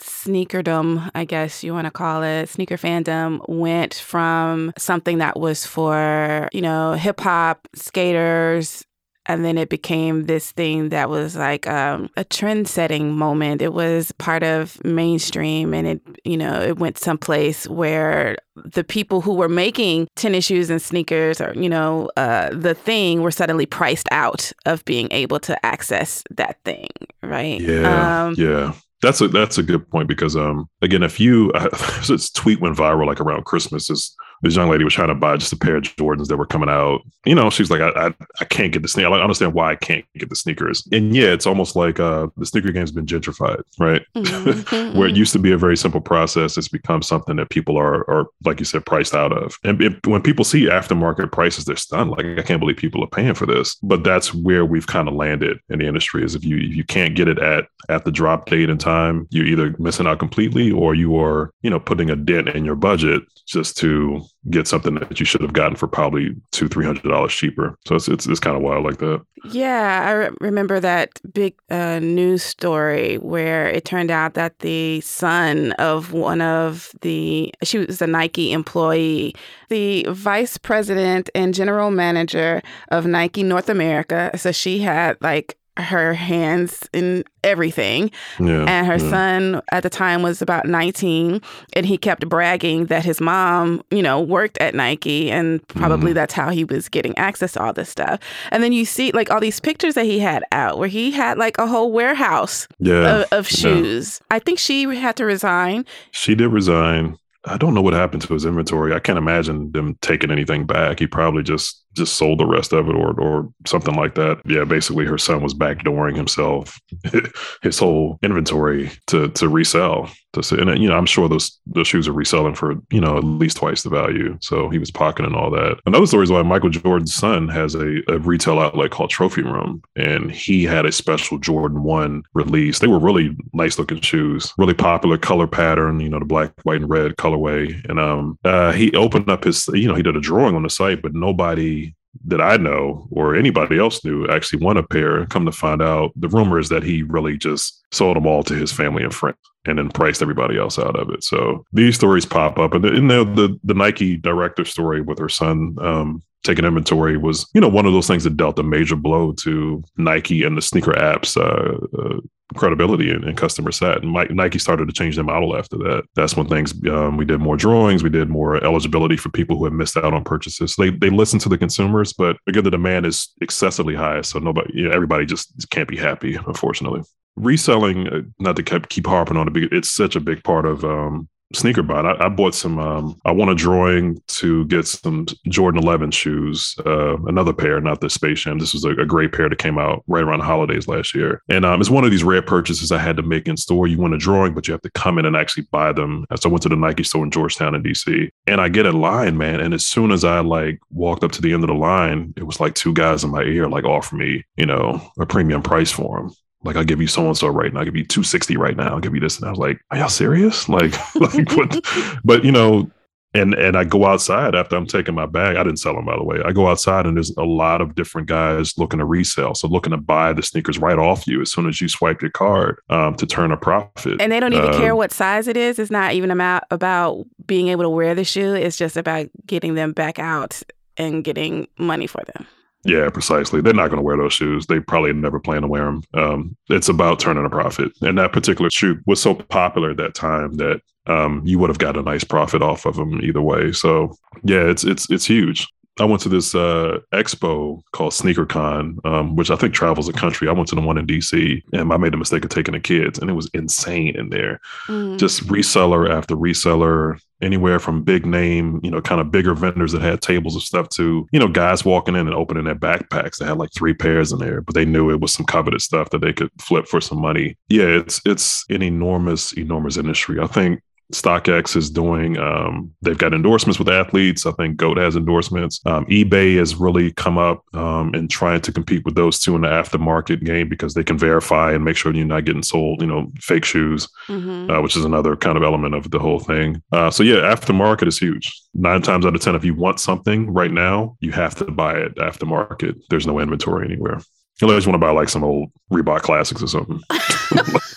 sneakerdom, 0.00 1.10
I 1.14 1.24
guess 1.24 1.62
you 1.62 1.72
want 1.74 1.86
to 1.86 1.90
call 1.90 2.22
it, 2.22 2.48
sneaker 2.48 2.76
fandom 2.76 3.46
went 3.48 3.94
from 3.94 4.72
something 4.78 5.18
that 5.18 5.38
was 5.38 5.66
for, 5.66 6.48
you 6.52 6.62
know, 6.62 6.94
hip 6.94 7.20
hop 7.20 7.68
skaters 7.74 8.84
and 9.26 9.44
then 9.44 9.58
it 9.58 9.68
became 9.68 10.26
this 10.26 10.50
thing 10.52 10.88
that 10.88 11.10
was 11.10 11.36
like 11.36 11.66
um, 11.66 12.08
a 12.16 12.24
trend 12.24 12.68
setting 12.68 13.16
moment. 13.16 13.62
It 13.62 13.72
was 13.72 14.12
part 14.12 14.42
of 14.42 14.82
mainstream 14.84 15.74
and 15.74 15.86
it 15.86 16.00
you 16.24 16.36
know 16.36 16.60
it 16.60 16.78
went 16.78 16.98
someplace 16.98 17.68
where 17.68 18.36
the 18.56 18.84
people 18.84 19.20
who 19.20 19.34
were 19.34 19.48
making 19.48 20.08
tennis 20.16 20.44
shoes 20.44 20.70
and 20.70 20.80
sneakers 20.80 21.40
or 21.40 21.52
you 21.54 21.68
know 21.68 22.10
uh, 22.16 22.50
the 22.50 22.74
thing 22.74 23.22
were 23.22 23.30
suddenly 23.30 23.66
priced 23.66 24.08
out 24.10 24.52
of 24.66 24.84
being 24.84 25.08
able 25.10 25.38
to 25.40 25.64
access 25.64 26.22
that 26.30 26.58
thing 26.64 26.88
right? 27.22 27.60
Yeah 27.60 28.24
um, 28.26 28.34
yeah. 28.36 28.72
That's 29.02 29.22
a 29.22 29.28
that's 29.28 29.56
a 29.56 29.62
good 29.62 29.88
point 29.90 30.08
because 30.08 30.36
um 30.36 30.68
again 30.82 31.02
if 31.02 31.18
you 31.18 31.50
uh, 31.54 31.68
this 32.06 32.30
tweet 32.30 32.60
went 32.60 32.76
viral 32.76 33.06
like 33.06 33.20
around 33.20 33.44
Christmas 33.44 33.88
is 33.88 34.14
this 34.42 34.56
young 34.56 34.70
lady 34.70 34.84
was 34.84 34.94
trying 34.94 35.08
to 35.08 35.14
buy 35.14 35.36
just 35.36 35.52
a 35.52 35.56
pair 35.56 35.76
of 35.76 35.82
Jordans 35.82 36.28
that 36.28 36.36
were 36.36 36.46
coming 36.46 36.68
out. 36.68 37.02
You 37.26 37.34
know, 37.34 37.50
she's 37.50 37.70
like, 37.70 37.80
I, 37.80 37.90
I, 38.06 38.14
I 38.40 38.44
can't 38.46 38.72
get 38.72 38.82
the 38.82 38.88
sneaker. 38.88 39.08
I 39.08 39.20
understand 39.20 39.54
why 39.54 39.72
I 39.72 39.76
can't 39.76 40.04
get 40.16 40.30
the 40.30 40.36
sneakers. 40.36 40.86
And 40.92 41.14
yeah, 41.14 41.32
it's 41.32 41.46
almost 41.46 41.76
like 41.76 42.00
uh, 42.00 42.28
the 42.36 42.46
sneaker 42.46 42.72
game's 42.72 42.92
been 42.92 43.06
gentrified, 43.06 43.62
right? 43.78 44.02
Mm-hmm. 44.16 44.96
Where 44.98 45.08
it 45.08 45.16
used 45.16 45.32
to 45.34 45.38
be 45.38 45.52
a 45.52 45.58
very 45.58 45.76
simple 45.76 46.00
process, 46.00 46.56
it's 46.56 46.68
become 46.68 47.02
something 47.02 47.36
that 47.36 47.50
people 47.50 47.76
are, 47.76 48.08
are 48.10 48.26
like 48.44 48.58
you 48.58 48.64
said, 48.64 48.86
priced 48.86 49.14
out 49.14 49.32
of. 49.32 49.58
And 49.64 49.80
it, 49.82 50.06
when 50.06 50.22
people 50.22 50.44
see 50.44 50.64
aftermarket 50.64 51.32
prices, 51.32 51.64
they're 51.64 51.76
stunned. 51.76 52.10
Like, 52.10 52.26
I 52.38 52.42
can't 52.42 52.60
believe 52.60 52.76
people 52.76 53.04
are 53.04 53.08
paying 53.08 53.34
for 53.34 53.46
this. 53.46 53.76
But 53.82 54.04
that's 54.04 54.34
where 54.34 54.64
we've 54.64 54.86
kind 54.86 55.08
of 55.08 55.14
landed 55.14 55.58
in 55.68 55.78
the 55.78 55.86
industry 55.86 56.24
is 56.24 56.34
if 56.34 56.44
you 56.44 56.56
if 56.56 56.76
you 56.76 56.84
can't 56.84 57.14
get 57.14 57.28
it 57.28 57.38
at 57.38 57.66
at 57.88 58.04
the 58.04 58.12
drop 58.12 58.46
date 58.46 58.70
and 58.70 58.80
time, 58.80 59.26
you're 59.30 59.46
either 59.46 59.74
missing 59.78 60.06
out 60.06 60.18
completely 60.18 60.70
or 60.70 60.94
you 60.94 61.16
are, 61.16 61.50
you 61.62 61.70
know, 61.70 61.80
putting 61.80 62.10
a 62.10 62.16
dent 62.16 62.48
in 62.48 62.64
your 62.64 62.76
budget 62.76 63.22
just 63.46 63.76
to 63.78 64.20
get 64.50 64.68
something 64.68 64.94
that 64.94 65.18
you 65.18 65.26
should 65.26 65.40
have 65.40 65.52
gotten 65.52 65.76
for 65.76 65.88
probably 65.88 66.34
two, 66.52 66.68
three 66.68 66.84
hundred 66.84 67.08
dollars 67.08 67.32
cheaper. 67.32 67.76
So 67.86 67.96
it's 67.96 68.08
it's, 68.08 68.26
it's 68.26 68.40
kind 68.40 68.56
of 68.56 68.62
wild 68.62 68.84
like 68.84 68.98
that. 68.98 69.22
Yeah, 69.44 70.04
I 70.06 70.12
re- 70.12 70.30
remember 70.40 70.80
that 70.80 71.18
big 71.32 71.54
uh, 71.70 71.98
news 71.98 72.42
story 72.42 73.16
where 73.16 73.68
it 73.68 73.84
turned 73.84 74.10
out 74.10 74.34
that 74.34 74.58
the 74.58 75.00
son 75.00 75.72
of 75.72 76.12
one 76.12 76.42
of 76.42 76.92
the 77.00 77.52
she 77.62 77.78
was 77.78 78.02
a 78.02 78.06
Nike 78.06 78.52
employee, 78.52 79.34
the 79.68 80.04
vice 80.10 80.58
president 80.58 81.30
and 81.34 81.54
general 81.54 81.90
manager 81.90 82.62
of 82.88 83.06
Nike 83.06 83.42
North 83.42 83.68
America. 83.68 84.30
So 84.36 84.52
she 84.52 84.80
had 84.80 85.16
like 85.20 85.56
her 85.84 86.14
hands 86.14 86.88
in 86.92 87.24
everything. 87.42 88.10
Yeah, 88.38 88.64
and 88.64 88.86
her 88.86 88.98
yeah. 88.98 89.10
son 89.10 89.62
at 89.72 89.82
the 89.82 89.90
time 89.90 90.22
was 90.22 90.42
about 90.42 90.66
19 90.66 91.40
and 91.74 91.86
he 91.86 91.98
kept 91.98 92.28
bragging 92.28 92.86
that 92.86 93.04
his 93.04 93.20
mom, 93.20 93.82
you 93.90 94.02
know, 94.02 94.20
worked 94.20 94.58
at 94.58 94.74
Nike 94.74 95.30
and 95.30 95.66
probably 95.68 96.12
mm. 96.12 96.14
that's 96.14 96.34
how 96.34 96.50
he 96.50 96.64
was 96.64 96.88
getting 96.88 97.16
access 97.18 97.52
to 97.52 97.62
all 97.62 97.72
this 97.72 97.88
stuff. 97.88 98.20
And 98.50 98.62
then 98.62 98.72
you 98.72 98.84
see 98.84 99.12
like 99.12 99.30
all 99.30 99.40
these 99.40 99.60
pictures 99.60 99.94
that 99.94 100.04
he 100.04 100.18
had 100.18 100.44
out 100.52 100.78
where 100.78 100.88
he 100.88 101.10
had 101.10 101.38
like 101.38 101.58
a 101.58 101.66
whole 101.66 101.92
warehouse 101.92 102.68
yeah, 102.78 103.20
of, 103.20 103.32
of 103.32 103.48
shoes. 103.48 104.20
I 104.30 104.38
think 104.38 104.58
she 104.58 104.84
had 104.94 105.16
to 105.16 105.24
resign. 105.24 105.84
She 106.12 106.34
did 106.34 106.48
resign. 106.48 107.16
I 107.46 107.56
don't 107.56 107.72
know 107.72 107.80
what 107.80 107.94
happened 107.94 108.22
to 108.22 108.34
his 108.34 108.44
inventory. 108.44 108.94
I 108.94 109.00
can't 109.00 109.16
imagine 109.16 109.72
them 109.72 109.96
taking 110.02 110.30
anything 110.30 110.66
back. 110.66 110.98
He 110.98 111.06
probably 111.06 111.42
just 111.42 111.82
just 111.94 112.16
sold 112.16 112.38
the 112.38 112.46
rest 112.46 112.72
of 112.72 112.88
it 112.88 112.94
or 112.94 113.18
or 113.20 113.52
something 113.66 113.94
like 113.94 114.14
that. 114.14 114.40
Yeah, 114.44 114.64
basically 114.64 115.06
her 115.06 115.18
son 115.18 115.42
was 115.42 115.54
backdooring 115.54 116.16
himself 116.16 116.80
his 117.62 117.78
whole 117.78 118.18
inventory 118.22 118.90
to 119.08 119.28
to 119.28 119.48
resell. 119.48 120.10
To 120.34 120.60
and 120.60 120.80
you 120.80 120.88
know, 120.88 120.96
I'm 120.96 121.06
sure 121.06 121.28
those 121.28 121.58
those 121.66 121.88
shoes 121.88 122.06
are 122.06 122.12
reselling 122.12 122.54
for, 122.54 122.76
you 122.90 123.00
know, 123.00 123.18
at 123.18 123.24
least 123.24 123.56
twice 123.56 123.82
the 123.82 123.90
value. 123.90 124.38
So 124.40 124.68
he 124.68 124.78
was 124.78 124.90
pocketing 124.90 125.34
all 125.34 125.50
that. 125.50 125.80
Another 125.86 126.06
story 126.06 126.22
is 126.22 126.30
why 126.30 126.42
Michael 126.42 126.70
Jordan's 126.70 127.14
son 127.14 127.48
has 127.48 127.74
a, 127.74 128.00
a 128.08 128.18
retail 128.18 128.60
outlet 128.60 128.92
called 128.92 129.10
Trophy 129.10 129.42
Room 129.42 129.82
and 129.96 130.30
he 130.30 130.64
had 130.64 130.86
a 130.86 130.92
special 130.92 131.38
Jordan 131.38 131.82
1 131.82 132.22
release. 132.34 132.78
They 132.78 132.86
were 132.86 133.00
really 133.00 133.36
nice 133.52 133.78
looking 133.78 134.00
shoes, 134.00 134.52
really 134.56 134.74
popular 134.74 135.18
color 135.18 135.48
pattern, 135.48 135.98
you 135.98 136.08
know, 136.08 136.20
the 136.20 136.24
black, 136.24 136.52
white, 136.62 136.80
and 136.80 136.90
red 136.90 137.16
colorway. 137.16 137.84
And 137.88 137.98
um 137.98 138.38
uh, 138.44 138.70
he 138.70 138.94
opened 138.94 139.28
up 139.28 139.42
his 139.42 139.68
you 139.74 139.88
know, 139.88 139.96
he 139.96 140.02
did 140.02 140.16
a 140.16 140.20
drawing 140.20 140.54
on 140.54 140.62
the 140.62 140.70
site, 140.70 141.02
but 141.02 141.14
nobody 141.14 141.79
that 142.26 142.40
I 142.40 142.56
know 142.56 143.06
or 143.10 143.34
anybody 143.34 143.78
else 143.78 144.04
knew 144.04 144.28
actually 144.28 144.62
won 144.62 144.76
a 144.76 144.82
pair. 144.82 145.26
Come 145.26 145.46
to 145.46 145.52
find 145.52 145.80
out, 145.80 146.12
the 146.16 146.28
rumor 146.28 146.58
is 146.58 146.68
that 146.68 146.82
he 146.82 147.02
really 147.02 147.36
just 147.38 147.84
sold 147.92 148.16
them 148.16 148.26
all 148.26 148.42
to 148.44 148.54
his 148.54 148.72
family 148.72 149.02
and 149.02 149.14
friends 149.14 149.38
and 149.66 149.78
then 149.78 149.90
priced 149.90 150.22
everybody 150.22 150.58
else 150.58 150.78
out 150.78 150.98
of 150.98 151.10
it. 151.10 151.22
So 151.22 151.64
these 151.72 151.94
stories 151.94 152.26
pop 152.26 152.58
up, 152.58 152.74
and 152.74 152.84
the, 152.84 152.94
and 152.94 153.10
the 153.10 153.24
the, 153.24 153.60
the 153.64 153.74
Nike 153.74 154.16
director 154.16 154.64
story 154.64 155.00
with 155.00 155.18
her 155.18 155.28
son 155.28 155.76
um, 155.80 156.22
taking 156.42 156.64
inventory 156.64 157.16
was 157.16 157.48
you 157.54 157.60
know 157.60 157.68
one 157.68 157.86
of 157.86 157.92
those 157.92 158.06
things 158.06 158.24
that 158.24 158.36
dealt 158.36 158.58
a 158.58 158.62
major 158.62 158.96
blow 158.96 159.32
to 159.32 159.82
Nike 159.96 160.44
and 160.44 160.56
the 160.56 160.62
sneaker 160.62 160.92
apps 160.92 161.36
uh, 161.36 161.76
uh, 162.00 162.20
credibility 162.56 163.10
and, 163.10 163.24
and, 163.24 163.36
customer 163.36 163.70
set. 163.70 164.02
And 164.02 164.10
Mike, 164.10 164.30
Nike 164.30 164.58
started 164.58 164.86
to 164.86 164.92
change 164.92 165.14
their 165.14 165.24
model 165.24 165.56
after 165.56 165.76
that. 165.78 166.02
That's 166.16 166.36
when 166.36 166.48
things 166.48 166.72
um, 166.88 167.16
we 167.16 167.24
did 167.24 167.38
more 167.38 167.56
drawings, 167.56 168.02
we 168.02 168.10
did 168.10 168.28
more 168.28 168.62
eligibility 168.64 169.16
for 169.16 169.28
people 169.28 169.56
who 169.56 169.64
had 169.64 169.72
missed 169.72 169.96
out 169.96 170.14
on 170.14 170.24
purchases. 170.24 170.74
So 170.74 170.82
they 170.82 170.90
they 170.90 171.10
listen 171.10 171.38
to 171.40 171.48
the 171.48 171.58
consumers, 171.58 172.12
but 172.12 172.36
again, 172.46 172.64
the 172.64 172.70
demand 172.70 173.06
is 173.06 173.28
excessively 173.40 173.94
high, 173.94 174.22
so 174.22 174.38
nobody, 174.38 174.70
you 174.74 174.84
know, 174.84 174.90
everybody 174.90 175.26
just 175.26 175.68
can't 175.70 175.88
be 175.88 175.96
happy, 175.96 176.36
unfortunately. 176.46 177.02
Reselling, 177.36 178.08
uh, 178.08 178.22
not 178.38 178.56
to 178.56 178.62
keep 178.62 178.88
keep 178.88 179.06
harping 179.06 179.36
on 179.36 179.48
it, 179.48 179.72
it's 179.72 179.88
such 179.88 180.16
a 180.16 180.20
big 180.20 180.42
part 180.42 180.66
of 180.66 180.84
um, 180.84 181.28
sneaker 181.52 181.82
buying. 181.82 182.06
I, 182.06 182.26
I, 182.26 182.28
bought 182.28 182.54
some. 182.54 182.78
Um, 182.78 183.20
I 183.24 183.32
want 183.32 183.50
a 183.50 183.54
drawing 183.54 184.20
to 184.28 184.64
get 184.66 184.86
some 184.86 185.26
Jordan 185.48 185.82
11 185.82 186.10
shoes, 186.12 186.74
uh, 186.86 187.20
another 187.24 187.52
pair, 187.52 187.80
not 187.80 188.00
the 188.00 188.10
Space 188.10 188.40
Jam. 188.40 188.58
This 188.58 188.72
was 188.72 188.84
a, 188.84 188.90
a, 188.90 189.06
great 189.06 189.32
pair 189.32 189.48
that 189.48 189.58
came 189.58 189.78
out 189.78 190.04
right 190.06 190.22
around 190.22 190.40
the 190.40 190.44
holidays 190.44 190.88
last 190.88 191.14
year, 191.14 191.42
and 191.48 191.64
um, 191.64 191.80
it's 191.80 191.90
one 191.90 192.04
of 192.04 192.10
these 192.10 192.24
rare 192.24 192.42
purchases 192.42 192.92
I 192.92 192.98
had 192.98 193.16
to 193.16 193.22
make 193.22 193.48
in 193.48 193.56
store. 193.56 193.86
You 193.86 193.98
want 193.98 194.14
a 194.14 194.18
drawing, 194.18 194.54
but 194.54 194.68
you 194.68 194.72
have 194.72 194.82
to 194.82 194.90
come 194.90 195.18
in 195.18 195.26
and 195.26 195.36
actually 195.36 195.66
buy 195.70 195.92
them. 195.92 196.24
So 196.36 196.48
I 196.48 196.52
went 196.52 196.62
to 196.62 196.68
the 196.68 196.76
Nike 196.76 197.04
store 197.04 197.24
in 197.24 197.30
Georgetown 197.30 197.74
in 197.74 197.82
DC, 197.82 198.30
and 198.46 198.60
I 198.60 198.68
get 198.68 198.86
a 198.86 198.92
line, 198.92 199.36
man. 199.36 199.60
And 199.60 199.74
as 199.74 199.84
soon 199.84 200.12
as 200.12 200.24
I 200.24 200.40
like 200.40 200.78
walked 200.90 201.24
up 201.24 201.32
to 201.32 201.42
the 201.42 201.52
end 201.52 201.64
of 201.64 201.68
the 201.68 201.74
line, 201.74 202.32
it 202.36 202.44
was 202.44 202.60
like 202.60 202.74
two 202.74 202.94
guys 202.94 203.24
in 203.24 203.30
my 203.30 203.42
ear 203.42 203.68
like 203.68 203.84
offer 203.84 204.16
me, 204.16 204.44
you 204.56 204.66
know, 204.66 205.00
a 205.18 205.26
premium 205.26 205.62
price 205.62 205.90
for 205.90 206.18
them 206.18 206.34
like 206.62 206.76
I'll 206.76 206.84
give 206.84 207.00
you 207.00 207.06
so 207.06 207.26
and 207.26 207.36
so 207.36 207.48
right 207.48 207.72
now. 207.72 207.80
I'll 207.80 207.84
give 207.84 207.96
you 207.96 208.04
260 208.04 208.56
right 208.56 208.76
now. 208.76 208.94
I'll 208.94 209.00
give 209.00 209.14
you 209.14 209.20
this. 209.20 209.38
And 209.38 209.46
I 209.46 209.50
was 209.50 209.58
like, 209.58 209.80
Are 209.90 209.98
y'all 209.98 210.08
serious? 210.08 210.68
Like, 210.68 210.94
like 211.16 211.50
what? 211.56 211.84
but 212.24 212.44
you 212.44 212.52
know, 212.52 212.88
and 213.34 213.54
and 213.54 213.76
I 213.76 213.84
go 213.84 214.06
outside 214.06 214.54
after 214.54 214.76
I'm 214.76 214.86
taking 214.86 215.14
my 215.14 215.26
bag. 215.26 215.56
I 215.56 215.62
didn't 215.62 215.78
sell 215.78 215.94
them 215.94 216.04
by 216.04 216.16
the 216.16 216.22
way. 216.22 216.40
I 216.44 216.52
go 216.52 216.68
outside 216.68 217.06
and 217.06 217.16
there's 217.16 217.30
a 217.36 217.44
lot 217.44 217.80
of 217.80 217.94
different 217.94 218.28
guys 218.28 218.76
looking 218.76 218.98
to 218.98 219.04
resell. 219.04 219.54
So 219.54 219.68
looking 219.68 219.92
to 219.92 219.96
buy 219.96 220.32
the 220.32 220.42
sneakers 220.42 220.78
right 220.78 220.98
off 220.98 221.26
you 221.26 221.40
as 221.40 221.52
soon 221.52 221.68
as 221.68 221.80
you 221.80 221.88
swipe 221.88 222.22
your 222.22 222.30
card 222.30 222.80
um, 222.88 223.14
to 223.16 223.26
turn 223.26 223.52
a 223.52 223.56
profit. 223.56 224.20
And 224.20 224.32
they 224.32 224.40
don't 224.40 224.52
even 224.52 224.70
um, 224.70 224.80
care 224.80 224.96
what 224.96 225.12
size 225.12 225.48
it 225.48 225.56
is. 225.56 225.78
It's 225.78 225.90
not 225.90 226.12
even 226.12 226.30
about 226.30 226.64
about 226.70 227.24
being 227.46 227.68
able 227.68 227.84
to 227.84 227.90
wear 227.90 228.14
the 228.14 228.24
shoe. 228.24 228.54
It's 228.54 228.76
just 228.76 228.96
about 228.96 229.28
getting 229.46 229.74
them 229.74 229.92
back 229.92 230.18
out 230.18 230.62
and 230.96 231.22
getting 231.24 231.68
money 231.78 232.06
for 232.06 232.22
them. 232.34 232.46
Yeah, 232.84 233.10
precisely. 233.10 233.60
They're 233.60 233.74
not 233.74 233.88
going 233.88 233.98
to 233.98 234.02
wear 234.02 234.16
those 234.16 234.32
shoes. 234.32 234.66
They 234.66 234.80
probably 234.80 235.12
never 235.12 235.38
plan 235.38 235.62
to 235.62 235.68
wear 235.68 235.84
them. 235.84 236.02
Um, 236.14 236.56
it's 236.70 236.88
about 236.88 237.20
turning 237.20 237.44
a 237.44 237.50
profit. 237.50 237.92
And 238.00 238.18
that 238.18 238.32
particular 238.32 238.70
shoe 238.70 238.98
was 239.06 239.20
so 239.20 239.34
popular 239.34 239.90
at 239.90 239.98
that 239.98 240.14
time 240.14 240.54
that 240.54 240.80
um, 241.06 241.42
you 241.44 241.58
would 241.58 241.68
have 241.68 241.78
got 241.78 241.96
a 241.96 242.02
nice 242.02 242.24
profit 242.24 242.62
off 242.62 242.86
of 242.86 242.96
them 242.96 243.20
either 243.22 243.42
way. 243.42 243.72
So 243.72 244.14
yeah, 244.44 244.62
it's 244.62 244.84
it's 244.84 245.10
it's 245.10 245.26
huge. 245.26 245.66
I 246.00 246.04
went 246.04 246.22
to 246.22 246.28
this 246.30 246.54
uh, 246.54 246.98
expo 247.12 247.82
called 247.92 248.12
SneakerCon, 248.12 249.04
um, 249.04 249.36
which 249.36 249.50
I 249.50 249.56
think 249.56 249.74
travels 249.74 250.06
the 250.06 250.12
country. 250.12 250.48
I 250.48 250.52
went 250.52 250.68
to 250.68 250.74
the 250.74 250.80
one 250.80 250.96
in 250.96 251.06
DC, 251.06 251.62
and 251.72 251.92
I 251.92 251.96
made 251.98 252.12
the 252.12 252.16
mistake 252.16 252.44
of 252.44 252.50
taking 252.50 252.72
the 252.72 252.80
kids, 252.80 253.18
and 253.18 253.28
it 253.28 253.34
was 253.34 253.50
insane 253.52 254.16
in 254.16 254.30
there. 254.30 254.60
Mm. 254.86 255.18
Just 255.18 255.46
reseller 255.46 256.10
after 256.10 256.34
reseller, 256.34 257.20
anywhere 257.42 257.78
from 257.78 258.02
big 258.02 258.26
name, 258.26 258.80
you 258.82 258.90
know, 258.90 259.00
kind 259.00 259.20
of 259.20 259.30
bigger 259.30 259.54
vendors 259.54 259.92
that 259.92 260.02
had 260.02 260.22
tables 260.22 260.56
of 260.56 260.62
stuff 260.62 260.88
to, 260.90 261.26
you 261.32 261.38
know, 261.38 261.48
guys 261.48 261.84
walking 261.84 262.14
in 262.14 262.26
and 262.26 262.34
opening 262.34 262.64
their 262.64 262.74
backpacks 262.74 263.38
that 263.38 263.48
had 263.48 263.58
like 263.58 263.70
three 263.74 263.94
pairs 263.94 264.32
in 264.32 264.38
there, 264.38 264.60
but 264.60 264.74
they 264.74 264.84
knew 264.84 265.10
it 265.10 265.20
was 265.20 265.32
some 265.32 265.46
coveted 265.46 265.80
stuff 265.80 266.10
that 266.10 266.20
they 266.20 266.32
could 266.32 266.50
flip 266.60 266.86
for 266.86 267.00
some 267.00 267.20
money. 267.20 267.56
Yeah, 267.68 267.86
it's 267.86 268.20
it's 268.24 268.64
an 268.70 268.82
enormous, 268.82 269.52
enormous 269.52 269.96
industry. 269.96 270.40
I 270.40 270.46
think 270.46 270.80
StockX 271.12 271.76
is 271.76 271.90
doing, 271.90 272.38
um, 272.38 272.92
they've 273.02 273.18
got 273.18 273.34
endorsements 273.34 273.78
with 273.78 273.88
athletes. 273.88 274.46
I 274.46 274.52
think 274.52 274.76
GOAT 274.76 274.98
has 274.98 275.16
endorsements. 275.16 275.80
Um, 275.86 276.06
eBay 276.06 276.56
has 276.58 276.76
really 276.76 277.12
come 277.12 277.38
up 277.38 277.64
um, 277.74 278.14
and 278.14 278.30
trying 278.30 278.60
to 278.62 278.72
compete 278.72 279.04
with 279.04 279.14
those 279.14 279.38
two 279.38 279.54
in 279.56 279.62
the 279.62 279.68
aftermarket 279.68 280.44
game 280.44 280.68
because 280.68 280.94
they 280.94 281.04
can 281.04 281.18
verify 281.18 281.72
and 281.72 281.84
make 281.84 281.96
sure 281.96 282.14
you're 282.14 282.26
not 282.26 282.44
getting 282.44 282.62
sold, 282.62 283.00
you 283.00 283.06
know, 283.06 283.30
fake 283.40 283.64
shoes, 283.64 284.08
mm-hmm. 284.28 284.70
uh, 284.70 284.80
which 284.80 284.96
is 284.96 285.04
another 285.04 285.36
kind 285.36 285.56
of 285.56 285.62
element 285.62 285.94
of 285.94 286.10
the 286.10 286.18
whole 286.18 286.40
thing. 286.40 286.82
Uh, 286.92 287.10
so, 287.10 287.22
yeah, 287.22 287.36
aftermarket 287.36 288.06
is 288.06 288.18
huge. 288.18 288.52
Nine 288.74 289.02
times 289.02 289.26
out 289.26 289.34
of 289.34 289.40
10, 289.40 289.54
if 289.54 289.64
you 289.64 289.74
want 289.74 290.00
something 290.00 290.50
right 290.52 290.72
now, 290.72 291.16
you 291.20 291.32
have 291.32 291.54
to 291.56 291.70
buy 291.70 291.94
it 291.94 292.16
aftermarket. 292.16 293.00
There's 293.10 293.26
no 293.26 293.38
inventory 293.38 293.86
anywhere. 293.86 294.20
Unless 294.62 294.84
you 294.84 294.92
want 294.92 295.00
to 295.00 295.06
buy 295.06 295.12
like 295.12 295.30
some 295.30 295.42
old 295.42 295.70
Reebok 295.90 296.20
classics 296.20 296.62
or 296.62 296.66
something. 296.66 297.00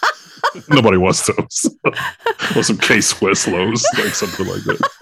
Nobody 0.70 0.98
wants 0.98 1.28
those. 1.28 1.78
or 2.56 2.64
some 2.64 2.78
K 2.78 3.02
Swiss 3.02 3.48
lows, 3.48 3.86
like 3.98 4.16
something 4.16 4.48
like 4.48 4.64
that. 4.64 4.90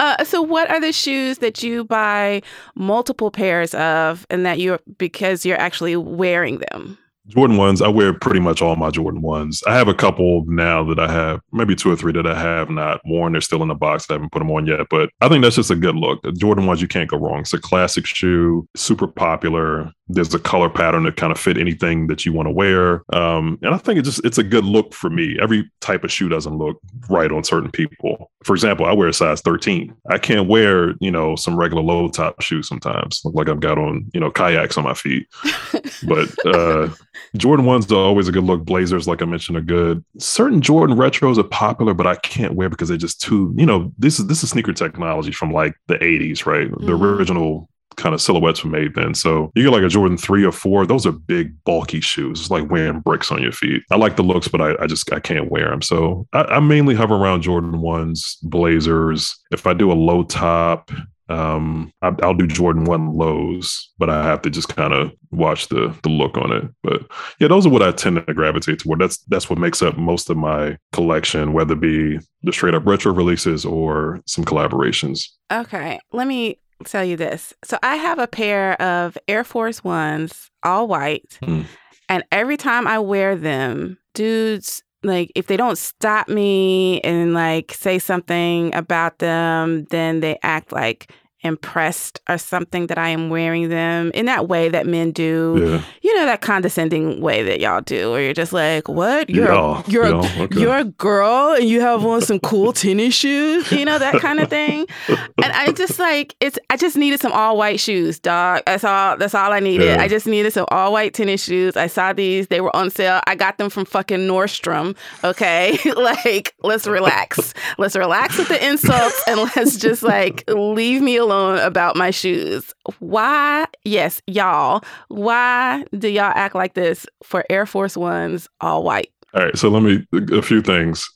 Uh, 0.00 0.22
so, 0.22 0.40
what 0.40 0.70
are 0.70 0.80
the 0.80 0.92
shoes 0.92 1.38
that 1.38 1.62
you 1.62 1.82
buy 1.84 2.40
multiple 2.76 3.32
pairs 3.32 3.74
of, 3.74 4.24
and 4.30 4.46
that 4.46 4.60
you're 4.60 4.78
because 4.96 5.44
you're 5.44 5.58
actually 5.58 5.96
wearing 5.96 6.58
them? 6.70 6.96
Jordan 7.28 7.56
ones, 7.56 7.82
I 7.82 7.88
wear 7.88 8.14
pretty 8.14 8.40
much 8.40 8.62
all 8.62 8.76
my 8.76 8.90
Jordan 8.90 9.20
ones. 9.20 9.62
I 9.66 9.74
have 9.74 9.88
a 9.88 9.94
couple 9.94 10.44
now 10.46 10.82
that 10.84 10.98
I 10.98 11.10
have, 11.10 11.40
maybe 11.52 11.74
two 11.74 11.90
or 11.90 11.96
three 11.96 12.12
that 12.12 12.26
I 12.26 12.38
have 12.38 12.70
not 12.70 13.00
worn. 13.04 13.32
They're 13.32 13.40
still 13.40 13.62
in 13.62 13.68
the 13.68 13.74
box. 13.74 14.06
I 14.08 14.14
haven't 14.14 14.32
put 14.32 14.38
them 14.38 14.50
on 14.50 14.66
yet, 14.66 14.86
but 14.88 15.10
I 15.20 15.28
think 15.28 15.42
that's 15.42 15.56
just 15.56 15.70
a 15.70 15.76
good 15.76 15.94
look. 15.94 16.22
The 16.22 16.32
Jordan 16.32 16.66
ones, 16.66 16.80
you 16.80 16.88
can't 16.88 17.10
go 17.10 17.18
wrong. 17.18 17.40
It's 17.40 17.52
a 17.52 17.60
classic 17.60 18.06
shoe, 18.06 18.66
super 18.74 19.06
popular. 19.06 19.92
There's 20.08 20.32
a 20.32 20.38
color 20.38 20.70
pattern 20.70 21.04
that 21.04 21.16
kind 21.16 21.30
of 21.30 21.38
fit 21.38 21.58
anything 21.58 22.06
that 22.06 22.24
you 22.24 22.32
want 22.32 22.46
to 22.46 22.52
wear, 22.52 23.02
um, 23.12 23.58
and 23.60 23.74
I 23.74 23.78
think 23.78 23.98
it 23.98 24.06
just 24.06 24.24
it's 24.24 24.38
a 24.38 24.42
good 24.42 24.64
look 24.64 24.94
for 24.94 25.10
me. 25.10 25.36
Every 25.38 25.70
type 25.82 26.02
of 26.02 26.10
shoe 26.10 26.30
doesn't 26.30 26.56
look 26.56 26.80
right 27.10 27.30
on 27.30 27.44
certain 27.44 27.70
people. 27.70 28.30
For 28.42 28.54
example, 28.54 28.86
I 28.86 28.92
wear 28.94 29.08
a 29.08 29.12
size 29.12 29.42
13. 29.42 29.94
I 30.10 30.16
can't 30.16 30.48
wear 30.48 30.94
you 31.00 31.10
know 31.10 31.36
some 31.36 31.58
regular 31.58 31.82
low 31.82 32.08
top 32.08 32.40
shoes 32.40 32.66
sometimes, 32.68 33.20
look 33.22 33.34
like 33.34 33.50
I've 33.50 33.60
got 33.60 33.76
on 33.76 34.10
you 34.14 34.20
know 34.20 34.30
kayaks 34.30 34.78
on 34.78 34.84
my 34.84 34.94
feet. 34.94 35.26
but 36.04 36.46
uh, 36.46 36.88
Jordan 37.36 37.66
ones 37.66 37.90
are 37.92 37.96
always 37.96 38.28
a 38.28 38.32
good 38.32 38.44
look. 38.44 38.64
Blazers, 38.64 39.06
like 39.06 39.22
I 39.22 39.24
mentioned, 39.24 39.58
are 39.58 39.62
good. 39.62 40.04
Certain 40.18 40.60
Jordan 40.60 40.96
retros 40.96 41.38
are 41.38 41.44
popular, 41.44 41.94
but 41.94 42.06
I 42.06 42.16
can't 42.16 42.54
wear 42.54 42.68
because 42.68 42.88
they're 42.88 42.96
just 42.96 43.20
too, 43.20 43.54
you 43.56 43.66
know, 43.66 43.92
this 43.98 44.18
is 44.18 44.26
this 44.26 44.42
is 44.42 44.50
sneaker 44.50 44.72
technology 44.72 45.32
from 45.32 45.52
like 45.52 45.74
the 45.86 45.96
80s, 45.96 46.46
right? 46.46 46.70
Mm-hmm. 46.70 46.86
The 46.86 46.96
original 46.96 47.68
kind 47.98 48.14
of 48.14 48.22
silhouettes 48.22 48.64
were 48.64 48.70
made 48.70 48.94
then. 48.94 49.14
So 49.14 49.50
you 49.54 49.64
get 49.64 49.72
like 49.72 49.82
a 49.82 49.88
Jordan 49.88 50.16
three 50.16 50.44
or 50.44 50.52
four, 50.52 50.86
those 50.86 51.04
are 51.04 51.12
big, 51.12 51.52
bulky 51.64 52.00
shoes. 52.00 52.40
It's 52.40 52.50
like 52.50 52.70
wearing 52.70 53.00
bricks 53.00 53.30
on 53.30 53.42
your 53.42 53.52
feet. 53.52 53.82
I 53.90 53.96
like 53.96 54.16
the 54.16 54.22
looks, 54.22 54.48
but 54.48 54.60
I, 54.60 54.74
I 54.82 54.86
just 54.86 55.12
I 55.12 55.20
can't 55.20 55.50
wear 55.50 55.68
them. 55.68 55.82
So 55.82 56.26
I, 56.32 56.44
I 56.44 56.60
mainly 56.60 56.94
hover 56.94 57.16
around 57.16 57.42
Jordan 57.42 57.80
ones, 57.80 58.38
Blazers. 58.42 59.36
If 59.50 59.66
I 59.66 59.74
do 59.74 59.92
a 59.92 59.94
low 59.94 60.22
top, 60.22 60.90
um, 61.28 61.92
I, 62.00 62.10
will 62.10 62.34
do 62.34 62.46
Jordan 62.46 62.84
one 62.84 63.12
lows, 63.12 63.90
but 63.98 64.08
I 64.08 64.24
have 64.24 64.42
to 64.42 64.50
just 64.50 64.74
kind 64.74 64.92
of 64.92 65.12
watch 65.30 65.68
the 65.68 65.94
the 66.02 66.08
look 66.08 66.36
on 66.38 66.52
it. 66.52 66.64
But 66.82 67.02
yeah, 67.38 67.48
those 67.48 67.66
are 67.66 67.70
what 67.70 67.82
I 67.82 67.92
tend 67.92 68.24
to 68.26 68.34
gravitate 68.34 68.80
toward. 68.80 69.00
That's 69.00 69.18
that's 69.28 69.50
what 69.50 69.58
makes 69.58 69.82
up 69.82 69.96
most 69.96 70.30
of 70.30 70.36
my 70.36 70.78
collection, 70.92 71.52
whether 71.52 71.74
it 71.74 71.80
be 71.80 72.18
the 72.42 72.52
straight 72.52 72.74
up 72.74 72.86
retro 72.86 73.12
releases 73.12 73.64
or 73.64 74.20
some 74.26 74.44
collaborations. 74.44 75.26
Okay, 75.52 76.00
let 76.12 76.26
me 76.26 76.58
tell 76.84 77.04
you 77.04 77.16
this. 77.16 77.52
So 77.64 77.78
I 77.82 77.96
have 77.96 78.18
a 78.18 78.26
pair 78.26 78.80
of 78.80 79.18
Air 79.26 79.44
Force 79.44 79.84
Ones, 79.84 80.50
all 80.62 80.88
white, 80.88 81.38
mm. 81.42 81.66
and 82.08 82.24
every 82.32 82.56
time 82.56 82.86
I 82.86 82.98
wear 83.00 83.36
them, 83.36 83.98
dudes 84.14 84.82
like 85.02 85.30
if 85.34 85.46
they 85.46 85.56
don't 85.56 85.78
stop 85.78 86.28
me 86.28 87.00
and 87.02 87.34
like 87.34 87.72
say 87.72 87.98
something 87.98 88.74
about 88.74 89.18
them, 89.18 89.84
then 89.90 90.20
they 90.20 90.38
act 90.42 90.72
like 90.72 91.12
impressed 91.42 92.20
or 92.28 92.36
something 92.36 92.88
that 92.88 92.98
I 92.98 93.10
am 93.10 93.30
wearing 93.30 93.68
them 93.68 94.10
in 94.12 94.26
that 94.26 94.48
way 94.48 94.68
that 94.68 94.86
men 94.86 95.12
do. 95.12 95.56
Yeah. 95.58 95.82
You 96.02 96.16
know 96.16 96.26
that 96.26 96.40
condescending 96.40 97.20
way 97.20 97.42
that 97.44 97.60
y'all 97.60 97.80
do, 97.80 98.10
where 98.10 98.22
you're 98.22 98.34
just 98.34 98.52
like, 98.52 98.88
"What? 98.88 99.30
You're 99.30 99.52
yeah, 99.52 99.82
a, 99.86 99.90
you're 99.90 100.08
yeah, 100.08 100.42
okay. 100.42 100.60
you're 100.60 100.76
a 100.76 100.84
girl 100.84 101.54
and 101.54 101.68
you 101.68 101.80
have 101.80 102.04
on 102.04 102.22
some 102.22 102.40
cool 102.40 102.72
tennis 102.72 103.14
shoes." 103.14 103.70
You 103.70 103.84
know 103.84 103.98
that 103.98 104.20
kind 104.20 104.40
of 104.40 104.48
thing. 104.50 104.86
and 105.08 105.52
I 105.52 105.72
just 105.72 105.98
like 105.98 106.34
it's. 106.40 106.58
I 106.70 106.76
just 106.76 106.96
needed 106.96 107.20
some 107.20 107.32
all 107.32 107.56
white 107.56 107.80
shoes, 107.80 108.18
dog. 108.18 108.62
That's 108.66 108.84
all. 108.84 109.16
That's 109.16 109.34
all 109.34 109.52
I 109.52 109.60
needed. 109.60 109.98
I 109.98 110.08
just 110.08 110.26
needed 110.26 110.52
some 110.52 110.66
all 110.70 110.92
white 110.92 111.14
tennis 111.14 111.44
shoes. 111.44 111.76
I 111.76 111.86
saw 111.86 112.12
these. 112.12 112.48
They 112.48 112.60
were 112.60 112.74
on 112.74 112.90
sale. 112.90 113.20
I 113.26 113.34
got 113.34 113.58
them 113.58 113.70
from 113.70 113.84
fucking 113.84 114.20
Nordstrom. 114.20 114.96
Okay, 115.22 115.78
like 115.96 116.54
let's 116.62 116.86
relax. 116.86 117.54
let's 117.78 117.94
relax 117.94 118.38
with 118.38 118.48
the 118.48 118.66
insults 118.66 119.22
and 119.26 119.40
let's 119.54 119.76
just 119.76 120.02
like 120.02 120.44
leave 120.48 121.00
me 121.00 121.16
alone 121.16 121.27
alone 121.28 121.58
about 121.58 121.96
my 121.96 122.10
shoes. 122.10 122.72
Why, 123.00 123.66
yes, 123.84 124.22
y'all, 124.26 124.82
why 125.08 125.84
do 125.96 126.08
y'all 126.08 126.32
act 126.34 126.54
like 126.54 126.74
this 126.74 127.06
for 127.22 127.44
Air 127.50 127.66
Force 127.66 127.96
Ones 127.96 128.48
all 128.60 128.82
white? 128.82 129.10
All 129.34 129.44
right, 129.44 129.58
so 129.58 129.68
let 129.68 129.82
me, 129.82 130.06
a 130.32 130.42
few 130.42 130.62
things. 130.62 131.08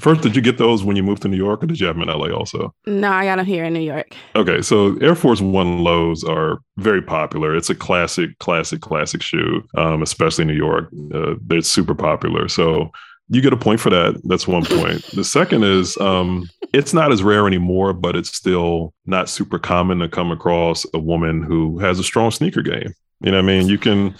First, 0.00 0.22
did 0.22 0.34
you 0.34 0.40
get 0.40 0.56
those 0.56 0.82
when 0.82 0.96
you 0.96 1.02
moved 1.02 1.22
to 1.22 1.28
New 1.28 1.36
York 1.36 1.62
or 1.62 1.66
did 1.66 1.78
you 1.78 1.86
have 1.86 1.94
them 1.96 2.08
in 2.08 2.18
LA 2.18 2.34
also? 2.34 2.74
No, 2.86 3.10
I 3.12 3.26
got 3.26 3.36
them 3.36 3.44
here 3.44 3.64
in 3.64 3.74
New 3.74 3.80
York. 3.80 4.14
Okay, 4.34 4.62
so 4.62 4.96
Air 4.96 5.14
Force 5.14 5.42
One 5.42 5.84
lows 5.84 6.24
are 6.24 6.60
very 6.78 7.02
popular. 7.02 7.54
It's 7.54 7.68
a 7.68 7.74
classic, 7.74 8.30
classic, 8.38 8.80
classic 8.80 9.22
shoe, 9.22 9.62
um, 9.76 10.02
especially 10.02 10.42
in 10.42 10.48
New 10.48 10.54
York. 10.54 10.90
Uh, 11.14 11.34
they're 11.46 11.60
super 11.60 11.94
popular. 11.94 12.48
So 12.48 12.90
you 13.30 13.40
get 13.40 13.52
a 13.52 13.56
point 13.56 13.80
for 13.80 13.90
that. 13.90 14.20
That's 14.24 14.48
one 14.48 14.64
point. 14.64 15.02
the 15.14 15.24
second 15.24 15.62
is 15.62 15.96
um, 15.98 16.50
it's 16.72 16.92
not 16.92 17.12
as 17.12 17.22
rare 17.22 17.46
anymore, 17.46 17.92
but 17.92 18.16
it's 18.16 18.36
still 18.36 18.92
not 19.06 19.28
super 19.28 19.58
common 19.58 20.00
to 20.00 20.08
come 20.08 20.32
across 20.32 20.84
a 20.92 20.98
woman 20.98 21.42
who 21.42 21.78
has 21.78 22.00
a 22.00 22.04
strong 22.04 22.32
sneaker 22.32 22.60
game. 22.60 22.92
You 23.20 23.30
know 23.30 23.38
what 23.38 23.44
I 23.44 23.46
mean? 23.46 23.68
You 23.68 23.78
can 23.78 24.16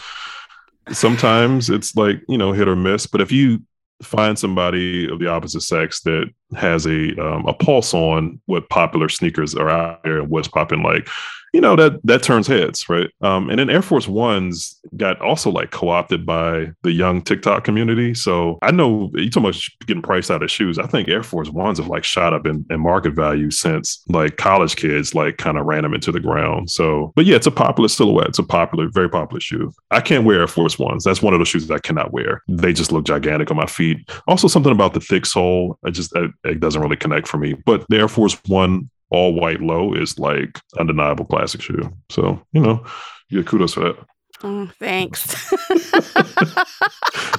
sometimes 0.92 1.70
it's 1.70 1.96
like, 1.96 2.22
you 2.28 2.38
know, 2.38 2.52
hit 2.52 2.68
or 2.68 2.76
miss, 2.76 3.06
but 3.06 3.20
if 3.20 3.32
you 3.32 3.62
find 4.00 4.38
somebody 4.38 5.10
of 5.10 5.18
the 5.18 5.26
opposite 5.26 5.62
sex 5.62 6.00
that 6.02 6.30
has 6.56 6.86
a 6.86 7.16
um, 7.20 7.46
a 7.46 7.52
pulse 7.52 7.94
on 7.94 8.40
what 8.46 8.68
popular 8.68 9.08
sneakers 9.08 9.54
are 9.54 9.70
out 9.70 10.02
there 10.02 10.18
and 10.18 10.30
what's 10.30 10.48
popping 10.48 10.82
like 10.82 11.08
you 11.52 11.60
know 11.60 11.76
that 11.76 12.00
that 12.04 12.22
turns 12.22 12.46
heads 12.46 12.88
right? 12.88 13.10
Um, 13.22 13.50
and 13.50 13.58
then 13.58 13.70
air 13.70 13.82
force 13.82 14.06
ones 14.06 14.78
got 14.96 15.20
also 15.20 15.50
like 15.50 15.70
co-opted 15.70 16.24
by 16.24 16.72
the 16.82 16.92
young 16.92 17.22
tiktok 17.22 17.64
community. 17.64 18.14
So 18.14 18.58
i 18.62 18.70
know 18.70 19.10
you 19.14 19.30
talking 19.30 19.48
about 19.48 19.60
getting 19.86 20.02
priced 20.02 20.30
out 20.30 20.42
of 20.42 20.50
shoes. 20.50 20.78
I 20.78 20.86
think 20.86 21.08
air 21.08 21.22
force 21.22 21.50
ones 21.50 21.78
have 21.78 21.88
like 21.88 22.04
shot 22.04 22.32
up 22.32 22.46
in, 22.46 22.64
in 22.70 22.80
market 22.80 23.14
value 23.14 23.50
since 23.50 24.02
like 24.08 24.36
college 24.36 24.76
kids 24.76 25.14
like 25.14 25.38
kind 25.38 25.58
of 25.58 25.66
ran 25.66 25.82
them 25.82 25.94
into 25.94 26.12
the 26.12 26.20
ground. 26.20 26.70
So 26.70 27.12
but 27.16 27.26
yeah 27.26 27.36
it's 27.36 27.46
a 27.46 27.52
popular 27.52 27.88
silhouette. 27.88 28.28
It's 28.28 28.38
a 28.38 28.44
popular 28.44 28.88
very 28.90 29.08
popular 29.08 29.40
shoe. 29.40 29.72
I 29.90 30.00
can't 30.00 30.24
wear 30.24 30.40
air 30.40 30.46
force 30.46 30.78
ones. 30.78 31.04
That's 31.04 31.22
one 31.22 31.34
of 31.34 31.40
those 31.40 31.48
shoes 31.48 31.66
that 31.66 31.74
i 31.74 31.78
cannot 31.78 32.12
wear. 32.12 32.42
They 32.48 32.72
just 32.72 32.92
look 32.92 33.04
gigantic 33.04 33.50
on 33.50 33.56
my 33.56 33.66
feet. 33.66 33.98
Also 34.28 34.48
something 34.48 34.72
about 34.72 34.94
the 34.94 35.00
thick 35.00 35.26
sole. 35.26 35.78
I 35.84 35.90
just 35.90 36.14
it, 36.14 36.30
it 36.44 36.60
doesn't 36.60 36.80
really 36.80 36.96
connect 36.96 37.28
for 37.28 37.38
me 37.38 37.54
but 37.66 37.84
the 37.88 37.98
air 37.98 38.08
force 38.08 38.38
one 38.46 38.88
all 39.10 39.34
white 39.34 39.60
low 39.60 39.92
is 39.92 40.18
like 40.18 40.60
undeniable 40.78 41.24
classic 41.24 41.60
shoe. 41.60 41.92
So, 42.08 42.40
you 42.52 42.60
know, 42.60 42.84
get 43.30 43.46
kudos 43.46 43.74
for 43.74 43.80
that. 43.80 43.96
Oh, 44.42 44.70
thanks. 44.78 45.52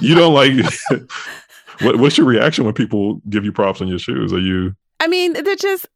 you 0.00 0.14
don't 0.14 0.34
like 0.34 0.52
what, 1.80 1.96
what's 1.96 2.16
your 2.16 2.26
reaction 2.26 2.64
when 2.64 2.74
people 2.74 3.20
give 3.28 3.44
you 3.44 3.52
props 3.52 3.80
on 3.80 3.88
your 3.88 3.98
shoes? 3.98 4.32
Are 4.32 4.38
you 4.38 4.76
I 5.00 5.08
mean, 5.08 5.32
they're 5.32 5.56
just 5.56 5.88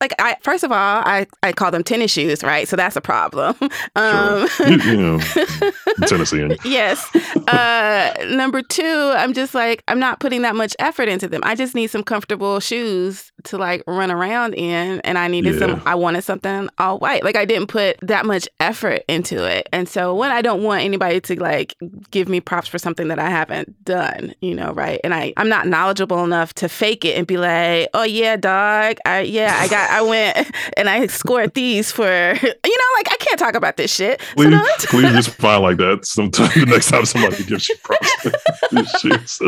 like 0.00 0.12
I 0.18 0.36
first 0.42 0.62
of 0.64 0.70
all, 0.72 1.02
I, 1.04 1.26
I 1.42 1.52
call 1.52 1.70
them 1.70 1.82
tennis 1.82 2.10
shoes, 2.10 2.42
right? 2.42 2.68
So 2.68 2.76
that's 2.76 2.96
a 2.96 3.00
problem. 3.00 3.56
Um, 3.96 4.46
sure. 4.48 4.68
you, 4.68 4.76
you 4.78 4.96
know, 4.96 5.18
Tennessee. 6.06 6.56
yes. 6.64 7.08
Uh, 7.48 8.12
number 8.30 8.60
two, 8.60 9.12
I'm 9.16 9.32
just 9.32 9.54
like 9.54 9.82
I'm 9.88 9.98
not 9.98 10.20
putting 10.20 10.42
that 10.42 10.54
much 10.54 10.76
effort 10.78 11.08
into 11.08 11.28
them. 11.28 11.40
I 11.44 11.54
just 11.54 11.74
need 11.74 11.86
some 11.88 12.02
comfortable 12.02 12.60
shoes 12.60 13.32
to 13.44 13.58
like 13.58 13.82
run 13.86 14.10
around 14.10 14.54
in, 14.54 15.00
and 15.00 15.18
I 15.18 15.28
needed 15.28 15.54
yeah. 15.54 15.60
some. 15.60 15.82
I 15.86 15.94
wanted 15.94 16.22
something 16.22 16.68
all 16.78 16.98
white. 16.98 17.24
Like 17.24 17.36
I 17.36 17.44
didn't 17.44 17.68
put 17.68 17.96
that 18.02 18.26
much 18.26 18.48
effort 18.60 19.02
into 19.08 19.44
it, 19.44 19.68
and 19.72 19.88
so 19.88 20.14
when 20.14 20.30
I 20.30 20.42
don't 20.42 20.62
want 20.62 20.82
anybody 20.82 21.20
to 21.20 21.40
like 21.40 21.74
give 22.10 22.28
me 22.28 22.40
props 22.40 22.68
for 22.68 22.78
something 22.78 23.08
that 23.08 23.18
I 23.18 23.30
haven't 23.30 23.84
done, 23.84 24.34
you 24.40 24.54
know, 24.54 24.72
right? 24.72 25.00
And 25.04 25.14
I 25.14 25.32
I'm 25.36 25.48
not 25.48 25.66
knowledgeable 25.66 26.24
enough 26.24 26.54
to 26.54 26.68
fake 26.68 27.04
it 27.04 27.16
and 27.16 27.26
be 27.26 27.36
like, 27.36 27.88
oh 27.94 28.04
yeah, 28.04 28.36
dog, 28.36 28.98
I 29.04 29.20
yeah, 29.20 29.56
I 29.60 29.68
got 29.68 29.90
I 29.90 30.02
went 30.02 30.50
and 30.76 30.88
I 30.88 31.06
scored 31.06 31.54
these 31.54 31.92
for, 31.92 32.04
you 32.42 32.42
know, 32.42 32.90
like 32.94 33.08
I 33.10 33.16
can't 33.18 33.38
talk 33.38 33.54
about 33.54 33.76
this 33.76 33.94
shit. 33.94 34.20
Please, 34.34 34.58
so 34.78 34.88
please 34.88 35.12
just 35.12 35.30
file 35.30 35.60
like 35.60 35.76
that 35.78 36.06
sometime 36.06 36.50
the 36.54 36.66
next 36.66 36.90
time 36.90 37.04
somebody 37.04 37.44
gives 37.44 37.68
you 37.68 37.76
props. 37.82 39.40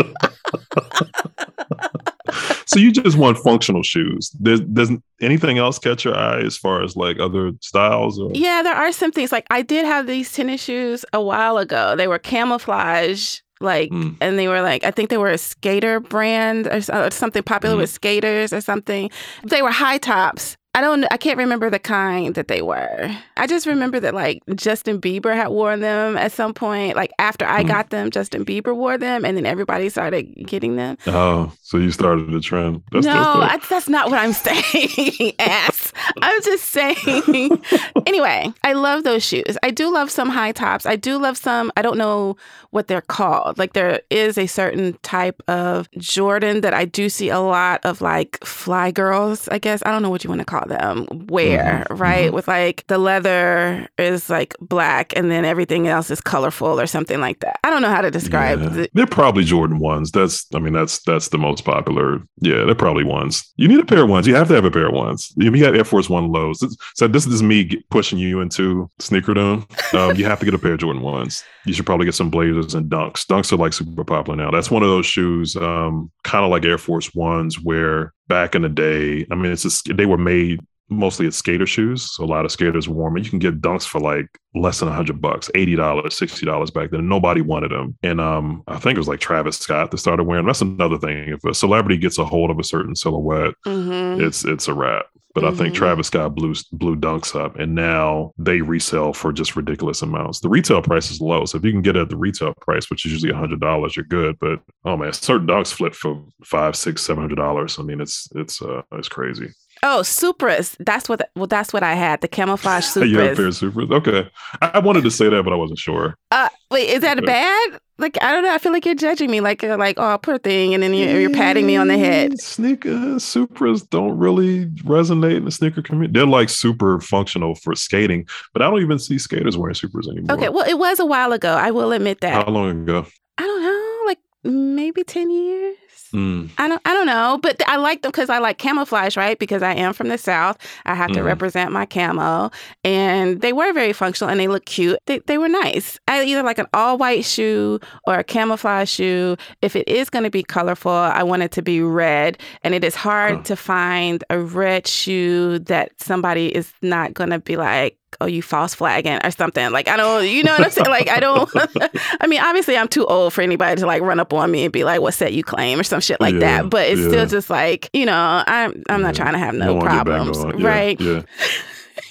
So 2.68 2.78
you 2.78 2.92
just 2.92 3.16
want 3.16 3.38
functional 3.38 3.82
shoes. 3.82 4.28
Does, 4.28 4.60
does 4.60 4.90
anything 5.22 5.56
else 5.56 5.78
catch 5.78 6.04
your 6.04 6.14
eye 6.14 6.40
as 6.40 6.56
far 6.56 6.82
as 6.82 6.96
like 6.96 7.18
other 7.18 7.52
styles? 7.62 8.20
Or? 8.20 8.30
Yeah, 8.34 8.62
there 8.62 8.74
are 8.74 8.92
some 8.92 9.10
things. 9.10 9.32
Like 9.32 9.46
I 9.50 9.62
did 9.62 9.86
have 9.86 10.06
these 10.06 10.30
tennis 10.30 10.62
shoes 10.62 11.02
a 11.14 11.22
while 11.22 11.56
ago. 11.56 11.96
They 11.96 12.08
were 12.08 12.18
camouflage 12.18 13.40
like 13.60 13.90
mm. 13.90 14.16
and 14.20 14.38
they 14.38 14.46
were 14.46 14.62
like 14.62 14.84
i 14.84 14.90
think 14.92 15.10
they 15.10 15.16
were 15.16 15.30
a 15.30 15.36
skater 15.38 15.98
brand 15.98 16.68
or, 16.68 16.80
or 16.92 17.10
something 17.10 17.42
popular 17.42 17.74
mm. 17.74 17.78
with 17.78 17.90
skaters 17.90 18.52
or 18.52 18.60
something 18.60 19.10
they 19.42 19.62
were 19.62 19.72
high 19.72 19.98
tops 19.98 20.56
I 20.78 20.80
don't 20.80 21.04
I 21.10 21.16
can't 21.16 21.38
remember 21.38 21.70
the 21.70 21.80
kind 21.80 22.36
that 22.36 22.46
they 22.46 22.62
were. 22.62 23.10
I 23.36 23.48
just 23.48 23.66
remember 23.66 23.98
that 23.98 24.14
like 24.14 24.44
Justin 24.54 25.00
Bieber 25.00 25.34
had 25.34 25.48
worn 25.48 25.80
them 25.80 26.16
at 26.16 26.30
some 26.30 26.54
point. 26.54 26.94
Like 26.94 27.10
after 27.18 27.44
I 27.44 27.64
mm. 27.64 27.66
got 27.66 27.90
them, 27.90 28.12
Justin 28.12 28.44
Bieber 28.44 28.76
wore 28.76 28.96
them 28.96 29.24
and 29.24 29.36
then 29.36 29.44
everybody 29.44 29.88
started 29.88 30.32
getting 30.46 30.76
them. 30.76 30.96
Oh, 31.08 31.52
so 31.62 31.78
you 31.78 31.90
started 31.90 32.30
the 32.30 32.38
trend. 32.38 32.84
That's, 32.92 33.04
no, 33.04 33.12
that's, 33.12 33.40
that's, 33.40 33.68
that's 33.68 33.88
not 33.88 34.08
what 34.08 34.20
I'm 34.20 34.32
saying. 34.32 35.32
Ass. 35.40 35.92
I'm 36.22 36.40
just 36.42 36.66
saying. 36.66 37.60
anyway, 38.06 38.52
I 38.62 38.74
love 38.74 39.02
those 39.02 39.24
shoes. 39.24 39.58
I 39.64 39.72
do 39.72 39.92
love 39.92 40.12
some 40.12 40.28
high 40.28 40.52
tops. 40.52 40.86
I 40.86 40.94
do 40.94 41.18
love 41.18 41.36
some, 41.36 41.72
I 41.76 41.82
don't 41.82 41.98
know 41.98 42.36
what 42.70 42.86
they're 42.86 43.00
called. 43.00 43.58
Like 43.58 43.72
there 43.72 44.00
is 44.10 44.38
a 44.38 44.46
certain 44.46 44.96
type 45.02 45.42
of 45.48 45.90
Jordan 45.98 46.60
that 46.60 46.72
I 46.72 46.84
do 46.84 47.08
see 47.08 47.30
a 47.30 47.40
lot 47.40 47.84
of 47.84 48.00
like 48.00 48.38
fly 48.44 48.92
girls, 48.92 49.48
I 49.48 49.58
guess. 49.58 49.82
I 49.84 49.90
don't 49.90 50.02
know 50.02 50.10
what 50.10 50.22
you 50.22 50.30
want 50.30 50.40
to 50.40 50.44
call 50.44 50.67
them, 50.68 51.06
wear, 51.28 51.84
mm-hmm. 51.88 51.94
right? 51.94 52.26
Mm-hmm. 52.26 52.34
With 52.34 52.48
like 52.48 52.86
the 52.86 52.98
leather 52.98 53.88
is 53.98 54.30
like 54.30 54.54
black 54.60 55.12
and 55.16 55.30
then 55.30 55.44
everything 55.44 55.88
else 55.88 56.10
is 56.10 56.20
colorful 56.20 56.80
or 56.80 56.86
something 56.86 57.20
like 57.20 57.40
that. 57.40 57.58
I 57.64 57.70
don't 57.70 57.82
know 57.82 57.90
how 57.90 58.02
to 58.02 58.10
describe 58.10 58.60
yeah. 58.76 58.86
They're 58.94 59.06
probably 59.06 59.44
Jordan 59.44 59.78
ones. 59.78 60.10
That's 60.10 60.46
I 60.54 60.58
mean, 60.58 60.72
that's 60.72 61.02
that's 61.02 61.28
the 61.28 61.38
most 61.38 61.64
popular. 61.64 62.20
Yeah, 62.40 62.64
they're 62.64 62.74
probably 62.74 63.04
ones. 63.04 63.52
You 63.56 63.68
need 63.68 63.80
a 63.80 63.84
pair 63.84 64.02
of 64.04 64.10
ones. 64.10 64.26
You 64.26 64.34
have 64.34 64.48
to 64.48 64.54
have 64.54 64.64
a 64.64 64.70
pair 64.70 64.88
of 64.88 64.94
ones. 64.94 65.32
You 65.36 65.50
got 65.58 65.76
Air 65.76 65.84
Force 65.84 66.08
One 66.08 66.30
lows, 66.30 66.64
so 66.94 67.08
this 67.08 67.26
is 67.26 67.42
me 67.42 67.76
pushing 67.90 68.18
you 68.18 68.40
into 68.40 68.90
sneakerdom. 69.00 69.66
Um, 69.94 70.16
you 70.16 70.24
have 70.24 70.38
to 70.40 70.44
get 70.44 70.54
a 70.54 70.58
pair 70.58 70.74
of 70.74 70.80
Jordan 70.80 71.02
ones. 71.02 71.42
You 71.64 71.72
should 71.72 71.86
probably 71.86 72.06
get 72.06 72.14
some 72.14 72.30
blazers 72.30 72.74
and 72.74 72.90
dunks. 72.90 73.26
Dunks 73.26 73.52
are 73.52 73.56
like 73.56 73.72
super 73.72 74.04
popular 74.04 74.36
now. 74.36 74.50
That's 74.50 74.70
one 74.70 74.82
of 74.82 74.88
those 74.88 75.06
shoes, 75.06 75.56
um, 75.56 76.10
kind 76.24 76.44
of 76.44 76.50
like 76.50 76.64
Air 76.64 76.78
Force 76.78 77.14
Ones, 77.14 77.60
where 77.60 78.12
back 78.28 78.54
in 78.54 78.62
the 78.62 78.68
day, 78.68 79.26
I 79.30 79.34
mean, 79.34 79.52
it's 79.52 79.62
just, 79.62 79.96
they 79.96 80.06
were 80.06 80.18
made 80.18 80.60
mostly 80.90 81.26
it's 81.26 81.36
skater 81.36 81.66
shoes. 81.66 82.14
So 82.14 82.24
a 82.24 82.26
lot 82.26 82.44
of 82.44 82.50
skaters 82.50 82.88
wore 82.88 83.10
them. 83.10 83.18
You 83.22 83.28
can 83.28 83.38
get 83.38 83.60
dunks 83.60 83.86
for 83.86 84.00
like 84.00 84.26
less 84.54 84.80
than 84.80 84.88
a 84.88 84.92
hundred 84.92 85.20
bucks, 85.20 85.50
eighty 85.54 85.76
dollars, 85.76 86.16
sixty 86.16 86.46
dollars 86.46 86.70
back 86.70 86.90
then. 86.90 87.08
Nobody 87.08 87.40
wanted 87.40 87.70
them, 87.70 87.96
and 88.02 88.20
um, 88.20 88.62
I 88.66 88.78
think 88.78 88.96
it 88.96 89.00
was 89.00 89.08
like 89.08 89.20
Travis 89.20 89.58
Scott 89.58 89.90
that 89.90 89.98
started 89.98 90.24
wearing. 90.24 90.44
Them. 90.44 90.48
That's 90.48 90.62
another 90.62 90.98
thing. 90.98 91.28
If 91.28 91.44
a 91.44 91.54
celebrity 91.54 91.98
gets 91.98 92.18
a 92.18 92.24
hold 92.24 92.50
of 92.50 92.58
a 92.58 92.64
certain 92.64 92.96
silhouette, 92.96 93.54
mm-hmm. 93.66 94.22
it's 94.22 94.44
it's 94.44 94.68
a 94.68 94.74
wrap. 94.74 95.06
But 95.38 95.44
mm-hmm. 95.44 95.54
I 95.54 95.56
think 95.56 95.74
mm-hmm. 95.74 95.84
Travis 95.84 96.06
Scott 96.08 96.34
blew 96.34 96.52
blew 96.72 96.96
dunks 96.96 97.38
up, 97.38 97.56
and 97.60 97.72
now 97.72 98.32
they 98.38 98.60
resell 98.60 99.12
for 99.12 99.32
just 99.32 99.54
ridiculous 99.54 100.02
amounts. 100.02 100.40
The 100.40 100.48
retail 100.48 100.82
price 100.82 101.12
is 101.12 101.20
low, 101.20 101.44
so 101.44 101.58
if 101.58 101.64
you 101.64 101.70
can 101.70 101.80
get 101.80 101.94
it 101.94 102.00
at 102.00 102.08
the 102.08 102.16
retail 102.16 102.54
price, 102.60 102.90
which 102.90 103.06
is 103.06 103.12
usually 103.12 103.32
hundred 103.32 103.60
dollars, 103.60 103.94
you're 103.94 104.04
good. 104.04 104.36
But 104.40 104.58
oh 104.84 104.96
man, 104.96 105.12
certain 105.12 105.46
dunks 105.46 105.72
flip 105.72 105.94
for 105.94 106.24
five, 106.44 106.74
six, 106.74 107.02
seven 107.02 107.22
hundred 107.22 107.36
dollars. 107.36 107.78
I 107.78 107.82
mean, 107.82 108.00
it's 108.00 108.28
it's 108.34 108.60
uh, 108.60 108.82
it's 108.92 109.08
crazy. 109.08 109.50
Oh, 109.82 110.00
Supras. 110.02 110.76
That's 110.80 111.08
what. 111.08 111.30
Well, 111.36 111.46
that's 111.46 111.72
what 111.72 111.82
I 111.82 111.94
had. 111.94 112.20
The 112.20 112.28
camouflage 112.28 112.84
Supras. 112.84 113.08
you 113.10 113.18
had 113.18 113.32
a 113.32 113.36
pair 113.36 113.46
of 113.46 113.54
Supras. 113.54 113.90
Okay, 113.90 114.30
I, 114.60 114.70
I 114.74 114.78
wanted 114.78 115.04
to 115.04 115.10
say 115.10 115.28
that, 115.28 115.42
but 115.42 115.52
I 115.52 115.56
wasn't 115.56 115.78
sure. 115.78 116.16
Uh, 116.30 116.48
wait, 116.70 116.88
is 116.88 117.02
that 117.02 117.24
bad? 117.24 117.80
Like 117.98 118.16
I 118.22 118.32
don't 118.32 118.44
know. 118.44 118.54
I 118.54 118.58
feel 118.58 118.72
like 118.72 118.86
you're 118.86 118.94
judging 118.94 119.30
me. 119.30 119.40
Like 119.40 119.64
uh, 119.64 119.76
like 119.76 119.98
oh, 119.98 120.18
poor 120.18 120.38
thing, 120.38 120.72
and 120.72 120.82
then 120.82 120.94
you're, 120.94 121.20
you're 121.20 121.30
patting 121.30 121.66
me 121.66 121.76
on 121.76 121.88
the 121.88 121.98
head. 121.98 122.40
Sneaker 122.40 122.90
Supras 122.90 123.88
don't 123.88 124.16
really 124.16 124.66
resonate 124.84 125.36
in 125.36 125.44
the 125.44 125.50
sneaker 125.50 125.82
community. 125.82 126.12
They're 126.12 126.26
like 126.26 126.48
super 126.48 127.00
functional 127.00 127.56
for 127.56 127.74
skating, 127.74 128.26
but 128.52 128.62
I 128.62 128.70
don't 128.70 128.80
even 128.80 128.98
see 128.98 129.18
skaters 129.18 129.58
wearing 129.58 129.74
Supras 129.74 130.08
anymore. 130.08 130.36
Okay, 130.36 130.48
well, 130.48 130.68
it 130.68 130.78
was 130.78 131.00
a 131.00 131.06
while 131.06 131.32
ago. 131.32 131.54
I 131.54 131.72
will 131.72 131.92
admit 131.92 132.20
that. 132.20 132.32
How 132.34 132.50
long 132.50 132.82
ago? 132.82 133.06
I 133.36 133.42
don't 133.42 133.62
know, 133.62 134.02
like 134.06 134.18
maybe 134.44 135.02
ten 135.02 135.30
years. 135.30 135.76
Mm. 136.12 136.50
I 136.58 136.68
don't 136.68 136.80
I 136.84 136.94
don't 136.94 137.06
know, 137.06 137.38
but 137.42 137.62
I 137.68 137.76
like 137.76 138.02
them 138.02 138.10
because 138.10 138.30
I 138.30 138.38
like 138.38 138.58
camouflage, 138.58 139.16
right? 139.16 139.38
Because 139.38 139.62
I 139.62 139.74
am 139.74 139.92
from 139.92 140.08
the 140.08 140.18
South. 140.18 140.58
I 140.86 140.94
have 140.94 141.10
to 141.12 141.20
mm. 141.20 141.24
represent 141.24 141.72
my 141.72 141.86
camo. 141.86 142.50
And 142.84 143.40
they 143.40 143.52
were 143.52 143.72
very 143.72 143.92
functional 143.92 144.30
and 144.30 144.40
they 144.40 144.48
look 144.48 144.64
cute. 144.64 144.98
They, 145.06 145.20
they 145.20 145.38
were 145.38 145.48
nice. 145.48 145.98
I 146.08 146.24
either 146.24 146.42
like 146.42 146.58
an 146.58 146.66
all 146.72 146.98
white 146.98 147.24
shoe 147.24 147.80
or 148.06 148.14
a 148.14 148.24
camouflage 148.24 148.90
shoe. 148.90 149.36
If 149.62 149.76
it 149.76 149.88
is 149.88 150.10
going 150.10 150.24
to 150.24 150.30
be 150.30 150.42
colorful, 150.42 150.90
I 150.90 151.22
want 151.22 151.42
it 151.42 151.52
to 151.52 151.62
be 151.62 151.80
red. 151.80 152.38
And 152.62 152.74
it 152.74 152.84
is 152.84 152.94
hard 152.94 153.36
huh. 153.36 153.42
to 153.44 153.56
find 153.56 154.24
a 154.30 154.38
red 154.38 154.86
shoe 154.86 155.58
that 155.60 155.92
somebody 156.00 156.54
is 156.54 156.72
not 156.82 157.14
going 157.14 157.30
to 157.30 157.38
be 157.38 157.56
like, 157.56 157.98
oh, 158.20 158.26
you 158.26 158.42
false 158.42 158.74
flagging 158.74 159.18
or 159.24 159.30
something. 159.30 159.70
Like, 159.70 159.88
I 159.88 159.96
don't, 159.96 160.26
you 160.26 160.42
know 160.42 160.52
what 160.52 160.64
I'm 160.64 160.70
saying? 160.70 160.88
Like, 160.88 161.08
I 161.08 161.20
don't, 161.20 161.50
I 162.20 162.26
mean, 162.26 162.40
obviously, 162.40 162.76
I'm 162.76 162.88
too 162.88 163.06
old 163.06 163.32
for 163.32 163.42
anybody 163.42 163.80
to 163.80 163.86
like 163.86 164.02
run 164.02 164.20
up 164.20 164.32
on 164.32 164.50
me 164.50 164.64
and 164.64 164.72
be 164.72 164.84
like, 164.84 165.00
what 165.00 165.14
set 165.14 165.32
you 165.32 165.42
claim 165.42 165.80
or 165.80 165.82
some 165.82 166.00
shit 166.00 166.20
like 166.20 166.34
yeah, 166.34 166.40
that. 166.40 166.70
But 166.70 166.88
it's 166.88 167.00
yeah. 167.00 167.08
still 167.08 167.26
just 167.26 167.50
like, 167.50 167.90
you 167.92 168.06
know, 168.06 168.44
I'm, 168.46 168.82
I'm 168.88 169.00
yeah. 169.00 169.06
not 169.06 169.14
trying 169.14 169.32
to 169.32 169.38
have 169.38 169.54
no 169.54 169.78
problems. 169.78 170.38
right. 170.62 171.00
Yeah. 171.00 171.22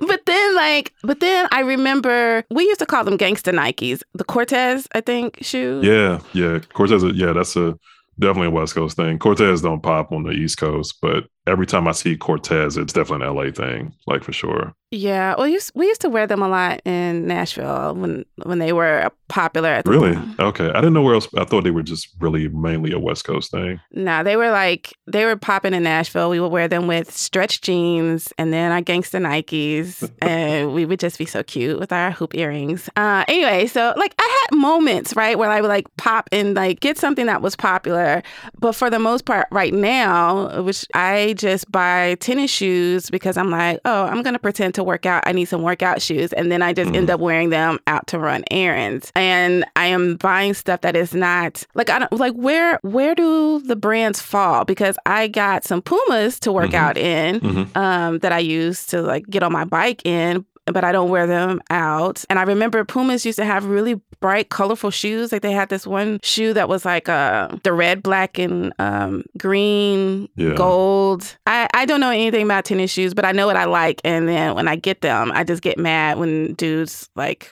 but 0.06 0.20
then 0.26 0.54
like 0.54 0.92
but 1.02 1.20
then 1.20 1.48
I 1.50 1.60
remember 1.60 2.44
we 2.50 2.64
used 2.64 2.78
to 2.80 2.86
call 2.86 3.04
them 3.04 3.16
gangster 3.16 3.52
Nikes. 3.52 4.02
The 4.14 4.24
Cortez, 4.24 4.86
I 4.94 5.00
think, 5.00 5.38
shoe. 5.42 5.80
Yeah, 5.82 6.20
yeah. 6.32 6.60
Cortez 6.72 7.02
yeah, 7.14 7.32
that's 7.32 7.56
a 7.56 7.76
definitely 8.18 8.48
a 8.48 8.50
West 8.50 8.74
Coast 8.74 8.96
thing. 8.96 9.18
Cortez 9.18 9.62
don't 9.62 9.82
pop 9.82 10.12
on 10.12 10.22
the 10.22 10.30
East 10.30 10.58
Coast, 10.58 10.98
but 11.02 11.24
every 11.50 11.66
time 11.66 11.88
I 11.88 11.92
see 11.92 12.16
Cortez, 12.16 12.76
it's 12.76 12.92
definitely 12.92 13.26
an 13.26 13.34
LA 13.34 13.50
thing, 13.52 13.92
like 14.06 14.22
for 14.22 14.32
sure. 14.32 14.72
Yeah, 14.90 15.34
well, 15.36 15.50
we 15.74 15.86
used 15.86 16.00
to 16.00 16.08
wear 16.08 16.26
them 16.26 16.42
a 16.42 16.48
lot 16.48 16.80
in 16.84 17.26
Nashville 17.26 17.94
when 17.94 18.24
when 18.44 18.58
they 18.58 18.72
were 18.72 19.10
popular. 19.30 19.70
At 19.70 19.84
the 19.84 19.90
really? 19.90 20.14
Time. 20.14 20.34
Okay, 20.38 20.68
I 20.68 20.74
didn't 20.74 20.92
know 20.92 21.02
where 21.02 21.14
else. 21.14 21.28
I 21.36 21.44
thought 21.44 21.64
they 21.64 21.70
were 21.70 21.82
just 21.82 22.08
really 22.20 22.48
mainly 22.48 22.92
a 22.92 22.98
West 22.98 23.24
Coast 23.24 23.50
thing. 23.50 23.80
No, 23.92 24.02
nah, 24.02 24.22
they 24.22 24.36
were 24.36 24.50
like 24.50 24.92
they 25.06 25.24
were 25.24 25.36
popping 25.36 25.72
in 25.72 25.84
Nashville. 25.84 26.30
We 26.30 26.40
would 26.40 26.52
wear 26.52 26.68
them 26.68 26.86
with 26.86 27.10
stretch 27.16 27.60
jeans 27.60 28.32
and 28.38 28.52
then 28.52 28.72
our 28.72 28.80
gangster 28.80 29.18
Nikes, 29.18 30.10
and 30.22 30.74
we 30.74 30.84
would 30.84 31.00
just 31.00 31.18
be 31.18 31.26
so 31.26 31.42
cute 31.42 31.78
with 31.78 31.92
our 31.92 32.10
hoop 32.10 32.34
earrings. 32.34 32.90
Uh, 32.96 33.24
anyway, 33.28 33.66
so 33.66 33.94
like 33.96 34.14
I 34.18 34.46
had 34.50 34.58
moments 34.58 35.14
right 35.14 35.38
where 35.38 35.50
I 35.50 35.60
would 35.60 35.68
like 35.68 35.86
pop 35.96 36.28
and 36.32 36.54
like 36.54 36.80
get 36.80 36.98
something 36.98 37.26
that 37.26 37.42
was 37.42 37.54
popular, 37.54 38.22
but 38.58 38.72
for 38.72 38.90
the 38.90 38.98
most 38.98 39.24
part, 39.24 39.46
right 39.52 39.72
now, 39.72 40.62
which 40.62 40.84
I 40.94 41.34
just 41.38 41.70
buy 41.70 42.16
tennis 42.16 42.50
shoes 42.50 43.08
because 43.08 43.36
I'm 43.36 43.50
like, 43.50 43.80
oh, 43.84 44.04
I'm 44.06 44.22
gonna 44.22 44.40
pretend 44.40 44.74
to 44.74 44.80
to 44.80 44.84
work 44.84 45.06
out. 45.06 45.22
I 45.26 45.32
need 45.32 45.44
some 45.44 45.62
workout 45.62 46.02
shoes. 46.02 46.32
And 46.32 46.50
then 46.50 46.62
I 46.62 46.72
just 46.72 46.90
mm. 46.90 46.96
end 46.96 47.10
up 47.10 47.20
wearing 47.20 47.50
them 47.50 47.78
out 47.86 48.06
to 48.08 48.18
run 48.18 48.44
errands. 48.50 49.12
And 49.20 49.66
I 49.76 49.84
am 49.84 50.16
buying 50.16 50.54
stuff 50.54 50.80
that 50.80 50.96
is 50.96 51.12
not 51.12 51.66
like 51.74 51.90
I 51.90 51.98
don't 51.98 52.12
like 52.12 52.32
where 52.32 52.78
where 52.80 53.14
do 53.14 53.60
the 53.60 53.76
brands 53.76 54.18
fall? 54.18 54.64
Because 54.64 54.96
I 55.04 55.28
got 55.28 55.62
some 55.62 55.82
Pumas 55.82 56.40
to 56.40 56.50
work 56.50 56.70
mm-hmm. 56.70 56.74
out 56.76 56.96
in 56.96 57.40
mm-hmm. 57.40 57.78
um, 57.78 58.20
that 58.20 58.32
I 58.32 58.38
use 58.38 58.86
to 58.86 59.02
like 59.02 59.26
get 59.28 59.42
on 59.42 59.52
my 59.52 59.66
bike 59.66 60.00
in, 60.06 60.46
but 60.64 60.84
I 60.84 60.92
don't 60.92 61.10
wear 61.10 61.26
them 61.26 61.60
out. 61.68 62.24
And 62.30 62.38
I 62.38 62.44
remember 62.44 62.82
Pumas 62.82 63.26
used 63.26 63.38
to 63.38 63.44
have 63.44 63.66
really 63.66 64.00
bright, 64.20 64.48
colorful 64.48 64.90
shoes. 64.90 65.32
Like 65.32 65.42
they 65.42 65.52
had 65.52 65.68
this 65.68 65.86
one 65.86 66.20
shoe 66.22 66.54
that 66.54 66.70
was 66.70 66.86
like 66.86 67.10
uh, 67.10 67.54
the 67.62 67.74
red, 67.74 68.02
black, 68.02 68.38
and 68.38 68.72
um, 68.78 69.22
green, 69.36 70.30
yeah. 70.36 70.54
gold. 70.54 71.36
I, 71.46 71.68
I 71.74 71.84
don't 71.84 72.00
know 72.00 72.08
anything 72.08 72.44
about 72.46 72.64
tennis 72.64 72.90
shoes, 72.90 73.12
but 73.12 73.26
I 73.26 73.32
know 73.32 73.46
what 73.46 73.56
I 73.56 73.66
like. 73.66 74.00
And 74.02 74.26
then 74.26 74.54
when 74.54 74.66
I 74.66 74.76
get 74.76 75.02
them, 75.02 75.30
I 75.34 75.44
just 75.44 75.60
get 75.60 75.76
mad 75.76 76.18
when 76.18 76.54
dudes 76.54 77.10
like 77.16 77.50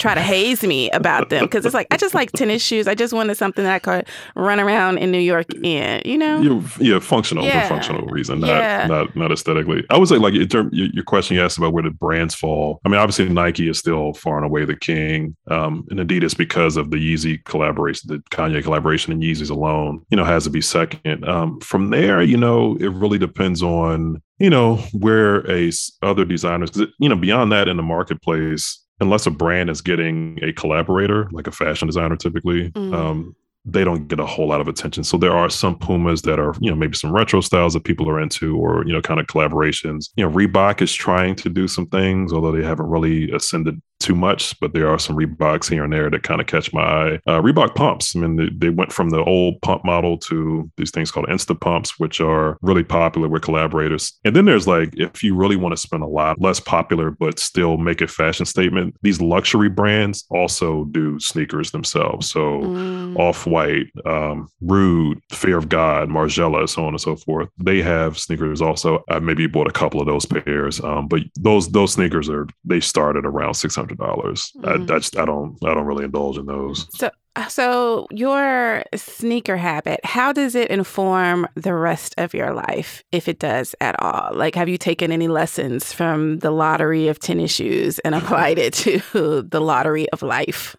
try 0.00 0.14
to 0.14 0.20
haze 0.20 0.62
me 0.62 0.90
about 0.90 1.28
them 1.28 1.44
because 1.44 1.64
it's 1.64 1.74
like 1.74 1.86
I 1.90 1.96
just 1.96 2.14
like 2.14 2.32
tennis 2.32 2.62
shoes. 2.62 2.88
I 2.88 2.94
just 2.94 3.12
wanted 3.12 3.36
something 3.36 3.64
that 3.64 3.74
I 3.74 3.78
could 3.78 4.06
run 4.34 4.58
around 4.58 4.98
in 4.98 5.10
New 5.10 5.20
York 5.20 5.52
in. 5.62 6.02
You 6.04 6.18
know? 6.18 6.40
Yeah, 6.40 6.62
yeah 6.80 6.98
functional 6.98 7.44
yeah. 7.44 7.62
for 7.62 7.74
functional 7.74 8.06
reason, 8.06 8.40
not 8.40 8.48
yeah. 8.48 8.86
not 8.86 9.14
not 9.14 9.30
aesthetically. 9.30 9.84
I 9.90 9.98
would 9.98 10.08
say 10.08 10.16
like 10.16 10.34
in 10.34 10.48
term 10.48 10.70
your 10.72 11.04
question 11.04 11.36
you 11.36 11.42
asked 11.42 11.58
about 11.58 11.72
where 11.72 11.82
the 11.82 11.90
brands 11.90 12.34
fall. 12.34 12.80
I 12.84 12.88
mean, 12.88 12.98
obviously 12.98 13.28
Nike 13.28 13.68
is 13.68 13.78
still 13.78 14.14
far 14.14 14.36
and 14.36 14.46
away 14.46 14.64
the 14.64 14.76
king, 14.76 15.36
um, 15.50 15.86
and 15.90 16.00
Adidas 16.00 16.36
because 16.36 16.76
of 16.76 16.90
the 16.90 16.96
Yeezy 16.96 17.44
collaboration, 17.44 18.08
the 18.08 18.18
Kanye 18.30 18.62
collaboration, 18.62 19.12
and 19.12 19.22
Yeezys 19.22 19.50
alone, 19.50 20.04
you 20.10 20.16
know, 20.16 20.24
has 20.24 20.44
to 20.44 20.50
be 20.50 20.60
second. 20.60 21.28
Um, 21.28 21.60
from 21.60 21.90
there, 21.90 22.22
you 22.22 22.36
know, 22.36 22.76
it 22.76 22.88
really 22.88 23.18
depends 23.18 23.62
on 23.62 24.22
you 24.38 24.48
know 24.48 24.76
where 24.92 25.48
a 25.50 25.70
other 26.02 26.24
designers 26.24 26.70
you 26.98 27.08
know 27.08 27.14
beyond 27.16 27.52
that 27.52 27.68
in 27.68 27.76
the 27.76 27.82
marketplace 27.82 28.82
unless 29.00 29.26
a 29.26 29.30
brand 29.30 29.70
is 29.70 29.80
getting 29.80 30.38
a 30.42 30.52
collaborator, 30.52 31.28
like 31.32 31.46
a 31.46 31.52
fashion 31.52 31.86
designer 31.86 32.16
typically, 32.16 32.70
mm. 32.70 32.94
um, 32.94 33.34
they 33.64 33.84
don't 33.84 34.08
get 34.08 34.18
a 34.18 34.26
whole 34.26 34.48
lot 34.48 34.60
of 34.60 34.68
attention. 34.68 35.04
So 35.04 35.16
there 35.16 35.32
are 35.32 35.50
some 35.50 35.78
Pumas 35.78 36.22
that 36.22 36.38
are, 36.38 36.54
you 36.60 36.70
know, 36.70 36.76
maybe 36.76 36.96
some 36.96 37.12
retro 37.12 37.40
styles 37.40 37.74
that 37.74 37.84
people 37.84 38.08
are 38.08 38.20
into 38.20 38.56
or, 38.56 38.84
you 38.86 38.92
know, 38.92 39.02
kind 39.02 39.20
of 39.20 39.26
collaborations. 39.26 40.10
You 40.16 40.24
know, 40.24 40.34
Reebok 40.34 40.80
is 40.80 40.94
trying 40.94 41.34
to 41.36 41.50
do 41.50 41.68
some 41.68 41.86
things, 41.86 42.32
although 42.32 42.52
they 42.52 42.64
haven't 42.64 42.86
really 42.86 43.30
ascended 43.32 43.80
too 44.00 44.14
much, 44.14 44.58
but 44.60 44.72
there 44.72 44.88
are 44.88 44.98
some 44.98 45.16
Reeboks 45.16 45.70
here 45.70 45.84
and 45.84 45.92
there 45.92 46.10
that 46.10 46.22
kind 46.22 46.40
of 46.40 46.46
catch 46.46 46.72
my 46.72 46.82
eye. 46.82 47.20
Uh, 47.26 47.40
Reebok 47.40 47.74
pumps. 47.74 48.16
I 48.16 48.20
mean, 48.20 48.36
they, 48.36 48.48
they, 48.56 48.70
went 48.70 48.92
from 48.92 49.10
the 49.10 49.22
old 49.22 49.60
pump 49.60 49.84
model 49.84 50.16
to 50.16 50.70
these 50.76 50.90
things 50.90 51.10
called 51.10 51.26
Insta 51.26 51.60
pumps, 51.60 51.98
which 51.98 52.20
are 52.20 52.56
really 52.62 52.84
popular 52.84 53.28
with 53.28 53.42
collaborators. 53.42 54.18
And 54.24 54.34
then 54.34 54.46
there's 54.46 54.66
like, 54.66 54.90
if 54.94 55.22
you 55.22 55.34
really 55.34 55.56
want 55.56 55.72
to 55.72 55.76
spend 55.76 56.02
a 56.02 56.06
lot 56.06 56.40
less 56.40 56.60
popular, 56.60 57.10
but 57.10 57.38
still 57.38 57.76
make 57.76 58.00
a 58.00 58.06
fashion 58.06 58.46
statement, 58.46 58.94
these 59.02 59.20
luxury 59.20 59.68
brands 59.68 60.24
also 60.30 60.84
do 60.86 61.18
sneakers 61.20 61.72
themselves. 61.72 62.30
So 62.30 62.60
mm. 62.60 63.18
Off 63.18 63.46
White, 63.46 63.88
um, 64.06 64.48
Rhude, 64.62 65.20
Fear 65.30 65.58
of 65.58 65.68
God, 65.68 66.08
Margiela, 66.08 66.68
so 66.68 66.84
on 66.84 66.94
and 66.94 67.00
so 67.00 67.16
forth. 67.16 67.48
They 67.58 67.82
have 67.82 68.18
sneakers 68.18 68.62
also. 68.62 69.04
I 69.10 69.18
maybe 69.18 69.46
bought 69.46 69.68
a 69.68 69.72
couple 69.72 70.00
of 70.00 70.06
those 70.06 70.24
pairs, 70.24 70.80
um, 70.82 71.08
but 71.08 71.20
those 71.38 71.68
those 71.70 71.92
sneakers 71.92 72.30
are 72.30 72.46
they 72.64 72.80
started 72.80 73.26
around 73.26 73.54
six 73.54 73.76
hundred 73.98 74.04
dollars. 74.04 74.52
Mm-hmm. 74.56 74.90
I, 74.90 74.94
I, 74.94 74.98
just 74.98 75.16
I 75.18 75.24
don't 75.24 75.56
I 75.64 75.74
don't 75.74 75.86
really 75.86 76.04
indulge 76.04 76.38
in 76.38 76.46
those. 76.46 76.86
So 76.96 77.10
uh, 77.36 77.48
so 77.48 78.06
your 78.10 78.82
sneaker 78.94 79.56
habit, 79.56 80.00
how 80.04 80.32
does 80.32 80.54
it 80.54 80.70
inform 80.70 81.46
the 81.54 81.74
rest 81.74 82.14
of 82.18 82.34
your 82.34 82.52
life, 82.52 83.04
if 83.12 83.28
it 83.28 83.38
does 83.38 83.74
at 83.80 84.00
all? 84.02 84.34
Like, 84.34 84.56
have 84.56 84.68
you 84.68 84.76
taken 84.76 85.12
any 85.12 85.28
lessons 85.28 85.92
from 85.92 86.40
the 86.40 86.50
lottery 86.50 87.06
of 87.06 87.20
tennis 87.20 87.52
shoes 87.52 88.00
and 88.00 88.14
applied 88.14 88.58
it 88.58 88.74
to 88.74 89.00
the 89.48 89.60
lottery 89.60 90.10
of 90.10 90.22
life? 90.22 90.74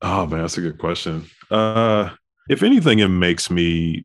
Oh 0.00 0.26
man, 0.26 0.40
that's 0.40 0.58
a 0.58 0.62
good 0.62 0.78
question. 0.78 1.26
Uh, 1.50 2.10
if 2.48 2.62
anything, 2.62 2.98
it 2.98 3.08
makes 3.08 3.50
me 3.50 4.04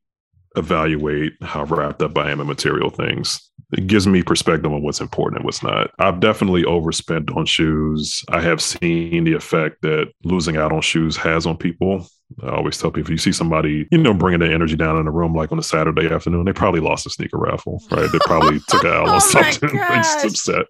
evaluate 0.57 1.33
how 1.41 1.63
wrapped 1.63 2.01
up 2.01 2.17
I 2.17 2.31
am 2.31 2.41
in 2.41 2.47
material 2.47 2.89
things. 2.89 3.49
It 3.73 3.87
gives 3.87 4.07
me 4.07 4.23
perspective 4.23 4.71
on 4.71 4.81
what's 4.81 5.01
important 5.01 5.39
and 5.39 5.45
what's 5.45 5.61
not. 5.61 5.91
I've 5.99 6.19
definitely 6.19 6.63
overspent 6.63 7.31
on 7.35 7.45
shoes. 7.45 8.23
I 8.29 8.41
have 8.41 8.61
seen 8.61 9.25
the 9.25 9.33
effect 9.33 9.81
that 9.81 10.13
losing 10.23 10.55
out 10.55 10.71
on 10.71 10.81
shoes 10.81 11.17
has 11.17 11.45
on 11.45 11.57
people. 11.57 12.07
I 12.43 12.49
always 12.49 12.77
tell 12.77 12.91
people, 12.91 13.07
if 13.07 13.09
you 13.09 13.17
see 13.17 13.31
somebody, 13.31 13.87
you 13.91 13.97
know, 13.97 14.13
bringing 14.13 14.39
the 14.39 14.53
energy 14.53 14.75
down 14.75 14.97
in 14.97 15.05
the 15.05 15.11
room, 15.11 15.33
like 15.33 15.51
on 15.51 15.59
a 15.59 15.63
Saturday 15.63 16.13
afternoon, 16.13 16.45
they 16.45 16.53
probably 16.53 16.81
lost 16.81 17.05
a 17.05 17.09
sneaker 17.09 17.37
raffle, 17.37 17.81
right? 17.91 18.09
They 18.11 18.19
probably 18.19 18.59
took 18.67 18.85
out 18.85 19.07
or 19.07 19.15
oh 19.15 19.19
something. 19.19 19.69
They're 19.75 19.95
just 19.95 20.25
upset. 20.25 20.65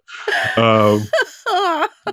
Um, 0.56 1.04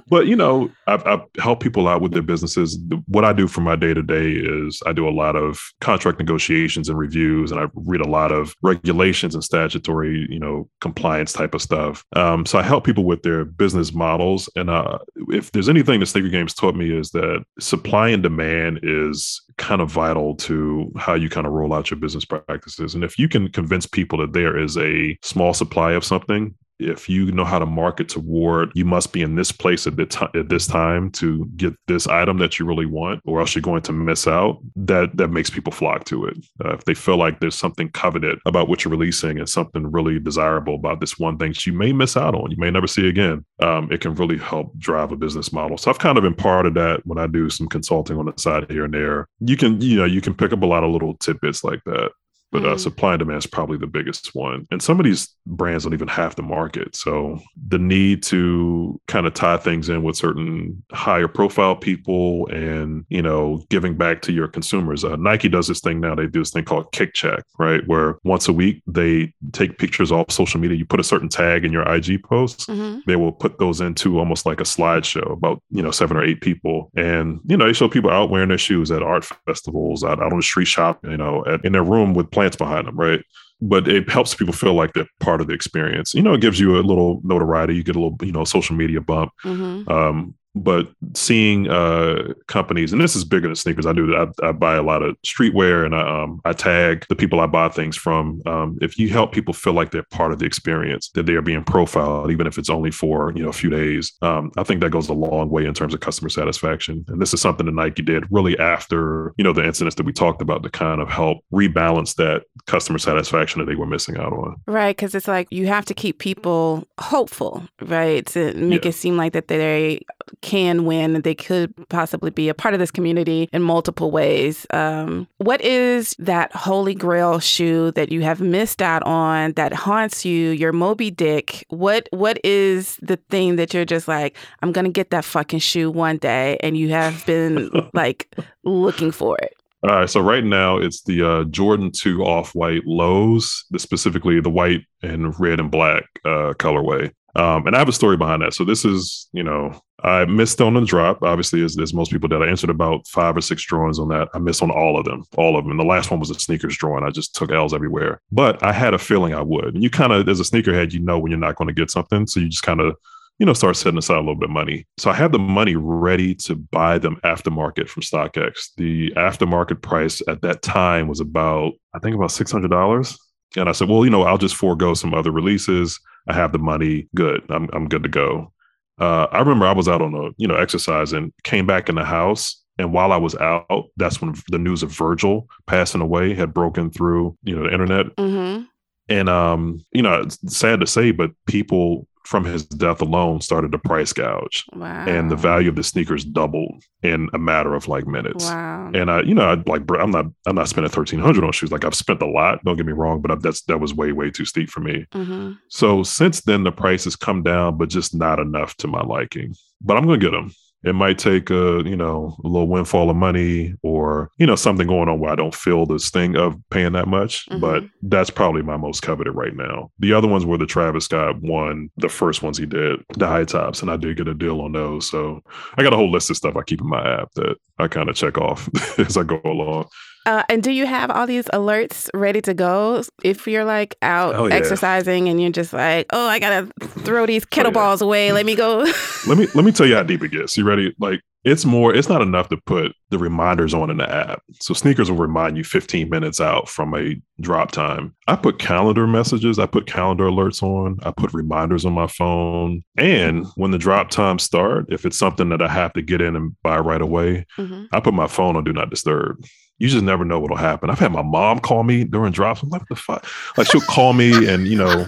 but 0.08 0.28
you 0.28 0.36
know, 0.36 0.70
I've, 0.88 1.06
I've, 1.06 1.22
helped 1.40 1.62
people 1.62 1.88
out 1.88 2.02
with 2.02 2.14
their 2.14 2.22
businesses. 2.22 2.78
What 3.08 3.26
I 3.26 3.34
do 3.34 3.48
for 3.48 3.62
my 3.62 3.76
day 3.76 3.94
to 3.94 4.02
day 4.02 4.32
is 4.32 4.82
I 4.86 4.94
do 4.94 5.08
a 5.08 5.12
lot 5.12 5.36
of 5.36 5.60
contract 5.82 6.20
negotiations 6.20 6.90
and 6.90 6.98
reviews, 6.98 7.52
and 7.52 7.60
I 7.60 7.68
read 7.74 8.02
a 8.02 8.08
lot 8.08 8.32
of 8.32 8.56
regulations 8.62 9.36
and 9.36 9.44
statutory, 9.44 10.26
you 10.30 10.40
know, 10.40 10.70
compliance 10.82 11.34
type 11.34 11.54
of 11.54 11.62
stuff. 11.62 12.04
Um, 12.16 12.46
so 12.46 12.58
I 12.60 12.64
help 12.64 12.86
people 12.86 13.04
with 13.04 13.24
their 13.24 13.46
business 13.46 13.94
models. 13.94 14.50
And 14.56 14.70
uh, 14.70 15.00
if 15.30 15.52
there's 15.52 15.70
anything 15.70 16.00
that 16.00 16.08
sneaker 16.08 16.30
games 16.30 16.54
taught 16.54 16.76
me 16.76 16.96
is 16.96 17.12
that 17.12 17.44
supply 17.60 18.10
and 18.10 18.24
demand 18.24 18.80
is 18.84 19.42
kind 19.58 19.82
of 19.82 19.90
vital 19.90 20.36
to 20.36 20.92
how 20.98 21.14
you 21.14 21.30
kind 21.30 21.48
of 21.48 21.54
roll 21.54 21.74
out 21.74 21.90
your 21.90 22.00
business 22.00 22.26
practices. 22.26 22.96
And 22.96 23.04
if 23.04 23.18
you 23.18 23.28
can 23.28 23.50
convince 23.50 23.86
people 23.86 24.20
that 24.20 24.34
there 24.34 24.58
is 24.58 24.78
a 24.78 25.18
small 25.22 25.54
supply 25.54 25.94
of 25.94 26.04
something, 26.04 26.56
if 26.80 27.10
you 27.10 27.32
know 27.32 27.46
how 27.46 27.60
to 27.60 27.66
market 27.66 28.10
toward 28.10 28.72
you 28.76 28.86
must 28.86 29.14
be 29.14 29.22
in 29.22 29.36
this 29.36 29.52
place 29.52 29.88
at, 29.88 29.96
the 29.96 30.30
at 30.36 30.50
this 30.50 30.68
time 30.68 31.10
to 31.12 31.46
get 31.56 31.74
this 31.88 32.08
item 32.08 32.38
that 32.38 32.60
you 32.60 32.66
really 32.66 32.86
want 32.86 33.22
or 33.26 33.40
else 33.40 33.56
you're 33.56 33.62
going 33.62 33.82
to 33.82 33.94
miss 33.94 34.28
out. 34.28 34.60
That 34.76 35.16
that 35.18 35.30
makes 35.30 35.50
people 35.50 35.72
flock 35.72 36.06
to 36.06 36.26
it. 36.26 36.38
Uh, 36.64 36.74
if 36.74 36.86
they 36.86 36.94
feel 36.94 37.18
like 37.18 37.40
there's 37.40 37.56
something 37.56 37.90
coveted 37.90 38.40
about 38.46 38.68
what 38.68 38.84
you're 38.84 38.92
releasing 38.92 39.40
and 39.40 39.48
something 39.48 39.92
really 39.92 40.20
desirable 40.20 40.76
about 40.76 41.00
this 41.00 41.18
one 41.18 41.38
thing 41.38 41.52
that 41.52 41.66
you 41.66 41.74
may 41.74 41.94
miss 41.94 42.18
out 42.18 42.36
on 42.36 42.52
you 42.52 42.58
may 42.58 42.72
never 42.72 42.88
see 42.88 43.08
again 43.08 43.46
um, 43.62 43.92
it 43.92 44.02
can 44.02 44.14
really 44.16 44.38
help 44.38 44.78
drive 44.78 45.12
a 45.12 45.16
business 45.16 45.54
model. 45.54 45.78
So 45.78 45.90
i've 45.90 46.00
kind 46.00 46.18
of 46.18 46.26
imparted 46.26 46.74
that 46.76 47.06
when 47.06 47.18
i 47.18 47.28
do 47.28 47.50
some 47.50 47.68
consulting 47.68 48.18
on 48.18 48.26
the 48.26 48.34
side 48.38 48.70
here 48.70 48.86
and 48.86 48.94
there. 48.94 49.28
You 49.40 49.58
can 49.58 49.82
you 49.82 49.98
know 49.98 50.06
you 50.06 50.22
can 50.22 50.34
pick 50.34 50.52
up 50.54 50.62
a 50.62 50.66
lot 50.66 50.84
of 50.84 50.92
little 50.92 51.16
tidbits 51.18 51.64
like 51.64 51.82
that 51.86 52.12
but 52.56 52.70
uh, 52.70 52.76
mm. 52.76 52.80
supply 52.80 53.14
and 53.14 53.20
demand 53.20 53.40
is 53.40 53.48
probably 53.48 53.78
the 53.78 53.88
biggest 53.88 54.34
one. 54.34 54.66
And 54.72 54.82
some 54.82 55.00
of 55.00 55.04
these 55.04 55.36
brands 55.46 55.84
don't 55.84 55.94
even 55.94 56.08
have 56.08 56.36
the 56.36 56.42
market. 56.42 56.96
So 56.96 57.40
the 57.68 57.78
need 57.78 58.24
to 58.24 59.00
kind 59.08 59.28
of 59.28 59.34
tie 59.34 59.58
things 59.58 59.90
in 59.90 60.04
with 60.04 60.16
certain 60.16 60.82
higher 60.92 61.28
profile 61.28 61.76
people 61.76 62.48
and, 62.48 63.06
you 63.10 63.22
know, 63.22 63.66
giving 63.70 63.98
back 63.98 64.22
to 64.24 64.32
your 64.32 64.48
consumers. 64.48 65.04
Uh, 65.04 65.18
Nike 65.18 65.50
does 65.50 65.68
this 65.68 65.82
thing 65.82 66.00
now. 66.00 66.16
They 66.16 66.28
do 66.28 66.40
this 66.40 66.52
thing 66.52 66.64
called 66.64 66.92
Kick 66.94 67.14
Check, 67.14 67.44
right? 67.60 67.86
Where 67.88 68.18
once 68.24 68.48
a 68.48 68.54
week 68.54 68.82
they 68.88 69.34
take 69.52 69.78
pictures 69.78 70.12
off 70.12 70.32
social 70.32 70.60
media. 70.60 70.78
You 70.78 70.86
put 70.86 71.02
a 71.02 71.04
certain 71.04 71.30
tag 71.30 71.66
in 71.66 71.74
your 71.74 71.84
IG 71.84 72.24
post. 72.24 72.70
Mm-hmm. 72.70 73.00
They 73.06 73.18
will 73.18 73.34
put 73.34 73.60
those 73.60 73.82
into 73.82 74.18
almost 74.18 74.46
like 74.46 74.62
a 74.62 74.64
slideshow 74.64 75.34
about, 75.34 75.62
you 75.72 75.82
know, 75.82 75.92
seven 75.92 76.16
or 76.16 76.24
eight 76.24 76.40
people. 76.40 76.90
And, 76.96 77.42
you 77.48 77.58
know, 77.58 77.66
they 77.66 77.74
show 77.74 77.90
people 77.90 78.12
out 78.12 78.30
wearing 78.30 78.50
their 78.50 78.58
shoes 78.58 78.92
at 78.92 79.04
art 79.04 79.26
festivals, 79.46 80.06
out, 80.06 80.22
out 80.22 80.32
on 80.32 80.38
the 80.38 80.44
street 80.44 80.68
shop, 80.68 81.00
you 81.04 81.18
know, 81.18 81.44
at, 81.46 81.64
in 81.66 81.74
their 81.74 81.84
room 81.84 82.14
with 82.14 82.32
plants 82.32 82.45
behind 82.54 82.88
them, 82.88 82.98
right? 82.98 83.22
But 83.62 83.88
it 83.88 84.10
helps 84.10 84.36
people 84.36 84.54
feel 84.54 84.74
like 84.74 84.94
they're 84.94 85.08
part 85.20 85.42
of 85.42 85.48
the 85.48 85.54
experience. 85.54 86.14
You 86.14 86.22
know, 86.22 86.34
it 86.34 86.42
gives 86.42 86.60
you 86.60 86.78
a 86.78 86.82
little 86.82 87.22
notoriety. 87.24 87.76
You 87.76 87.84
get 87.84 87.96
a 87.96 88.00
little, 88.00 88.18
you 88.22 88.34
know, 88.34 88.44
social 88.44 88.76
media 88.76 89.00
bump. 89.00 89.32
Mm-hmm. 89.44 89.90
Um, 89.90 90.36
but 90.56 90.88
seeing 91.14 91.70
uh, 91.70 92.34
companies, 92.48 92.94
and 92.94 93.02
this 93.02 93.16
is 93.16 93.24
bigger 93.24 93.48
than 93.48 93.56
sneakers. 93.56 93.86
I 93.86 93.94
do. 93.94 94.16
I, 94.16 94.48
I 94.48 94.52
buy 94.54 94.76
a 94.76 94.82
lot 94.82 95.02
of 95.02 95.16
streetwear, 95.24 95.86
and 95.86 95.94
I, 95.94 96.24
um, 96.24 96.42
I 96.46 96.54
tag 96.54 97.06
the 97.10 97.16
people 97.16 97.42
I 97.42 97.46
buy 97.46 97.70
things 97.70 97.98
from. 97.98 98.42
Um, 98.46 98.78
if 98.82 98.98
you 98.98 99.10
help 99.10 99.34
people 99.34 99.54
feel 99.54 99.74
like 99.74 99.92
they're 99.92 100.04
part 100.12 100.32
of 100.32 100.40
the 100.40 100.46
experience, 100.46 101.10
that 101.10 101.26
they 101.26 101.34
are 101.34 101.42
being 101.42 101.64
profiled, 101.64 102.32
even 102.32 102.48
if 102.48 102.58
it's 102.58 102.70
only 102.70 102.92
for 102.92 103.34
you 103.36 103.44
know 103.44 103.50
a 103.50 103.54
few 103.54 103.70
days, 103.70 104.14
um, 104.22 104.52
I 104.58 104.64
think 104.64 104.82
that 104.82 104.92
goes 104.92 105.10
a 105.10 105.14
long 105.14 105.50
way 105.50 105.66
in 105.66 105.74
terms 105.74 105.94
of 105.94 106.00
customer 106.00 106.30
satisfaction. 106.30 107.04
And 107.10 107.22
this 107.22 107.34
is 107.34 107.42
something 107.42 107.66
that 107.66 107.74
Nike 107.74 108.02
did 108.02 108.26
really 108.32 108.58
after 108.58 109.34
you 109.38 109.44
know 109.44 109.54
the 109.54 109.66
incidents 109.66 109.96
that 109.96 110.06
we 110.06 110.14
talked 110.14 110.42
about 110.42 110.64
to 110.64 110.70
kind 110.70 111.02
of 111.02 111.10
help 111.10 111.40
rebalance 111.54 112.16
that 112.16 112.44
customer 112.66 112.98
satisfaction 112.98 113.60
that 113.60 113.66
they 113.66 113.76
were 113.76 113.86
missing 113.86 114.18
out 114.18 114.32
on. 114.32 114.56
Right, 114.68 114.96
because 114.96 115.14
it's 115.16 115.28
like 115.28 115.48
you 115.52 115.68
have 115.68 115.86
to 115.86 115.94
keep 115.94 116.20
people 116.20 116.88
hopeful, 117.00 117.64
right, 117.82 118.26
to 118.28 118.54
make 118.54 118.86
yeah. 118.86 118.90
it 118.90 118.94
seem 118.94 119.18
like 119.18 119.34
that 119.34 119.48
they 119.48 120.00
can 120.42 120.86
win. 120.86 121.22
They 121.22 121.36
could 121.36 121.74
possibly 121.90 122.32
be 122.32 122.50
a 122.50 122.54
part 122.54 122.74
of 122.74 122.80
this 122.80 122.92
community 122.92 123.50
in 123.52 123.62
multiple 123.62 124.12
ways. 124.12 124.66
Um, 124.72 125.28
what 125.38 125.62
is 125.62 126.16
that 126.20 126.56
holy 126.56 126.96
grail 126.96 127.40
shoe 127.40 127.92
that 127.92 128.12
you 128.12 128.22
have 128.22 128.42
missed 128.42 128.82
out 128.82 129.04
on 129.04 129.54
that 129.54 129.74
haunts 129.74 130.26
you? 130.26 130.52
Your 130.52 130.74
Moby 130.74 131.12
Dick. 131.12 131.66
What 131.70 132.08
What 132.12 132.40
is 132.44 132.98
the 133.02 133.18
thing 133.30 133.56
that 133.58 133.74
you're 133.74 133.86
just 133.86 134.08
like, 134.08 134.38
I'm 134.62 134.72
gonna 134.72 134.90
get 134.90 135.12
that 135.12 135.26
fucking 135.26 135.60
shoe 135.60 135.92
one 135.92 136.18
day, 136.18 136.58
and 136.62 136.78
you 136.78 136.90
have 136.90 137.26
been 137.26 137.70
like 137.94 138.36
looking 138.64 139.12
for 139.12 139.38
it? 139.38 139.56
All 139.88 139.96
right, 139.96 140.10
so 140.10 140.20
right 140.20 140.44
now 140.44 140.78
it's 140.78 141.04
the 141.04 141.22
uh, 141.22 141.44
Jordan 141.46 141.92
2 141.92 142.24
off 142.24 142.56
white 142.56 142.82
lows, 142.88 143.66
specifically 143.78 144.40
the 144.40 144.50
white 144.50 144.82
and 145.04 145.40
red 145.40 145.60
and 145.60 145.70
black 145.70 146.06
uh, 146.26 146.54
colorway. 146.58 147.12
Um, 147.36 147.68
and 147.68 147.76
I 147.76 147.80
have 147.80 147.90
a 147.90 147.94
story 147.94 148.16
behind 148.16 148.42
that. 148.42 148.54
So 148.54 148.64
this 148.64 148.86
is, 148.86 149.28
you 149.34 149.44
know, 149.44 149.80
I 150.04 150.26
missed 150.26 150.62
on 150.62 150.74
the 150.74 150.82
drop, 150.82 151.22
obviously, 151.22 151.64
as, 151.64 151.78
as 151.80 151.94
most 151.94 152.12
people 152.12 152.30
did. 152.30 152.42
I 152.42 152.48
answered 152.48 152.70
about 152.70 153.08
five 153.08 153.36
or 153.36 153.42
six 153.42 153.66
drawings 153.66 154.00
on 154.00 154.08
that. 154.10 154.30
I 154.34 154.40
missed 154.40 154.62
on 154.62 154.72
all 154.72 154.98
of 154.98 155.06
them, 155.06 155.24
all 155.36 155.58
of 155.58 155.66
them. 155.66 155.72
And 155.72 155.80
the 155.80 155.86
last 155.86 156.12
one 156.12 156.20
was 156.20 156.32
a 156.32 156.36
SNKRS 156.36 156.78
drawing. 156.78 157.04
I 157.04 157.10
just 157.10 157.36
took 157.36 157.52
L's 157.52 157.74
everywhere. 157.74 158.22
But 158.32 158.64
I 158.64 158.72
had 158.72 158.94
a 158.94 159.00
feeling 159.00 159.34
I 159.34 159.42
would. 159.42 159.74
And 159.74 159.84
you 159.84 159.90
kind 159.90 160.14
of, 160.14 160.28
as 160.30 160.40
a 160.40 160.44
sneakerhead, 160.44 160.94
you 160.94 161.00
know 161.00 161.20
when 161.20 161.32
you're 161.32 161.40
not 161.40 161.56
going 161.56 161.68
to 161.68 161.74
get 161.74 161.92
something. 161.92 162.28
So 162.28 162.40
you 162.40 162.48
just 162.48 162.64
kind 162.64 162.80
of, 162.80 162.96
you 163.40 163.46
know, 163.46 163.54
start 163.54 163.76
setting 163.76 163.98
aside 163.98 164.16
a 164.16 164.20
little 164.20 164.36
bit 164.36 164.50
of 164.50 164.54
money. 164.54 164.88
So 164.98 165.10
I 165.10 165.14
had 165.14 165.34
the 165.34 165.40
money 165.40 165.76
ready 165.76 166.36
to 166.36 166.56
buy 166.56 167.00
them 167.00 167.20
aftermarket 167.26 167.90
from 167.90 168.04
StockX. 168.04 168.70
The 168.78 169.12
aftermarket 169.12 169.82
price 169.82 170.22
at 170.30 170.42
that 170.44 170.62
time 170.62 171.10
was 171.10 171.20
about, 171.20 171.74
I 171.94 172.00
think 172.00 172.16
about 172.16 172.30
$600. 172.30 173.18
And 173.56 173.70
I 173.70 173.72
said, 173.72 173.90
well, 173.90 174.04
you 174.04 174.12
know, 174.12 174.24
I'll 174.24 174.38
just 174.38 174.56
forego 174.56 174.94
some 174.94 175.14
other 175.14 175.32
releases. 175.32 176.00
I 176.28 176.34
have 176.34 176.52
the 176.52 176.60
money. 176.60 177.08
Good. 177.16 177.44
I'm, 177.50 177.70
I'm 177.74 177.88
good 177.88 178.04
to 178.04 178.10
go 178.10 178.52
uh, 179.00 179.28
I 179.32 179.40
remember 179.40 179.66
I 179.66 179.74
was 179.74 179.88
out 179.88 180.02
on 180.02 180.14
a 180.14 180.30
you 180.38 180.48
know 180.48 180.56
exercise 180.56 181.14
and 181.14 181.34
came 181.44 181.66
back 181.66 181.90
in 181.90 181.96
the 181.96 182.06
house. 182.06 182.62
And 182.78 182.92
while 182.92 183.14
I 183.14 183.18
was 183.18 183.36
out, 183.36 183.86
that's 183.96 184.22
when 184.22 184.36
the 184.50 184.60
news 184.60 184.84
of 184.84 184.92
Virgil 184.92 185.48
passing 185.66 186.02
away 186.02 186.34
had 186.34 186.54
broken 186.54 186.92
through 186.92 187.38
you 187.44 187.56
know 187.56 187.64
the 187.64 187.74
internet. 187.74 188.08
Mm-hmm. 188.18 188.64
And 189.08 189.30
um, 189.30 189.86
you 189.92 190.02
know, 190.02 190.22
it's 190.22 190.40
sad 190.56 190.80
to 190.80 190.88
say, 190.88 191.12
but 191.12 191.32
people 191.46 192.08
from 192.26 192.44
his 192.44 192.66
death 192.66 193.02
alone 193.02 193.42
started 193.42 193.72
to 193.72 193.78
price 193.78 194.14
gouge. 194.14 194.66
Wow. 194.74 195.06
And 195.06 195.30
the 195.30 195.36
value 195.36 195.70
of 195.70 195.76
the 195.76 195.84
sneakers 195.84 196.26
doubled 196.26 196.84
in 197.04 197.30
a 197.34 197.38
matter 197.38 197.76
of 197.76 197.88
like 197.88 198.08
minutes. 198.08 198.46
Wow. 198.46 198.92
And 198.94 199.12
I, 199.12 199.22
you 199.22 199.34
know, 199.34 199.50
I 199.50 199.56
like, 199.66 199.84
I'm 200.00 200.12
not, 200.12 200.26
I'm 200.46 200.56
not 200.56 200.70
spending 200.70 200.92
1300 200.92 201.44
on 201.44 201.52
shoes. 201.52 201.72
Like 201.72 201.86
I've 201.86 201.96
spent 201.96 202.22
a 202.22 202.28
lot, 202.28 202.64
don't 202.64 202.78
get 202.78 202.86
me 202.86 202.94
wrong, 202.94 203.22
but 203.22 203.42
that's, 203.42 203.62
that 203.64 203.80
was 203.80 203.94
way, 203.94 204.12
way 204.12 204.32
too 204.32 204.46
steep 204.46 204.70
for 204.70 204.80
me. 204.80 205.06
Mm-hmm. 205.14 205.54
So 205.70 206.04
since 206.04 206.42
then, 206.42 206.64
the 206.64 206.72
price 206.72 207.04
has 207.04 207.16
come 207.16 207.44
down, 207.44 207.78
but 207.78 207.90
just 207.90 208.16
not 208.16 208.40
enough 208.40 208.76
to 208.78 208.88
my 208.88 209.02
liking. 209.02 209.56
But 209.82 209.98
I'm 209.98 210.06
going 210.06 210.20
to 210.20 210.26
get 210.26 210.32
them 210.32 210.52
it 210.86 210.94
might 210.94 211.18
take 211.18 211.50
a 211.50 211.82
you 211.86 211.96
know 211.96 212.38
a 212.44 212.48
little 212.48 212.68
windfall 212.68 213.10
of 213.10 213.16
money 213.16 213.76
or 213.82 214.30
you 214.38 214.46
know 214.46 214.56
something 214.56 214.88
going 214.88 215.10
on 215.10 215.20
where 215.20 215.32
I 215.32 215.36
don't 215.36 215.54
feel 215.54 215.86
the 215.86 216.00
sting 216.00 216.36
of 216.36 216.56
paying 216.70 216.94
that 216.94 217.08
much. 217.08 217.46
Mm-hmm. 217.48 217.60
But 217.60 217.84
that's 218.04 218.30
probably 218.30 218.62
my 218.62 218.78
most 218.78 219.02
coveted 219.02 219.36
right 219.36 219.56
now. 219.56 219.92
The 220.00 220.14
other 220.14 220.28
ones 220.28 220.46
were 220.46 220.58
the 220.58 220.66
Travis 220.66 221.06
Scott 221.06 221.42
one, 221.42 221.90
the 221.98 222.10
first 222.10 222.44
ones 222.44 222.58
he 222.58 222.66
did, 222.66 223.04
the 223.18 223.28
high 223.28 223.46
tops, 223.46 223.82
and 223.82 223.90
I 223.90 223.98
did 223.98 224.18
get 224.18 224.28
a 224.28 224.34
deal 224.34 224.62
on 224.62 224.72
those. 224.72 225.10
So 225.10 225.42
I 225.78 225.84
got 225.84 225.94
a 225.94 225.98
whole 225.98 226.12
list 226.12 226.30
of 226.30 226.38
stuff 226.38 226.56
I 226.56 226.64
keep 226.64 226.82
in 226.82 226.88
my 226.88 227.22
app 227.22 227.32
that 227.34 227.58
I 227.80 227.88
kind 227.88 228.10
of 228.10 228.16
check 228.16 228.38
off 228.38 228.70
as 229.00 229.18
I 229.18 229.24
go 229.24 229.42
along. 229.44 229.90
Uh, 230.26 230.44
and 230.50 230.64
do 230.64 230.72
you 230.72 230.86
have 230.86 231.12
all 231.12 231.28
these 231.28 231.46
alerts 231.46 232.10
ready 232.14 232.42
to 232.42 232.54
go 232.54 233.04
if 233.24 233.48
you're 233.48 233.66
like 233.66 233.96
out 234.02 234.36
oh, 234.36 234.48
yeah. 234.48 234.56
exercising 234.56 235.30
and 235.30 235.42
you're 235.42 235.52
just 235.52 235.74
like, 235.74 236.08
oh, 236.12 236.28
I 236.28 236.40
gotta 236.40 236.70
throw 236.82 237.26
these 237.26 237.46
kettlebells 237.46 238.02
oh, 238.02 238.06
yeah. 238.06 238.08
away. 238.08 238.32
Let 238.32 238.46
me 238.46 238.56
go. 238.56 238.80
let 239.28 239.38
me 239.38 239.48
let 239.54 239.66
me 239.66 239.72
tell 239.72 239.86
you 239.86 239.96
how 239.96 240.04
deep 240.04 240.24
it 240.24 240.30
gets. 240.30 240.58
You 240.58 240.64
ready? 240.64 240.96
Like 241.00 241.22
it's 241.46 241.64
more, 241.64 241.94
it's 241.94 242.10
not 242.10 242.24
enough 242.24 242.50
to 242.50 242.58
put 242.58 242.94
the 243.12 243.20
reminders 243.20 243.76
on 243.76 243.92
in 243.92 243.98
the 243.98 244.12
app. 244.12 244.42
So 244.62 244.74
SNKRS 244.74 245.12
will 245.12 245.18
remind 245.18 245.58
you 245.58 245.64
15 245.64 246.10
minutes 246.10 246.42
out 246.42 246.68
from 246.68 246.96
a 246.96 247.16
drop 247.40 247.70
time. 247.70 248.16
I 248.28 248.36
put 248.36 248.58
calendar 248.58 249.06
messages, 249.06 249.60
I 249.60 249.68
put 249.68 249.86
calendar 249.86 250.26
alerts 250.26 250.64
on, 250.64 250.98
I 251.04 251.12
put 251.12 251.36
reminders 251.36 251.86
on 251.86 251.94
my 251.94 252.08
phone. 252.08 252.82
And 252.98 253.46
when 253.58 253.70
the 253.70 253.78
drop 253.78 254.10
times 254.10 254.42
start, 254.42 254.88
if 254.90 255.06
it's 255.06 255.20
something 255.20 255.50
that 255.50 255.62
I 255.62 255.68
have 255.68 255.94
to 255.94 256.02
get 256.02 256.20
in 256.20 256.36
and 256.36 256.56
buy 256.64 256.80
right 256.80 257.02
away, 257.02 257.46
mm-hmm. 257.60 257.86
I 257.94 258.00
put 258.00 258.16
my 258.16 258.28
phone 258.28 258.56
on 258.56 258.64
do 258.64 258.74
not 258.74 258.90
disturb 258.90 259.46
you 259.78 259.90
just 259.90 260.04
never 260.04 260.24
know 260.24 260.40
what'll 260.40 260.56
happen. 260.56 260.90
I've 260.90 261.00
had 261.00 261.12
my 261.12 261.22
mom 261.22 261.60
call 261.60 261.84
me 261.84 262.06
during 262.06 262.32
drops. 262.32 262.64
I'm 262.64 262.70
like, 262.70 262.82
what 262.82 262.90
the 262.90 262.96
fuck? 262.96 263.28
Like 263.58 263.70
she'll 263.70 263.82
call 263.82 264.14
me 264.14 264.48
and, 264.48 264.68
you 264.68 264.78
know, 264.78 265.06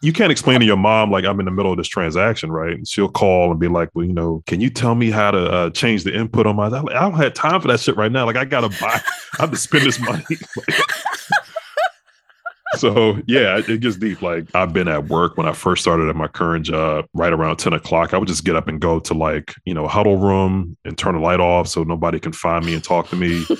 you 0.00 0.12
can't 0.12 0.32
explain 0.32 0.58
to 0.60 0.66
your 0.66 0.76
mom, 0.76 1.10
like 1.10 1.24
I'm 1.24 1.38
in 1.38 1.46
the 1.46 1.52
middle 1.52 1.70
of 1.70 1.78
this 1.78 1.86
transaction, 1.86 2.50
right? 2.50 2.74
And 2.74 2.88
she'll 2.88 3.08
call 3.08 3.52
and 3.52 3.60
be 3.60 3.68
like, 3.68 3.90
well, 3.94 4.04
you 4.04 4.12
know, 4.12 4.42
can 4.46 4.60
you 4.60 4.70
tell 4.70 4.96
me 4.96 5.10
how 5.10 5.30
to 5.30 5.50
uh, 5.50 5.70
change 5.70 6.02
the 6.02 6.14
input 6.14 6.46
on 6.46 6.56
my, 6.56 6.66
I 6.66 6.70
don't 6.70 7.14
have 7.14 7.34
time 7.34 7.60
for 7.60 7.68
that 7.68 7.78
shit 7.78 7.96
right 7.96 8.10
now. 8.10 8.26
Like 8.26 8.36
I 8.36 8.44
got 8.44 8.62
to 8.62 8.80
buy, 8.80 9.00
I 9.38 9.42
have 9.42 9.50
to 9.52 9.56
spend 9.56 9.84
this 9.84 10.00
money. 10.00 10.24
so 12.76 13.18
yeah, 13.26 13.60
it 13.66 13.80
gets 13.80 13.96
deep. 13.96 14.22
Like 14.22 14.48
I've 14.54 14.72
been 14.72 14.88
at 14.88 15.08
work 15.08 15.36
when 15.36 15.46
I 15.46 15.52
first 15.52 15.82
started 15.82 16.08
at 16.08 16.16
my 16.16 16.28
current 16.28 16.66
job, 16.66 17.06
right 17.14 17.32
around 17.32 17.56
10 17.56 17.72
o'clock. 17.72 18.14
I 18.14 18.18
would 18.18 18.28
just 18.28 18.44
get 18.44 18.56
up 18.56 18.68
and 18.68 18.80
go 18.80 19.00
to 19.00 19.14
like, 19.14 19.54
you 19.64 19.74
know, 19.74 19.86
huddle 19.86 20.16
room 20.16 20.76
and 20.84 20.96
turn 20.96 21.14
the 21.14 21.20
light 21.20 21.40
off 21.40 21.68
so 21.68 21.82
nobody 21.82 22.18
can 22.18 22.32
find 22.32 22.64
me 22.64 22.74
and 22.74 22.82
talk 22.82 23.08
to 23.08 23.16
me. 23.16 23.44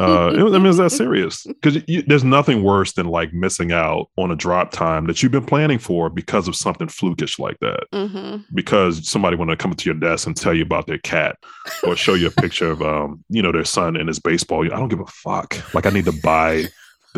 uh, 0.00 0.32
it, 0.34 0.54
I 0.54 0.58
mean, 0.58 0.66
is 0.66 0.76
that 0.78 0.90
serious? 0.90 1.44
Because 1.46 1.82
there's 2.06 2.24
nothing 2.24 2.62
worse 2.62 2.92
than 2.92 3.06
like 3.06 3.32
missing 3.32 3.72
out 3.72 4.10
on 4.16 4.30
a 4.30 4.36
drop 4.36 4.70
time 4.70 5.06
that 5.06 5.22
you've 5.22 5.32
been 5.32 5.46
planning 5.46 5.78
for 5.78 6.10
because 6.10 6.48
of 6.48 6.56
something 6.56 6.88
flukish 6.88 7.38
like 7.38 7.58
that. 7.60 7.84
Mm-hmm. 7.92 8.42
Because 8.54 9.08
somebody 9.08 9.36
want 9.36 9.50
to 9.50 9.56
come 9.56 9.74
to 9.74 9.84
your 9.84 9.98
desk 9.98 10.26
and 10.26 10.36
tell 10.36 10.54
you 10.54 10.62
about 10.62 10.86
their 10.86 10.98
cat 10.98 11.36
or 11.84 11.96
show 11.96 12.14
you 12.14 12.26
a 12.26 12.30
picture 12.30 12.70
of, 12.70 12.82
um, 12.82 13.24
you 13.28 13.42
know, 13.42 13.52
their 13.52 13.64
son 13.64 13.96
in 13.96 14.06
his 14.06 14.18
baseball. 14.18 14.64
I 14.64 14.68
don't 14.68 14.88
give 14.88 15.00
a 15.00 15.06
fuck. 15.06 15.56
Like 15.74 15.86
I 15.86 15.90
need 15.90 16.06
to 16.06 16.12
buy 16.22 16.68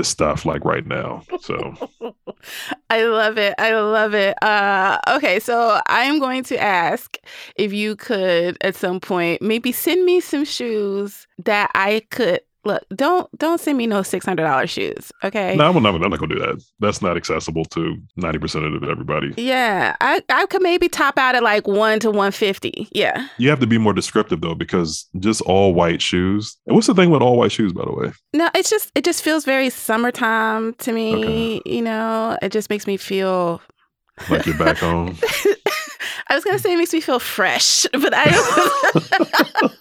this 0.00 0.08
stuff 0.08 0.46
like 0.46 0.64
right 0.64 0.86
now. 0.86 1.22
So 1.40 1.74
I 2.90 3.04
love 3.04 3.36
it. 3.36 3.54
I 3.58 3.74
love 3.74 4.14
it. 4.14 4.34
Uh, 4.42 4.98
okay, 5.08 5.38
so 5.40 5.78
I'm 5.86 6.18
going 6.18 6.42
to 6.44 6.58
ask 6.58 7.18
if 7.56 7.70
you 7.74 7.96
could 7.96 8.56
at 8.62 8.76
some 8.76 8.98
point 8.98 9.42
maybe 9.42 9.72
send 9.72 10.06
me 10.06 10.20
some 10.20 10.46
shoes 10.46 11.26
that 11.44 11.70
I 11.74 12.02
could 12.10 12.40
look, 12.64 12.82
don't 12.94 13.28
don't 13.38 13.60
send 13.60 13.78
me 13.78 13.86
no 13.86 14.02
six 14.02 14.24
hundred 14.26 14.44
dollars 14.44 14.70
shoes. 14.70 15.12
Okay. 15.24 15.56
No, 15.56 15.68
I'm 15.68 15.82
not, 15.82 15.94
I'm 15.94 16.00
not 16.10 16.18
gonna 16.18 16.34
do 16.34 16.40
that. 16.40 16.62
That's 16.80 17.02
not 17.02 17.16
accessible 17.16 17.64
to 17.66 17.96
ninety 18.16 18.38
percent 18.38 18.64
of 18.64 18.82
everybody. 18.82 19.34
Yeah, 19.36 19.96
I 20.00 20.22
I 20.28 20.46
could 20.46 20.62
maybe 20.62 20.88
top 20.88 21.18
out 21.18 21.34
at 21.34 21.42
like 21.42 21.66
one 21.66 22.00
to 22.00 22.10
one 22.10 22.32
fifty. 22.32 22.88
Yeah. 22.92 23.28
You 23.38 23.50
have 23.50 23.60
to 23.60 23.66
be 23.66 23.78
more 23.78 23.92
descriptive 23.92 24.40
though, 24.40 24.54
because 24.54 25.08
just 25.18 25.40
all 25.42 25.74
white 25.74 26.02
shoes. 26.02 26.56
And 26.66 26.74
what's 26.74 26.86
the 26.86 26.94
thing 26.94 27.10
with 27.10 27.22
all 27.22 27.36
white 27.36 27.52
shoes, 27.52 27.72
by 27.72 27.84
the 27.84 27.92
way? 27.92 28.12
No, 28.32 28.48
it's 28.54 28.70
just 28.70 28.90
it 28.94 29.04
just 29.04 29.22
feels 29.22 29.44
very 29.44 29.70
summertime 29.70 30.74
to 30.74 30.92
me. 30.92 31.58
Okay. 31.60 31.62
You 31.66 31.82
know, 31.82 32.38
it 32.42 32.52
just 32.52 32.70
makes 32.70 32.86
me 32.86 32.96
feel 32.96 33.60
like 34.28 34.46
you're 34.46 34.58
back 34.58 34.78
home. 34.78 35.16
I 36.30 36.36
was 36.36 36.44
gonna 36.44 36.60
say 36.60 36.72
it 36.72 36.76
makes 36.76 36.92
me 36.92 37.00
feel 37.00 37.18
fresh, 37.18 37.86
but 37.92 38.14
I 38.14 39.72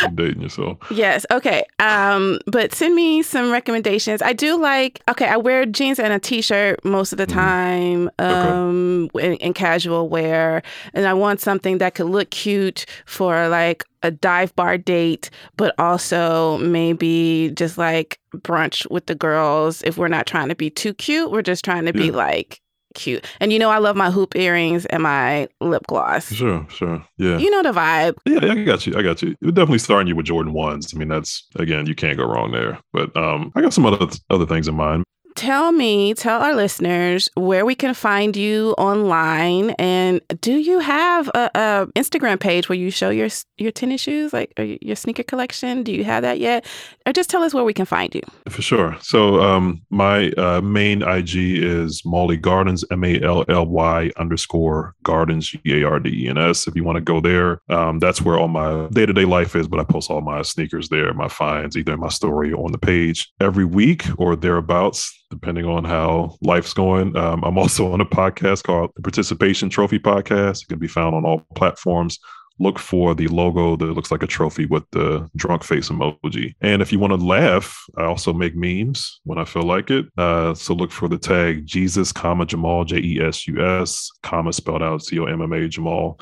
I'm 0.00 0.14
dating 0.14 0.40
yourself. 0.40 0.78
Yes. 0.90 1.26
Okay. 1.30 1.62
Um, 1.78 2.38
but 2.46 2.74
send 2.74 2.94
me 2.94 3.22
some 3.22 3.52
recommendations. 3.52 4.22
I 4.22 4.32
do 4.32 4.58
like 4.58 5.02
okay, 5.10 5.26
I 5.26 5.36
wear 5.36 5.66
jeans 5.66 5.98
and 5.98 6.10
a 6.10 6.18
t 6.18 6.40
shirt 6.40 6.82
most 6.86 7.12
of 7.12 7.18
the 7.18 7.26
mm-hmm. 7.26 7.38
time, 7.38 8.10
um, 8.18 9.10
okay. 9.14 9.26
in, 9.26 9.34
in 9.34 9.52
casual 9.52 10.08
wear. 10.08 10.62
And 10.94 11.06
I 11.06 11.12
want 11.12 11.40
something 11.40 11.76
that 11.78 11.94
could 11.94 12.06
look 12.06 12.30
cute 12.30 12.86
for 13.04 13.48
like 13.48 13.84
a 14.02 14.10
dive 14.10 14.56
bar 14.56 14.78
date, 14.78 15.28
but 15.58 15.74
also 15.78 16.56
maybe 16.58 17.52
just 17.54 17.76
like 17.76 18.18
brunch 18.36 18.90
with 18.90 19.04
the 19.04 19.14
girls. 19.14 19.82
If 19.82 19.98
we're 19.98 20.08
not 20.08 20.26
trying 20.26 20.48
to 20.48 20.54
be 20.54 20.70
too 20.70 20.94
cute, 20.94 21.30
we're 21.30 21.42
just 21.42 21.62
trying 21.62 21.84
to 21.84 21.92
yeah. 21.94 22.04
be 22.04 22.10
like 22.10 22.62
cute. 22.94 23.26
And 23.40 23.52
you 23.52 23.58
know, 23.58 23.70
I 23.70 23.78
love 23.78 23.96
my 23.96 24.10
hoop 24.10 24.34
earrings 24.36 24.86
and 24.86 25.02
my 25.02 25.48
lip 25.60 25.82
gloss. 25.86 26.32
Sure, 26.32 26.66
sure. 26.70 27.04
Yeah. 27.18 27.38
You 27.38 27.50
know 27.50 27.62
the 27.62 27.72
vibe. 27.72 28.14
Yeah, 28.24 28.52
I 28.52 28.64
got 28.64 28.86
you. 28.86 28.96
I 28.96 29.02
got 29.02 29.22
you. 29.22 29.36
Would 29.42 29.54
definitely 29.54 29.78
starting 29.78 30.08
you 30.08 30.16
with 30.16 30.26
Jordan 30.26 30.52
ones. 30.52 30.92
I 30.94 30.98
mean, 30.98 31.08
that's 31.08 31.46
again, 31.56 31.86
you 31.86 31.94
can't 31.94 32.16
go 32.16 32.24
wrong 32.24 32.52
there. 32.52 32.78
But 32.92 33.16
um, 33.16 33.52
I 33.54 33.60
got 33.60 33.72
some 33.72 33.86
other 33.86 34.06
other 34.30 34.46
things 34.46 34.68
in 34.68 34.74
mind 34.74 35.04
tell 35.34 35.72
me, 35.72 36.14
tell 36.14 36.40
our 36.40 36.54
listeners 36.54 37.28
where 37.34 37.64
we 37.64 37.74
can 37.74 37.94
find 37.94 38.36
you 38.36 38.74
online, 38.78 39.70
and 39.70 40.20
do 40.40 40.54
you 40.54 40.78
have 40.78 41.28
a, 41.28 41.50
a 41.54 41.86
Instagram 41.96 42.38
page 42.38 42.68
where 42.68 42.78
you 42.78 42.90
show 42.90 43.10
your 43.10 43.28
your 43.56 43.70
tennis 43.70 44.00
shoes, 44.00 44.32
like 44.32 44.52
your 44.58 44.96
sneaker 44.96 45.22
collection? 45.22 45.82
Do 45.82 45.92
you 45.92 46.04
have 46.04 46.22
that 46.22 46.38
yet? 46.38 46.64
Or 47.06 47.12
just 47.12 47.30
tell 47.30 47.42
us 47.42 47.52
where 47.54 47.64
we 47.64 47.74
can 47.74 47.86
find 47.86 48.14
you. 48.14 48.22
For 48.48 48.62
sure. 48.62 48.96
So 49.00 49.40
um, 49.40 49.82
my 49.90 50.30
uh, 50.32 50.60
main 50.60 51.02
IG 51.02 51.34
is 51.34 52.02
Mally 52.04 52.36
Gardens, 52.36 52.84
M 52.90 53.04
A 53.04 53.20
L 53.20 53.44
L 53.48 53.66
Y 53.66 54.10
underscore 54.16 54.94
Gardens, 55.02 55.50
G 55.50 55.60
A 55.66 55.84
R 55.84 56.00
D 56.00 56.24
E 56.24 56.28
N 56.28 56.38
S. 56.38 56.66
If 56.66 56.76
you 56.76 56.84
want 56.84 56.96
to 56.96 57.02
go 57.02 57.20
there, 57.20 57.60
um, 57.68 57.98
that's 57.98 58.22
where 58.22 58.38
all 58.38 58.48
my 58.48 58.88
day 58.88 59.06
to 59.06 59.12
day 59.12 59.24
life 59.24 59.56
is. 59.56 59.68
But 59.68 59.80
I 59.80 59.84
post 59.84 60.10
all 60.10 60.20
my 60.20 60.42
sneakers 60.42 60.88
there, 60.88 61.12
my 61.14 61.28
finds, 61.28 61.76
either 61.76 61.94
in 61.94 62.00
my 62.00 62.08
story 62.08 62.52
or 62.52 62.64
on 62.64 62.72
the 62.72 62.78
page 62.78 63.32
every 63.40 63.64
week 63.64 64.04
or 64.18 64.36
thereabouts 64.36 65.12
depending 65.30 65.66
on 65.66 65.84
how 65.84 66.36
life's 66.40 66.72
going. 66.72 67.16
Um, 67.16 67.42
I'm 67.44 67.58
also 67.58 67.92
on 67.92 68.00
a 68.00 68.06
podcast 68.06 68.64
called 68.64 68.90
the 68.96 69.02
Participation 69.02 69.68
Trophy 69.70 69.98
Podcast. 69.98 70.62
It 70.62 70.68
can 70.68 70.78
be 70.78 70.88
found 70.88 71.14
on 71.14 71.24
all 71.24 71.46
platforms. 71.54 72.18
Look 72.60 72.78
for 72.78 73.16
the 73.16 73.26
logo 73.26 73.74
that 73.74 73.86
looks 73.86 74.12
like 74.12 74.22
a 74.22 74.28
trophy 74.28 74.66
with 74.66 74.84
the 74.92 75.28
drunk 75.34 75.64
face 75.64 75.88
emoji. 75.88 76.54
And 76.60 76.82
if 76.82 76.92
you 76.92 77.00
want 77.00 77.12
to 77.12 77.16
laugh, 77.16 77.82
I 77.98 78.04
also 78.04 78.32
make 78.32 78.54
memes 78.54 79.20
when 79.24 79.38
I 79.38 79.44
feel 79.44 79.64
like 79.64 79.90
it. 79.90 80.06
Uh, 80.16 80.54
so 80.54 80.72
look 80.72 80.92
for 80.92 81.08
the 81.08 81.18
tag 81.18 81.66
Jesus, 81.66 82.12
comma 82.12 82.46
Jamal, 82.46 82.84
J 82.84 82.98
E 82.98 83.20
S 83.20 83.48
U 83.48 83.60
S, 83.60 84.08
comma 84.22 84.52
spelled 84.52 84.84
out 84.84 85.02
C 85.02 85.18
O 85.18 85.24
M 85.24 85.42
M 85.42 85.52
A 85.52 85.66
Jamal. 85.66 86.20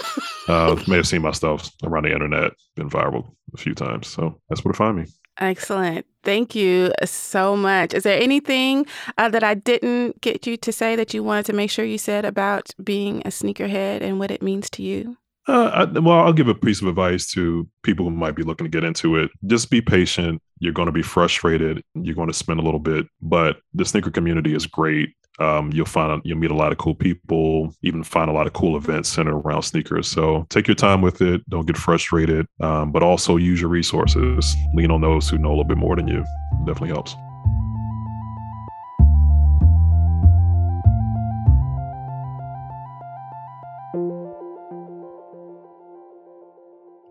Uh, 0.48 0.82
may 0.88 0.96
have 0.96 1.06
seen 1.06 1.20
my 1.20 1.32
stuff 1.32 1.70
around 1.82 2.04
the 2.04 2.12
internet, 2.12 2.52
been 2.76 2.88
viral 2.88 3.34
a 3.52 3.58
few 3.58 3.74
times. 3.74 4.08
So 4.08 4.40
that's 4.48 4.64
where 4.64 4.72
to 4.72 4.78
find 4.78 4.96
me. 4.96 5.04
Excellent. 5.38 6.06
Thank 6.24 6.54
you 6.54 6.92
so 7.04 7.56
much. 7.56 7.94
Is 7.94 8.04
there 8.04 8.20
anything 8.20 8.86
uh, 9.18 9.28
that 9.30 9.42
I 9.42 9.54
didn't 9.54 10.20
get 10.20 10.46
you 10.46 10.56
to 10.58 10.72
say 10.72 10.94
that 10.96 11.12
you 11.12 11.22
wanted 11.22 11.46
to 11.46 11.52
make 11.52 11.70
sure 11.70 11.84
you 11.84 11.98
said 11.98 12.24
about 12.24 12.70
being 12.82 13.22
a 13.22 13.28
sneakerhead 13.28 14.02
and 14.02 14.18
what 14.18 14.30
it 14.30 14.42
means 14.42 14.70
to 14.70 14.82
you? 14.82 15.16
Uh, 15.48 15.86
I, 15.94 15.98
well, 15.98 16.20
I'll 16.20 16.32
give 16.32 16.46
a 16.46 16.54
piece 16.54 16.80
of 16.80 16.86
advice 16.86 17.26
to 17.32 17.68
people 17.82 18.04
who 18.04 18.12
might 18.12 18.36
be 18.36 18.44
looking 18.44 18.64
to 18.64 18.70
get 18.70 18.84
into 18.84 19.16
it. 19.16 19.30
Just 19.46 19.70
be 19.70 19.80
patient. 19.80 20.40
You're 20.60 20.72
going 20.72 20.86
to 20.86 20.92
be 20.92 21.02
frustrated. 21.02 21.82
You're 21.94 22.14
going 22.14 22.28
to 22.28 22.34
spend 22.34 22.60
a 22.60 22.62
little 22.62 22.78
bit, 22.78 23.06
but 23.20 23.56
the 23.74 23.84
sneaker 23.84 24.12
community 24.12 24.54
is 24.54 24.66
great. 24.66 25.16
Um, 25.42 25.72
you'll 25.72 25.86
find 25.86 26.22
you'll 26.24 26.38
meet 26.38 26.52
a 26.52 26.56
lot 26.56 26.70
of 26.70 26.78
cool 26.78 26.94
people, 26.94 27.74
even 27.82 28.04
find 28.04 28.30
a 28.30 28.32
lot 28.32 28.46
of 28.46 28.52
cool 28.52 28.76
events 28.76 29.08
centered 29.08 29.34
around 29.34 29.62
sneakers. 29.62 30.06
So 30.06 30.46
take 30.50 30.68
your 30.68 30.76
time 30.76 31.02
with 31.02 31.20
it. 31.20 31.42
Don't 31.50 31.66
get 31.66 31.76
frustrated, 31.76 32.46
um, 32.60 32.92
but 32.92 33.02
also 33.02 33.36
use 33.36 33.60
your 33.60 33.70
resources. 33.70 34.54
Lean 34.74 34.92
on 34.92 35.00
those 35.00 35.28
who 35.28 35.38
know 35.38 35.48
a 35.48 35.50
little 35.50 35.64
bit 35.64 35.78
more 35.78 35.96
than 35.96 36.06
you. 36.06 36.20
It 36.20 36.66
definitely 36.66 36.90
helps. 36.90 37.16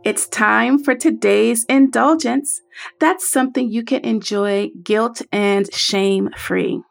It's 0.04 0.28
time 0.28 0.84
for 0.84 0.96
today's 0.96 1.64
indulgence. 1.66 2.62
That's 3.00 3.30
something 3.30 3.70
you 3.70 3.84
can 3.84 4.04
enjoy 4.04 4.70
guilt 4.84 5.22
and 5.32 5.72
shame 5.74 6.30
free. 6.36 6.82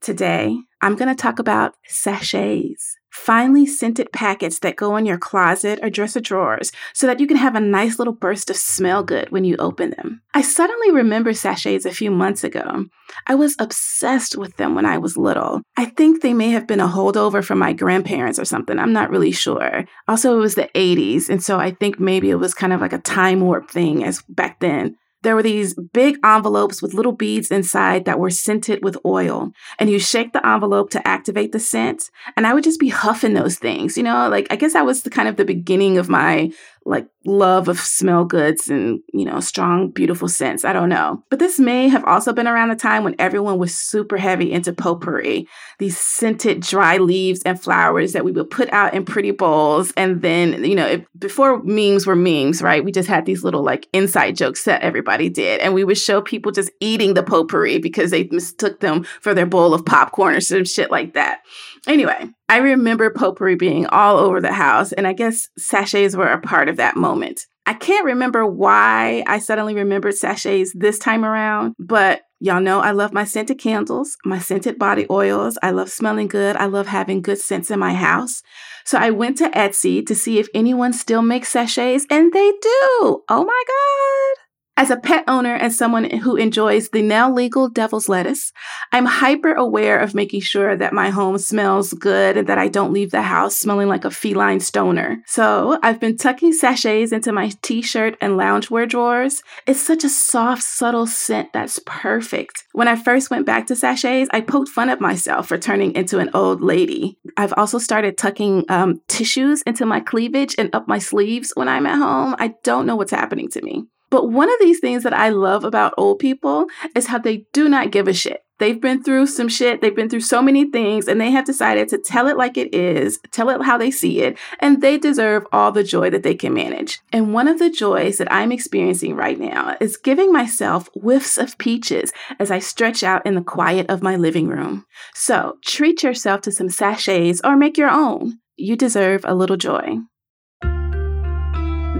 Today, 0.00 0.56
I'm 0.82 0.96
going 0.96 1.08
to 1.08 1.20
talk 1.20 1.38
about 1.38 1.74
sachets, 1.86 2.96
finely 3.10 3.64
scented 3.64 4.12
packets 4.12 4.58
that 4.58 4.76
go 4.76 4.96
in 4.96 5.06
your 5.06 5.16
closet 5.16 5.78
or 5.82 5.88
dresser 5.88 6.20
drawers 6.20 6.70
so 6.92 7.06
that 7.06 7.18
you 7.18 7.26
can 7.26 7.38
have 7.38 7.54
a 7.54 7.60
nice 7.60 7.98
little 7.98 8.12
burst 8.12 8.50
of 8.50 8.56
smell 8.56 9.02
good 9.02 9.30
when 9.30 9.44
you 9.44 9.56
open 9.58 9.90
them. 9.90 10.20
I 10.34 10.42
suddenly 10.42 10.90
remember 10.90 11.32
sachets 11.32 11.86
a 11.86 11.92
few 11.94 12.10
months 12.10 12.44
ago. 12.44 12.84
I 13.26 13.34
was 13.34 13.56
obsessed 13.58 14.36
with 14.36 14.56
them 14.58 14.74
when 14.74 14.84
I 14.84 14.98
was 14.98 15.16
little. 15.16 15.62
I 15.76 15.86
think 15.86 16.20
they 16.20 16.34
may 16.34 16.50
have 16.50 16.66
been 16.66 16.80
a 16.80 16.88
holdover 16.88 17.42
from 17.42 17.58
my 17.58 17.72
grandparents 17.72 18.38
or 18.38 18.44
something. 18.44 18.78
I'm 18.78 18.92
not 18.92 19.10
really 19.10 19.32
sure. 19.32 19.86
Also, 20.08 20.36
it 20.36 20.40
was 20.40 20.54
the 20.54 20.70
80s, 20.74 21.30
and 21.30 21.42
so 21.42 21.58
I 21.58 21.70
think 21.70 21.98
maybe 21.98 22.30
it 22.30 22.36
was 22.36 22.52
kind 22.52 22.72
of 22.72 22.80
like 22.80 22.92
a 22.92 22.98
time 22.98 23.40
warp 23.40 23.70
thing 23.70 24.04
as 24.04 24.22
back 24.28 24.60
then 24.60 24.96
there 25.26 25.34
were 25.34 25.42
these 25.42 25.74
big 25.74 26.18
envelopes 26.24 26.80
with 26.80 26.94
little 26.94 27.10
beads 27.10 27.50
inside 27.50 28.04
that 28.04 28.20
were 28.20 28.30
scented 28.30 28.84
with 28.84 28.96
oil. 29.04 29.50
And 29.80 29.90
you 29.90 29.98
shake 29.98 30.32
the 30.32 30.46
envelope 30.46 30.90
to 30.90 31.06
activate 31.06 31.50
the 31.50 31.58
scent. 31.58 32.12
And 32.36 32.46
I 32.46 32.54
would 32.54 32.62
just 32.62 32.78
be 32.78 32.90
huffing 32.90 33.34
those 33.34 33.58
things, 33.58 33.96
you 33.96 34.04
know, 34.04 34.28
like 34.28 34.46
I 34.50 34.56
guess 34.56 34.74
that 34.74 34.86
was 34.86 35.02
the 35.02 35.10
kind 35.10 35.28
of 35.28 35.34
the 35.34 35.44
beginning 35.44 35.98
of 35.98 36.08
my 36.08 36.52
like 36.86 37.08
love 37.24 37.68
of 37.68 37.80
smell 37.80 38.24
goods 38.24 38.70
and, 38.70 39.00
you 39.12 39.24
know, 39.24 39.40
strong, 39.40 39.90
beautiful 39.90 40.28
scents. 40.28 40.64
I 40.64 40.72
don't 40.72 40.88
know. 40.88 41.22
But 41.28 41.40
this 41.40 41.58
may 41.58 41.88
have 41.88 42.04
also 42.04 42.32
been 42.32 42.46
around 42.46 42.68
the 42.68 42.76
time 42.76 43.02
when 43.02 43.16
everyone 43.18 43.58
was 43.58 43.74
super 43.74 44.16
heavy 44.16 44.52
into 44.52 44.72
potpourri, 44.72 45.48
these 45.78 45.98
scented 45.98 46.60
dry 46.60 46.98
leaves 46.98 47.42
and 47.42 47.60
flowers 47.60 48.12
that 48.12 48.24
we 48.24 48.30
would 48.32 48.50
put 48.50 48.72
out 48.72 48.94
in 48.94 49.04
pretty 49.04 49.32
bowls. 49.32 49.92
And 49.96 50.22
then, 50.22 50.64
you 50.64 50.76
know, 50.76 50.86
it, 50.86 51.06
before 51.18 51.62
memes 51.64 52.06
were 52.06 52.16
memes, 52.16 52.62
right? 52.62 52.84
We 52.84 52.92
just 52.92 53.08
had 53.08 53.26
these 53.26 53.42
little 53.42 53.64
like 53.64 53.88
inside 53.92 54.36
jokes 54.36 54.64
that 54.64 54.82
everybody 54.82 55.28
did. 55.28 55.60
And 55.60 55.74
we 55.74 55.84
would 55.84 55.98
show 55.98 56.22
people 56.22 56.52
just 56.52 56.70
eating 56.80 57.14
the 57.14 57.24
potpourri 57.24 57.78
because 57.78 58.12
they 58.12 58.28
mistook 58.30 58.80
them 58.80 59.04
for 59.20 59.34
their 59.34 59.46
bowl 59.46 59.74
of 59.74 59.84
popcorn 59.84 60.36
or 60.36 60.40
some 60.40 60.64
shit 60.64 60.90
like 60.90 61.14
that. 61.14 61.40
Anyway, 61.88 62.28
I 62.48 62.58
remember 62.58 63.10
potpourri 63.10 63.56
being 63.56 63.86
all 63.86 64.18
over 64.18 64.40
the 64.40 64.52
house, 64.52 64.92
and 64.92 65.06
I 65.06 65.12
guess 65.12 65.48
sachets 65.58 66.14
were 66.14 66.28
a 66.28 66.40
part 66.40 66.68
of 66.68 66.76
that 66.76 66.96
moment. 66.96 67.42
I 67.66 67.74
can't 67.74 68.04
remember 68.04 68.46
why 68.46 69.24
I 69.26 69.40
suddenly 69.40 69.74
remembered 69.74 70.14
sachets 70.14 70.72
this 70.72 71.00
time 71.00 71.24
around, 71.24 71.74
but 71.80 72.22
y'all 72.38 72.60
know 72.60 72.78
I 72.78 72.92
love 72.92 73.12
my 73.12 73.24
scented 73.24 73.58
candles, 73.58 74.16
my 74.24 74.38
scented 74.38 74.78
body 74.78 75.06
oils. 75.10 75.58
I 75.60 75.72
love 75.72 75.90
smelling 75.90 76.28
good. 76.28 76.54
I 76.56 76.66
love 76.66 76.86
having 76.86 77.22
good 77.22 77.38
scents 77.38 77.72
in 77.72 77.80
my 77.80 77.94
house. 77.94 78.42
So 78.84 78.98
I 78.98 79.10
went 79.10 79.38
to 79.38 79.48
Etsy 79.50 80.06
to 80.06 80.14
see 80.14 80.38
if 80.38 80.48
anyone 80.54 80.92
still 80.92 81.22
makes 81.22 81.48
sachets, 81.48 82.06
and 82.08 82.32
they 82.32 82.52
do. 82.52 83.24
Oh 83.28 83.44
my 83.44 83.64
God. 83.66 84.45
As 84.78 84.90
a 84.90 84.96
pet 84.98 85.24
owner 85.26 85.54
and 85.54 85.72
someone 85.72 86.04
who 86.04 86.36
enjoys 86.36 86.90
the 86.90 87.00
now 87.00 87.32
legal 87.32 87.70
devil's 87.70 88.10
lettuce, 88.10 88.52
I'm 88.92 89.06
hyper 89.06 89.54
aware 89.54 89.98
of 89.98 90.14
making 90.14 90.42
sure 90.42 90.76
that 90.76 90.92
my 90.92 91.08
home 91.08 91.38
smells 91.38 91.94
good 91.94 92.36
and 92.36 92.46
that 92.46 92.58
I 92.58 92.68
don't 92.68 92.92
leave 92.92 93.10
the 93.10 93.22
house 93.22 93.56
smelling 93.56 93.88
like 93.88 94.04
a 94.04 94.10
feline 94.10 94.60
stoner. 94.60 95.22
So 95.24 95.78
I've 95.82 95.98
been 95.98 96.18
tucking 96.18 96.52
sachets 96.52 97.10
into 97.10 97.32
my 97.32 97.52
t 97.62 97.80
shirt 97.80 98.18
and 98.20 98.34
loungewear 98.34 98.86
drawers. 98.86 99.42
It's 99.66 99.80
such 99.80 100.04
a 100.04 100.10
soft, 100.10 100.62
subtle 100.62 101.06
scent 101.06 101.54
that's 101.54 101.80
perfect. 101.86 102.64
When 102.72 102.86
I 102.86 102.96
first 102.96 103.30
went 103.30 103.46
back 103.46 103.68
to 103.68 103.76
sachets, 103.76 104.28
I 104.34 104.42
poked 104.42 104.68
fun 104.68 104.90
at 104.90 105.00
myself 105.00 105.48
for 105.48 105.56
turning 105.56 105.94
into 105.94 106.18
an 106.18 106.28
old 106.34 106.60
lady. 106.60 107.18
I've 107.38 107.54
also 107.56 107.78
started 107.78 108.18
tucking 108.18 108.66
um, 108.68 109.00
tissues 109.08 109.62
into 109.62 109.86
my 109.86 110.00
cleavage 110.00 110.54
and 110.58 110.68
up 110.74 110.86
my 110.86 110.98
sleeves 110.98 111.52
when 111.54 111.66
I'm 111.66 111.86
at 111.86 111.96
home. 111.96 112.36
I 112.38 112.56
don't 112.62 112.84
know 112.84 112.96
what's 112.96 113.10
happening 113.10 113.48
to 113.52 113.62
me. 113.62 113.86
But 114.16 114.30
one 114.30 114.48
of 114.48 114.56
these 114.60 114.80
things 114.80 115.02
that 115.02 115.12
I 115.12 115.28
love 115.28 115.62
about 115.62 115.92
old 115.98 116.20
people 116.20 116.68
is 116.94 117.08
how 117.08 117.18
they 117.18 117.44
do 117.52 117.68
not 117.68 117.90
give 117.90 118.08
a 118.08 118.14
shit. 118.14 118.40
They've 118.58 118.80
been 118.80 119.02
through 119.02 119.26
some 119.26 119.46
shit, 119.46 119.82
they've 119.82 119.94
been 119.94 120.08
through 120.08 120.22
so 120.22 120.40
many 120.40 120.70
things, 120.70 121.06
and 121.06 121.20
they 121.20 121.30
have 121.32 121.44
decided 121.44 121.90
to 121.90 121.98
tell 121.98 122.26
it 122.26 122.38
like 122.38 122.56
it 122.56 122.74
is, 122.74 123.18
tell 123.30 123.50
it 123.50 123.60
how 123.60 123.76
they 123.76 123.90
see 123.90 124.22
it, 124.22 124.38
and 124.58 124.80
they 124.80 124.96
deserve 124.96 125.46
all 125.52 125.70
the 125.70 125.84
joy 125.84 126.08
that 126.08 126.22
they 126.22 126.34
can 126.34 126.54
manage. 126.54 127.02
And 127.12 127.34
one 127.34 127.46
of 127.46 127.58
the 127.58 127.68
joys 127.68 128.16
that 128.16 128.32
I'm 128.32 128.52
experiencing 128.52 129.16
right 129.16 129.38
now 129.38 129.76
is 129.82 129.98
giving 129.98 130.32
myself 130.32 130.88
whiffs 130.94 131.36
of 131.36 131.58
peaches 131.58 132.10
as 132.38 132.50
I 132.50 132.58
stretch 132.58 133.02
out 133.02 133.26
in 133.26 133.34
the 133.34 133.42
quiet 133.42 133.90
of 133.90 134.02
my 134.02 134.16
living 134.16 134.48
room. 134.48 134.86
So 135.12 135.58
treat 135.62 136.02
yourself 136.02 136.40
to 136.40 136.52
some 136.52 136.70
sachets 136.70 137.42
or 137.44 137.54
make 137.54 137.76
your 137.76 137.90
own. 137.90 138.38
You 138.56 138.76
deserve 138.76 139.26
a 139.26 139.34
little 139.34 139.58
joy. 139.58 139.98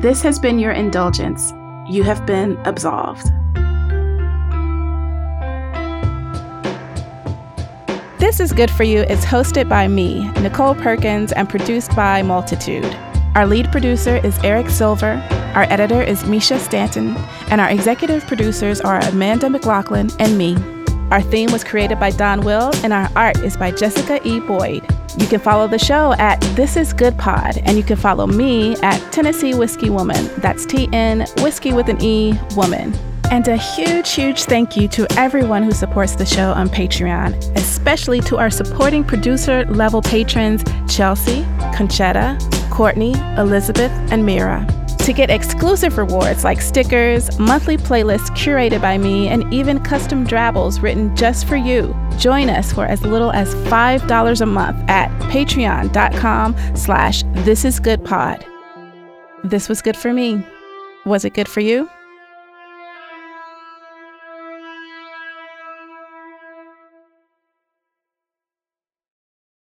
This 0.00 0.22
has 0.22 0.38
been 0.38 0.58
your 0.58 0.72
indulgence 0.72 1.52
you 1.88 2.02
have 2.02 2.26
been 2.26 2.56
absolved. 2.64 3.26
This 8.18 8.40
is 8.40 8.52
Good 8.52 8.70
For 8.70 8.82
You 8.82 9.02
is 9.02 9.24
hosted 9.24 9.68
by 9.68 9.86
me, 9.88 10.24
Nichole 10.36 10.80
Perkins, 10.80 11.32
and 11.32 11.48
produced 11.48 11.94
by 11.94 12.22
Multitude. 12.22 12.84
Our 13.34 13.46
lead 13.46 13.70
producer 13.70 14.16
is 14.16 14.38
Eric 14.42 14.70
Silver, 14.70 15.22
our 15.54 15.64
editor 15.64 16.02
is 16.02 16.22
Mischa 16.24 16.58
Stanton, 16.58 17.16
and 17.50 17.60
our 17.60 17.68
executive 17.68 18.26
producers 18.26 18.80
are 18.80 18.98
Amanda 19.00 19.48
McLoughlin 19.48 20.14
and 20.18 20.36
me. 20.36 20.75
Our 21.10 21.22
theme 21.22 21.52
was 21.52 21.62
created 21.62 22.00
by 22.00 22.10
Don 22.10 22.40
Will, 22.40 22.72
and 22.82 22.92
our 22.92 23.08
art 23.14 23.38
is 23.38 23.56
by 23.56 23.70
Jessica 23.70 24.20
E. 24.26 24.40
Boyd. 24.40 24.84
You 25.18 25.26
can 25.26 25.38
follow 25.38 25.68
the 25.68 25.78
show 25.78 26.14
at 26.14 26.40
This 26.56 26.76
Is 26.76 26.92
Good 26.92 27.16
Pod, 27.16 27.58
and 27.58 27.76
you 27.76 27.84
can 27.84 27.96
follow 27.96 28.26
me 28.26 28.76
at 28.82 28.98
Tennessee 29.12 29.54
Whiskey 29.54 29.88
Woman. 29.88 30.28
That's 30.38 30.66
T 30.66 30.88
N 30.92 31.24
Whiskey 31.38 31.72
with 31.72 31.88
an 31.88 32.02
E 32.02 32.34
Woman. 32.56 32.92
And 33.30 33.46
a 33.48 33.56
huge, 33.56 34.12
huge 34.12 34.42
thank 34.44 34.76
you 34.76 34.88
to 34.88 35.06
everyone 35.18 35.62
who 35.62 35.72
supports 35.72 36.16
the 36.16 36.26
show 36.26 36.52
on 36.52 36.68
Patreon, 36.68 37.56
especially 37.56 38.20
to 38.22 38.36
our 38.38 38.50
supporting 38.50 39.02
producer 39.04 39.64
level 39.66 40.02
patrons 40.02 40.62
Chelsea, 40.88 41.42
Conchetta, 41.74 42.38
Courtney, 42.70 43.14
Elizabeth, 43.36 43.92
and 44.10 44.26
Mira 44.26 44.66
to 45.06 45.12
get 45.12 45.30
exclusive 45.30 45.98
rewards 45.98 46.42
like 46.42 46.60
stickers, 46.60 47.38
monthly 47.38 47.76
playlists 47.76 48.28
curated 48.30 48.80
by 48.80 48.98
me, 48.98 49.28
and 49.28 49.54
even 49.54 49.78
custom 49.78 50.24
drabbles 50.24 50.80
written 50.80 51.14
just 51.14 51.46
for 51.46 51.54
you. 51.54 51.94
Join 52.18 52.50
us 52.50 52.72
for 52.72 52.86
as 52.86 53.02
little 53.02 53.30
as 53.30 53.54
$5 53.54 54.40
a 54.40 54.46
month 54.46 54.90
at 54.90 55.08
patreon.com 55.30 56.56
slash 56.74 57.22
thisisgoodpod. 57.22 58.44
This 59.44 59.68
was 59.68 59.80
good 59.80 59.96
for 59.96 60.12
me. 60.12 60.44
Was 61.04 61.24
it 61.24 61.34
good 61.34 61.46
for 61.46 61.60
you? 61.60 61.88